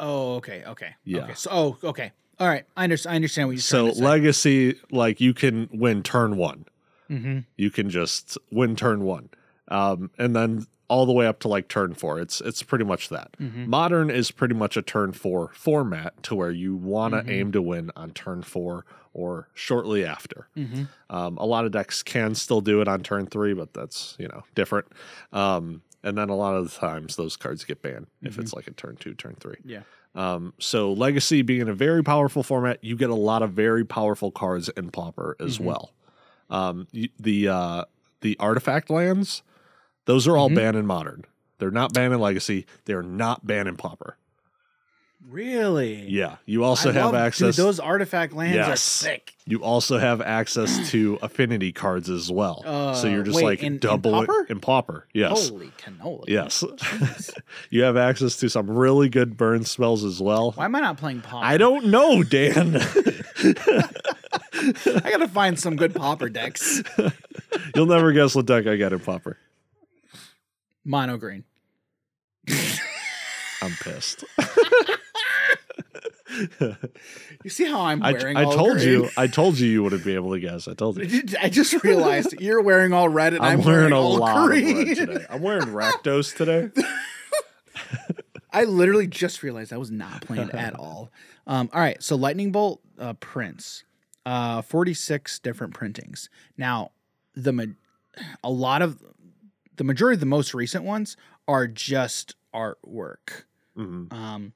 [0.00, 1.24] oh, okay, okay, Yeah.
[1.24, 1.34] Okay.
[1.34, 2.12] So, oh, okay.
[2.40, 2.64] All right.
[2.76, 3.12] I understand.
[3.12, 4.04] I understand what you're So trying to say.
[4.04, 6.64] Legacy, like you can win turn one.
[7.08, 7.38] mm-hmm.
[7.56, 9.28] You can just win turn one,
[9.68, 12.20] um, and then all the way up to like turn four.
[12.20, 13.32] It's it's pretty much that.
[13.40, 13.66] Mhm.
[13.66, 17.30] Modern is pretty much a turn four format to where you want to Mhm.
[17.30, 20.46] aim to win on turn four or shortly after.
[20.56, 20.84] Mm-hmm.
[21.10, 24.28] Um, a lot of decks can still do it on turn three, but that's you
[24.28, 24.86] know different.
[25.32, 28.68] Um, and then a lot of the times those cards get banned if it's like
[28.68, 29.56] a turn two, turn three.
[29.64, 29.82] Yeah.
[30.14, 34.30] Um, so Legacy being a very powerful format, you get a lot of very powerful
[34.30, 35.64] cards in Pauper as Mhm.
[35.64, 35.92] well.
[36.50, 36.86] Um,
[37.18, 37.84] the uh,
[38.20, 39.42] the artifact lands,
[40.06, 40.54] those are all Mhm.
[40.56, 41.24] banned in Modern.
[41.58, 42.66] They're not banned in Legacy.
[42.84, 44.16] They're not banned in pauper.
[45.26, 46.04] Really?
[46.06, 47.56] Yeah, you also I have love- access.
[47.56, 49.34] Dude, those artifact lands are sick.
[49.46, 52.60] you also have access to affinity cards as well.
[52.94, 54.46] so Uh, you're just wait, like in- in double it Pauper?
[54.50, 55.06] in Pauper.
[55.14, 55.48] Yes.
[55.48, 56.24] Holy canola.
[56.28, 56.62] Yes.
[57.70, 60.52] You have access to some really good burn spells as well.
[60.52, 61.44] Why am I not playing pauper?
[61.44, 62.76] I don't know, Dan.
[63.42, 66.82] I gotta find some good pauper decks.
[67.74, 69.38] You'll never guess what deck I got in Pauper.
[70.84, 71.44] Mono green.
[73.62, 74.24] I'm pissed.
[77.44, 78.36] You see how I'm I, wearing?
[78.36, 78.88] I all told green?
[78.88, 79.10] you.
[79.16, 80.66] I told you you wouldn't be able to guess.
[80.66, 81.22] I told you.
[81.42, 84.80] I just realized you're wearing all red and I'm, I'm, wearing, a all lot green.
[84.80, 85.26] of red today.
[85.30, 86.70] I'm wearing Rakdos today.
[88.52, 91.10] I literally just realized I was not playing at all.
[91.46, 93.84] Um, all right, so Lightning Bolt uh, prints,
[94.24, 96.30] uh, 46 different printings.
[96.56, 96.92] Now,
[97.34, 97.64] the ma-
[98.42, 99.02] a lot of
[99.76, 101.16] the majority of the most recent ones
[101.48, 103.44] are just artwork.
[103.76, 104.12] Mhm.
[104.12, 104.52] Um,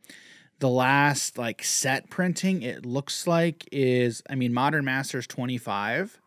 [0.61, 6.21] the last like set printing it looks like is I mean Modern Masters 25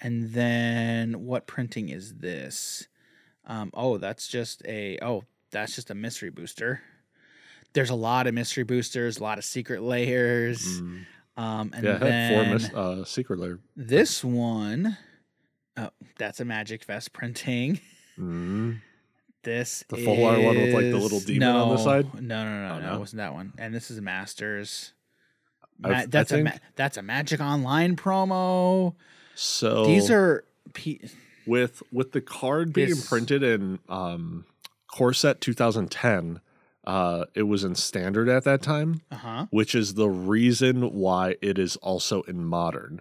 [0.00, 2.88] and then what printing is this?
[3.44, 6.80] Um, oh, that's just a oh, that's just a mystery booster.
[7.72, 10.80] There's a lot of mystery boosters, a lot of secret lairs.
[10.80, 11.06] Mm.
[11.36, 13.58] Um, and Yeah, four then mis- uh, secret lair.
[13.76, 14.96] this one,
[15.76, 17.80] oh, that's a Magic Fest printing.
[18.20, 18.80] Mm.
[19.42, 22.12] This The full art one with, like, the little demon on the side?
[22.14, 22.96] No, no, no, Oh, no, no?
[22.96, 23.52] It wasn't that one.
[23.56, 24.92] And this is a Masters.
[25.78, 28.94] Ma- that's a ma- that's a Magic Online promo.
[29.34, 30.44] So These are
[30.74, 31.00] P-
[31.46, 34.44] with with the card being This- printed in um,
[34.88, 36.40] Core Set 2010.
[36.84, 39.00] Uh, it was in standard at that time.
[39.10, 39.46] uh huh.
[39.50, 43.00] which is the reason why it is also in modern.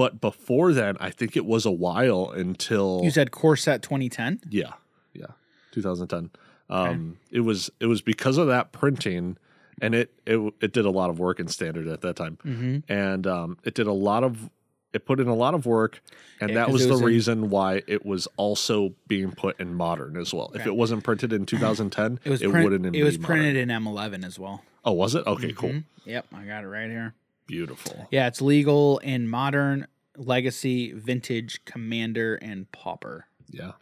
[0.00, 4.40] But before then, I think it was a while until You said Core Set 2010.
[4.48, 4.72] yeah,
[5.12, 5.26] yeah,
[5.72, 6.30] 2010.
[6.70, 9.36] Um, it was it was because of that printing,
[9.82, 12.90] and it it it did a lot of work in standard at that time, Mm-hmm.
[12.90, 14.48] and um, it did a lot of
[14.94, 16.00] it put in a lot of work,
[16.40, 19.74] and Yeah, that was it the in- reason why it was also being put in
[19.74, 20.50] modern as well.
[20.54, 22.96] If it wasn't printed in 2010, It was it print- wouldn't.
[22.96, 23.70] It was printed modern.
[23.70, 24.64] in M11 as well.
[24.82, 25.26] Oh, was it?
[25.26, 25.84] Okay, cool, Mhm.
[26.06, 27.12] Yep, I got it right here.
[27.50, 28.08] Beautiful.
[28.10, 29.86] Yeah, it's legal in modern,
[30.16, 33.26] legacy, vintage, commander, and pauper.
[33.50, 33.72] Yeah.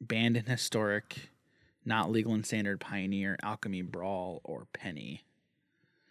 [0.00, 1.30] Banned in historic,
[1.84, 5.24] not legal in standard, pioneer, alchemy, brawl, or penny.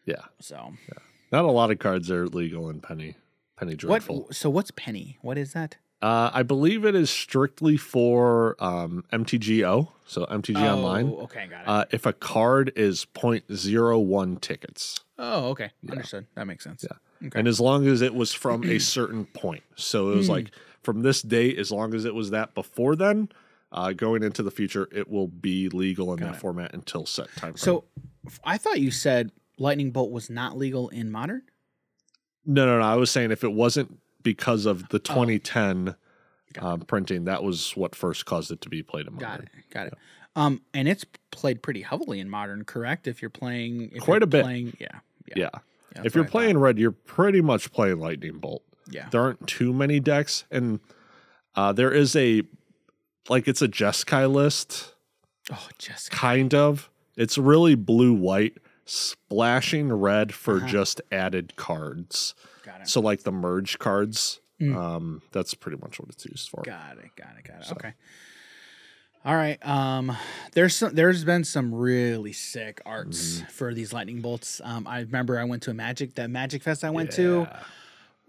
[0.06, 0.24] Yeah.
[0.40, 0.74] So
[1.32, 3.16] Not a lot of cards are legal in Penny
[3.58, 4.24] Penny Dreadful.
[4.24, 4.36] what?
[4.36, 5.18] So what's penny?
[5.22, 5.78] What is that?
[6.02, 11.08] Uh, I believe it is strictly for um, MTGO, so MTG Online.
[11.08, 11.68] Oh, okay, got it.
[11.68, 15.92] Uh, if a card is 0.01 tickets, oh, okay, yeah.
[15.94, 16.28] understood.
[16.36, 16.84] That makes sense.
[16.90, 17.28] Yeah.
[17.28, 17.40] Okay.
[17.40, 20.34] and as long as it was from a certain point, so it was Hmm.
[20.34, 20.52] like
[20.84, 23.30] from this date, as long as it was that before then,
[23.72, 26.40] uh, going into the future, it will be legal in Got that it.
[26.42, 27.58] format until set time.
[27.58, 27.86] So
[28.44, 31.42] I thought you said lightning bolt was not legal in modern.
[32.46, 32.86] no, no, no.
[32.86, 35.96] I was saying if it wasn't because of the 2010
[36.62, 36.68] Oh.
[36.68, 39.28] Um, printing, that was what first caused it to be played in modern.
[39.30, 39.50] Got it.
[39.72, 39.94] Got it.
[40.38, 43.08] Um, and it's played pretty heavily in modern, correct?
[43.10, 44.44] If you're playing, if Quite you're a bit.
[44.44, 44.88] Playing, yeah.
[45.36, 45.50] Yeah.
[45.94, 46.32] that's if you're what I thought.
[46.32, 48.64] playing red, you're pretty much playing lightning bolt.
[48.90, 49.10] yeah.
[49.10, 50.80] There aren't too many decks, and
[51.56, 52.44] uh, there is a
[53.28, 54.94] like it's a Jeskai list,
[55.52, 56.16] Oh, Jessica.
[56.16, 56.90] kind of.
[57.18, 60.68] It's really blue white, splashing red for Uh-huh.
[60.68, 62.34] just added cards.
[62.66, 62.88] Got it.
[62.90, 64.74] So like the merge cards, Mm.
[64.76, 66.62] um, that's pretty much what it's used for.
[66.64, 67.12] Got it.
[67.18, 67.44] Got it.
[67.44, 67.66] Got it.
[67.66, 67.94] So- Okay.
[69.26, 69.58] All right.
[69.68, 70.16] Um,
[70.54, 70.94] there's some.
[70.96, 73.46] There's been some really sick arts Mm-hmm.
[73.48, 74.62] for these lightning bolts.
[74.64, 77.48] Um, I remember I went to a magic that Magic Fest I went to.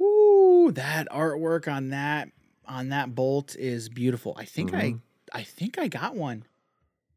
[0.01, 2.31] Ooh, that artwork on that
[2.67, 4.35] on that bolt is beautiful.
[4.39, 5.01] I think Mhm.
[5.33, 6.45] I I think I got one.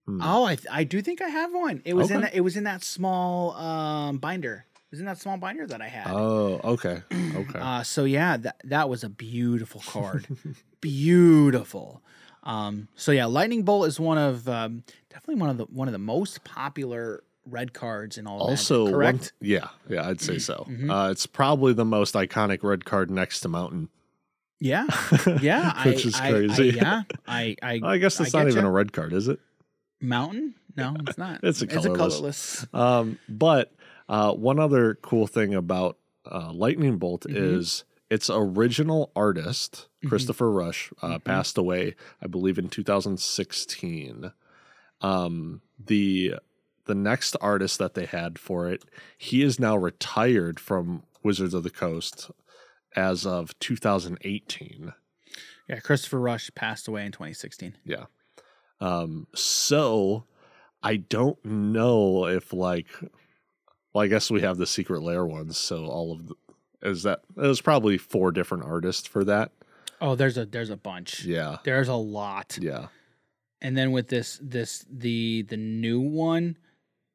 [0.05, 0.21] Hmm.
[0.21, 1.81] Oh, I I do think I have one.
[1.85, 4.65] It was in that it was in that small um binder.
[4.89, 6.07] It was in that small binder that I had.
[6.09, 7.03] Oh, okay.
[7.13, 7.59] Okay.
[7.59, 10.25] Uh, so yeah, that that was a beautiful card,
[10.81, 12.01] beautiful.
[12.43, 15.91] Um, so yeah, Lightning Bolt is one of um, definitely one of the one of
[15.91, 18.39] the most popular red cards in all.
[18.39, 19.33] Magic, also, one- correct?
[19.41, 20.65] yeah, yeah, I'd say so.
[20.69, 20.89] Mhm.
[20.89, 23.89] Uh, it's probably the most iconic red card next to Mountain.
[24.59, 24.87] yeah,
[25.41, 25.83] yeah.
[25.85, 26.71] Which I, is crazy.
[26.71, 29.39] I, yeah, I, I, I guess it's I not even a red card, is it?
[30.01, 30.55] mountain.
[30.77, 31.41] No, it's not.
[31.43, 32.65] It's a It's a colorless.
[32.65, 32.67] colorless.
[32.73, 33.73] Um, but
[34.09, 35.97] uh, one other cool thing about
[36.29, 37.35] uh, Lightning Bolt Mhm.
[37.35, 40.09] is its original artist, Mhm.
[40.09, 41.23] Christopher Rush, uh, Mhm.
[41.23, 44.31] passed away, I believe, in 2016.
[45.01, 46.35] Um, the
[46.85, 48.83] the next artist that they had for it,
[49.17, 52.31] he is now retired from Wizards of the Coast
[52.95, 54.93] as of 2018.
[55.67, 57.75] Yeah, Christopher Rush passed away in 2016.
[57.85, 58.05] Yeah.
[58.81, 60.25] Um, so
[60.81, 62.87] I don't know if like
[63.93, 66.35] well, I guess we have the secret lair ones, so all of the
[66.81, 69.51] is that there's probably four different artists for that.
[70.01, 71.25] Oh, there's a there's a bunch.
[71.25, 71.57] Yeah.
[71.63, 72.57] There's a lot.
[72.61, 72.87] Yeah.
[73.61, 76.55] and then with this this the the new one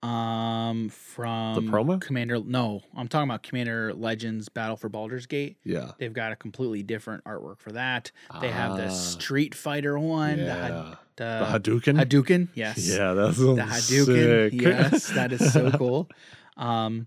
[0.03, 1.99] um from the promo?
[1.99, 5.93] commander no i'm talking about commander legends battle for baldur's gate Yeah.
[5.99, 8.11] they've got a completely different artwork for that
[8.43, 10.57] they have the Ah, street fighter one the, yeah.
[10.67, 11.99] had, the the Hadouken.
[12.05, 16.11] hadouken yes Yeah, that's the hadouken yes that is so cool
[16.57, 17.07] um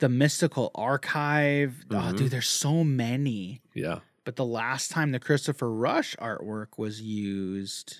[0.00, 2.16] the mystical archive oh Mhm.
[2.16, 3.98] dude there's so many yeah.
[4.24, 7.96] but the last time the Christopher Rush artwork was used,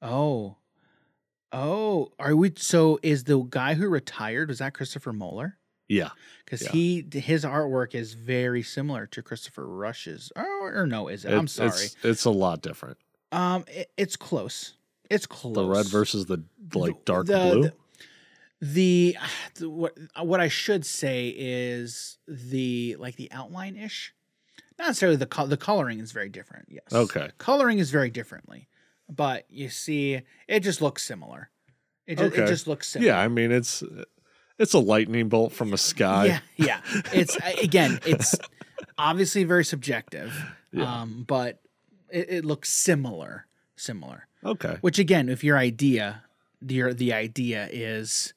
[0.00, 0.56] oh,
[1.52, 2.52] oh, are we?
[2.56, 5.58] So is the guy who retired was that Christopher Moeller?
[5.88, 6.10] Yeah.
[6.44, 6.70] Because Yeah.
[6.72, 10.32] he his artwork is very similar to Christopher Rush's.
[10.34, 11.32] Or, or no, is it?
[11.34, 11.68] I'm sorry.
[11.68, 12.96] It's, it's a lot different.
[13.30, 14.74] um, it, it's close.
[15.10, 15.54] It's close.
[15.54, 16.42] The red versus the
[16.74, 17.62] like dark the- blue.
[17.64, 17.74] the-
[18.74, 19.16] the,
[19.60, 24.14] what what I should say is the like the outline ish,
[24.78, 26.66] not necessarily the col- the coloring is very different.
[26.70, 26.84] Yes.
[26.92, 27.30] okay.
[27.38, 28.68] Coloring is very differently,
[29.08, 31.50] but you see, it just looks similar.
[32.06, 32.42] It just, Okay.
[32.44, 33.10] it just looks similar.
[33.12, 33.82] Yeah, I mean it's
[34.58, 36.26] it's a lightning bolt from a sky.
[36.26, 36.80] yeah, yeah.
[37.12, 38.36] It's again, it's
[38.96, 40.32] obviously very subjective,
[40.72, 41.00] Yeah.
[41.02, 41.60] um, but
[42.10, 44.28] it, it looks similar, similar.
[44.44, 44.76] Okay.
[44.82, 46.22] Which again, if your idea,
[46.60, 48.34] the the idea is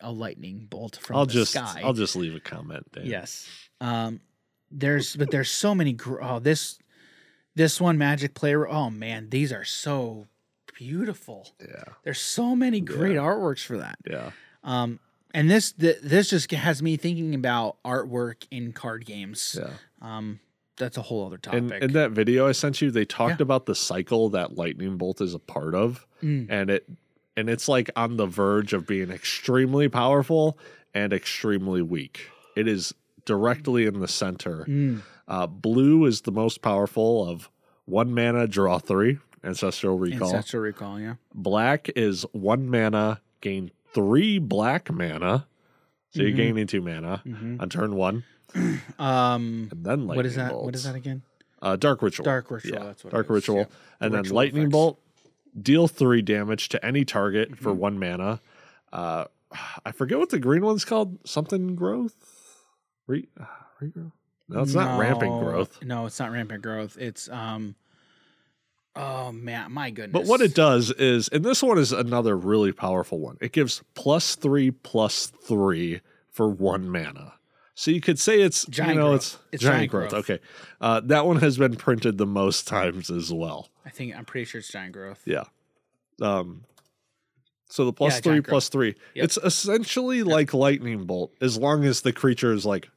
[0.00, 1.82] a lightning bolt from I'll the just sky.
[1.84, 2.86] I'll just leave a comment.
[2.92, 3.06] Dan.
[3.06, 3.48] Yes.
[3.80, 4.20] Um,
[4.70, 5.92] there's but there's so many.
[5.92, 6.78] Gr- oh, this
[7.54, 8.68] this one magic player.
[8.68, 10.26] Oh man, these are so
[10.78, 11.48] beautiful.
[11.60, 11.84] Yeah.
[12.04, 13.22] There's so many great Yeah.
[13.22, 13.98] artworks for that.
[14.08, 14.30] Yeah.
[14.62, 15.00] Um,
[15.32, 19.56] and this th- this just has me thinking about artwork in card games.
[19.58, 19.70] Yeah.
[20.02, 20.40] Um,
[20.76, 21.60] that's a whole other topic.
[21.62, 23.44] And in that video I sent you, they talked Yeah.
[23.44, 26.46] about the cycle that lightning bolt is a part of, Mm.
[26.50, 26.86] and it
[27.36, 30.58] and it's like on the verge of being extremely powerful
[30.94, 32.30] and extremely weak.
[32.56, 32.94] It is
[33.24, 34.64] directly in the center.
[34.68, 35.02] Mm.
[35.28, 37.50] Uh, blue is the most powerful of
[37.84, 40.28] one mana, draw three, ancestral recall.
[40.34, 41.00] Ancestral recall.
[41.00, 41.14] Yeah.
[41.34, 45.46] Black is one mana, gain three black mana.
[46.12, 46.36] So you're Mhm.
[46.36, 48.24] gaining two mana hmm on turn one,
[48.98, 50.50] Um, and then lightning what is that?
[50.52, 50.64] bolts.
[50.64, 51.22] What is that again?
[51.60, 52.24] Uh, dark ritual.
[52.24, 52.72] Dark ritual.
[52.78, 53.12] Yeah, That's what.
[53.12, 53.64] Dark is, ritual, yeah.
[54.00, 54.72] and then lightning effects.
[54.72, 55.00] bolt.
[55.60, 57.76] Deal three damage to any target for Mhm.
[57.76, 58.40] one mana.
[58.92, 59.24] Uh,
[59.84, 61.18] I forget what the green one's called.
[61.26, 62.14] Something growth.
[63.06, 63.44] Re- uh,
[63.82, 64.12] regrowth.
[64.48, 65.82] No, it's not rampant growth.
[65.82, 66.96] No, it's not rampant growth.
[66.98, 67.74] It's um.
[68.94, 70.12] Oh man, my goodness.
[70.12, 73.36] But what it does is, and this one is another really powerful one.
[73.40, 76.00] It gives plus three plus three
[76.30, 77.34] for one mana.
[77.78, 79.16] So you could say it's Giant you know growth.
[79.20, 80.10] it's, It's giant, giant growth.
[80.10, 80.24] growth.
[80.30, 80.40] Okay,
[80.80, 83.68] uh, that one has been printed the most times as well.
[83.84, 85.20] I think I'm pretty sure it's giant growth.
[85.26, 85.44] Yeah.
[86.22, 86.64] Um.
[87.68, 89.24] So the plus Yeah, three plus three, Yep.
[89.24, 92.88] it's essentially like lightning bolt, as long as the creature is like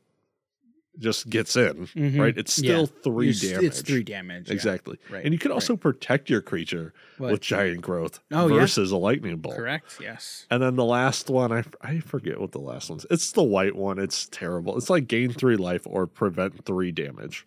[0.99, 2.19] just gets in, Mhm.
[2.19, 2.37] right?
[2.37, 2.71] It's Yeah.
[2.71, 3.63] still three You s- damage.
[3.63, 4.47] It's three damage.
[4.47, 4.53] yeah.
[4.53, 4.97] Exactly.
[5.09, 5.23] Right.
[5.23, 5.55] And you can right.
[5.55, 7.31] also protect your creature What?
[7.31, 8.59] with giant growth Oh, yeah.
[8.59, 9.55] versus a lightning bolt.
[9.55, 9.97] correct.
[10.01, 10.45] Yes.
[10.51, 13.05] And then the last one, I, I forget what the last one's.
[13.09, 13.97] It's the white one.
[13.99, 14.77] It's terrible.
[14.77, 17.45] It's like gain three life or prevent three damage.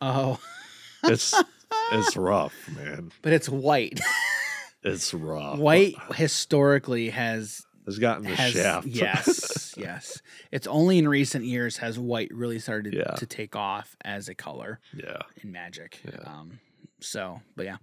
[0.00, 0.38] Oh,
[1.04, 1.34] It's
[1.92, 3.10] it's rough, man.
[3.22, 4.00] but it's white.
[4.82, 5.58] It's rough.
[5.58, 8.86] white historically has has gotten the has shaft.
[8.86, 10.22] yes, yes.
[10.50, 13.14] It's only in recent years has white really started Yeah.
[13.16, 15.18] to take off as a color yeah.
[15.42, 16.00] in Magic.
[16.04, 16.20] Yeah.
[16.26, 16.60] Um.
[17.00, 17.76] So, but yeah.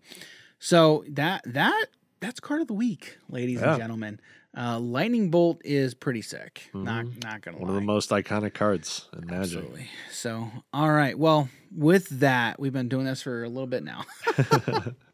[0.60, 1.88] So that that
[2.20, 3.72] that's card of the week, ladies Yeah.
[3.74, 4.20] and gentlemen.
[4.56, 6.70] Uh, Lightning Bolt is pretty sick.
[6.74, 7.62] Not not gonna lie.
[7.64, 7.78] One lie.
[7.78, 9.58] of the most iconic cards in Magic.
[9.60, 9.90] Absolutely.
[10.12, 11.18] So, all right.
[11.18, 14.04] Well, with that, we've been doing this for a little bit now.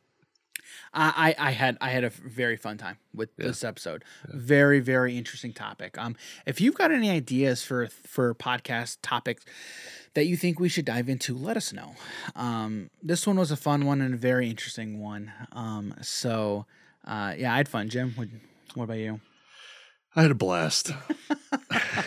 [0.94, 4.04] I, I I had I had a very fun time with this episode.
[4.28, 5.98] Very very interesting topic.
[5.98, 6.16] Um,
[6.46, 9.46] if you've got any ideas for for podcast topics
[10.14, 11.96] that you think we should dive into, let us know.
[12.36, 15.32] Um, this one was a fun one and a very interesting one.
[15.52, 16.66] Um, so
[17.06, 17.90] uh, yeah, I had fun.
[17.90, 18.28] Jim, what,
[18.74, 19.20] what about you?
[20.16, 20.92] I had a blast.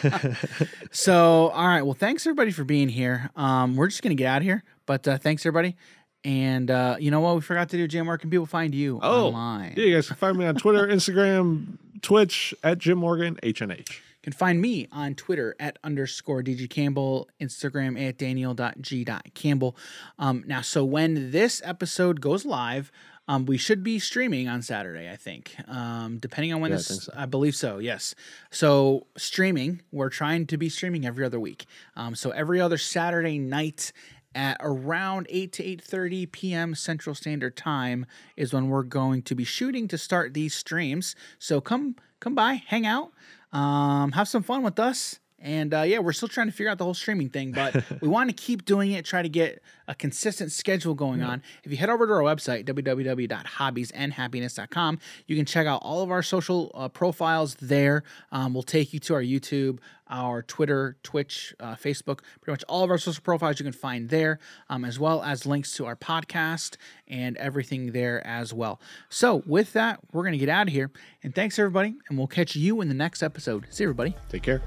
[0.93, 1.83] So, all right.
[1.83, 3.31] Well, thanks everybody for being here.
[3.37, 5.77] Um, we're just gonna get out of here, but uh, thanks everybody.
[6.25, 7.35] And uh, you know what?
[7.37, 8.07] We forgot to do, Jim.
[8.07, 9.75] Where can people find you Oh, online?
[9.77, 13.89] Yeah, you guys can find me on Twitter, Instagram, Twitch at Jim Morgan HNH.
[13.89, 19.77] You can find me on Twitter at underscore DG Campbell, Instagram at Daniel.g.campbell.
[20.19, 22.93] Um, now, so when this episode goes live,
[23.29, 25.55] um, we should be streaming on Saturday, I think.
[25.69, 27.13] Um, depending on when Yeah, I this, think so.
[27.17, 27.79] I believe so.
[27.79, 28.15] Yes.
[28.51, 31.65] So streaming, we're trying to be streaming every other week.
[31.97, 33.93] Um, so every other Saturday night
[34.35, 39.45] at around 8 to 8.30 p.m central standard time is when we're going to be
[39.45, 41.17] shooting to start these streams.
[41.39, 43.13] So come come by hang out
[43.53, 45.19] um, have some fun with us.
[45.43, 48.09] And uh, yeah we're still trying to figure out the whole streaming thing but we
[48.09, 51.43] want to keep doing it try to get a consistent schedule going on.
[51.65, 56.23] If you head over to our website www.hobbiesandhappiness.com you can check out all of our
[56.23, 58.03] social uh, profiles there.
[58.31, 59.79] Um, we'll take you to our youtube
[60.11, 64.09] our Twitter, Twitch, uh, Facebook, pretty much all of our social profiles you can find
[64.11, 64.39] there,
[64.69, 66.77] um, as well as links to our podcast
[67.09, 68.81] and everything there as well.
[69.09, 70.91] So, with that, we're going to get out of here.
[71.23, 71.95] And thanks, everybody.
[72.09, 73.67] And we'll catch you in the next episode.
[73.71, 74.17] See everybody.
[74.29, 74.63] Take care.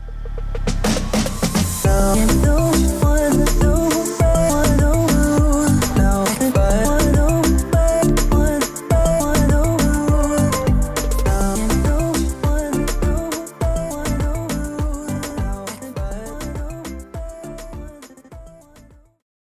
[1.83, 2.43] Can't
[3.61, 3.92] do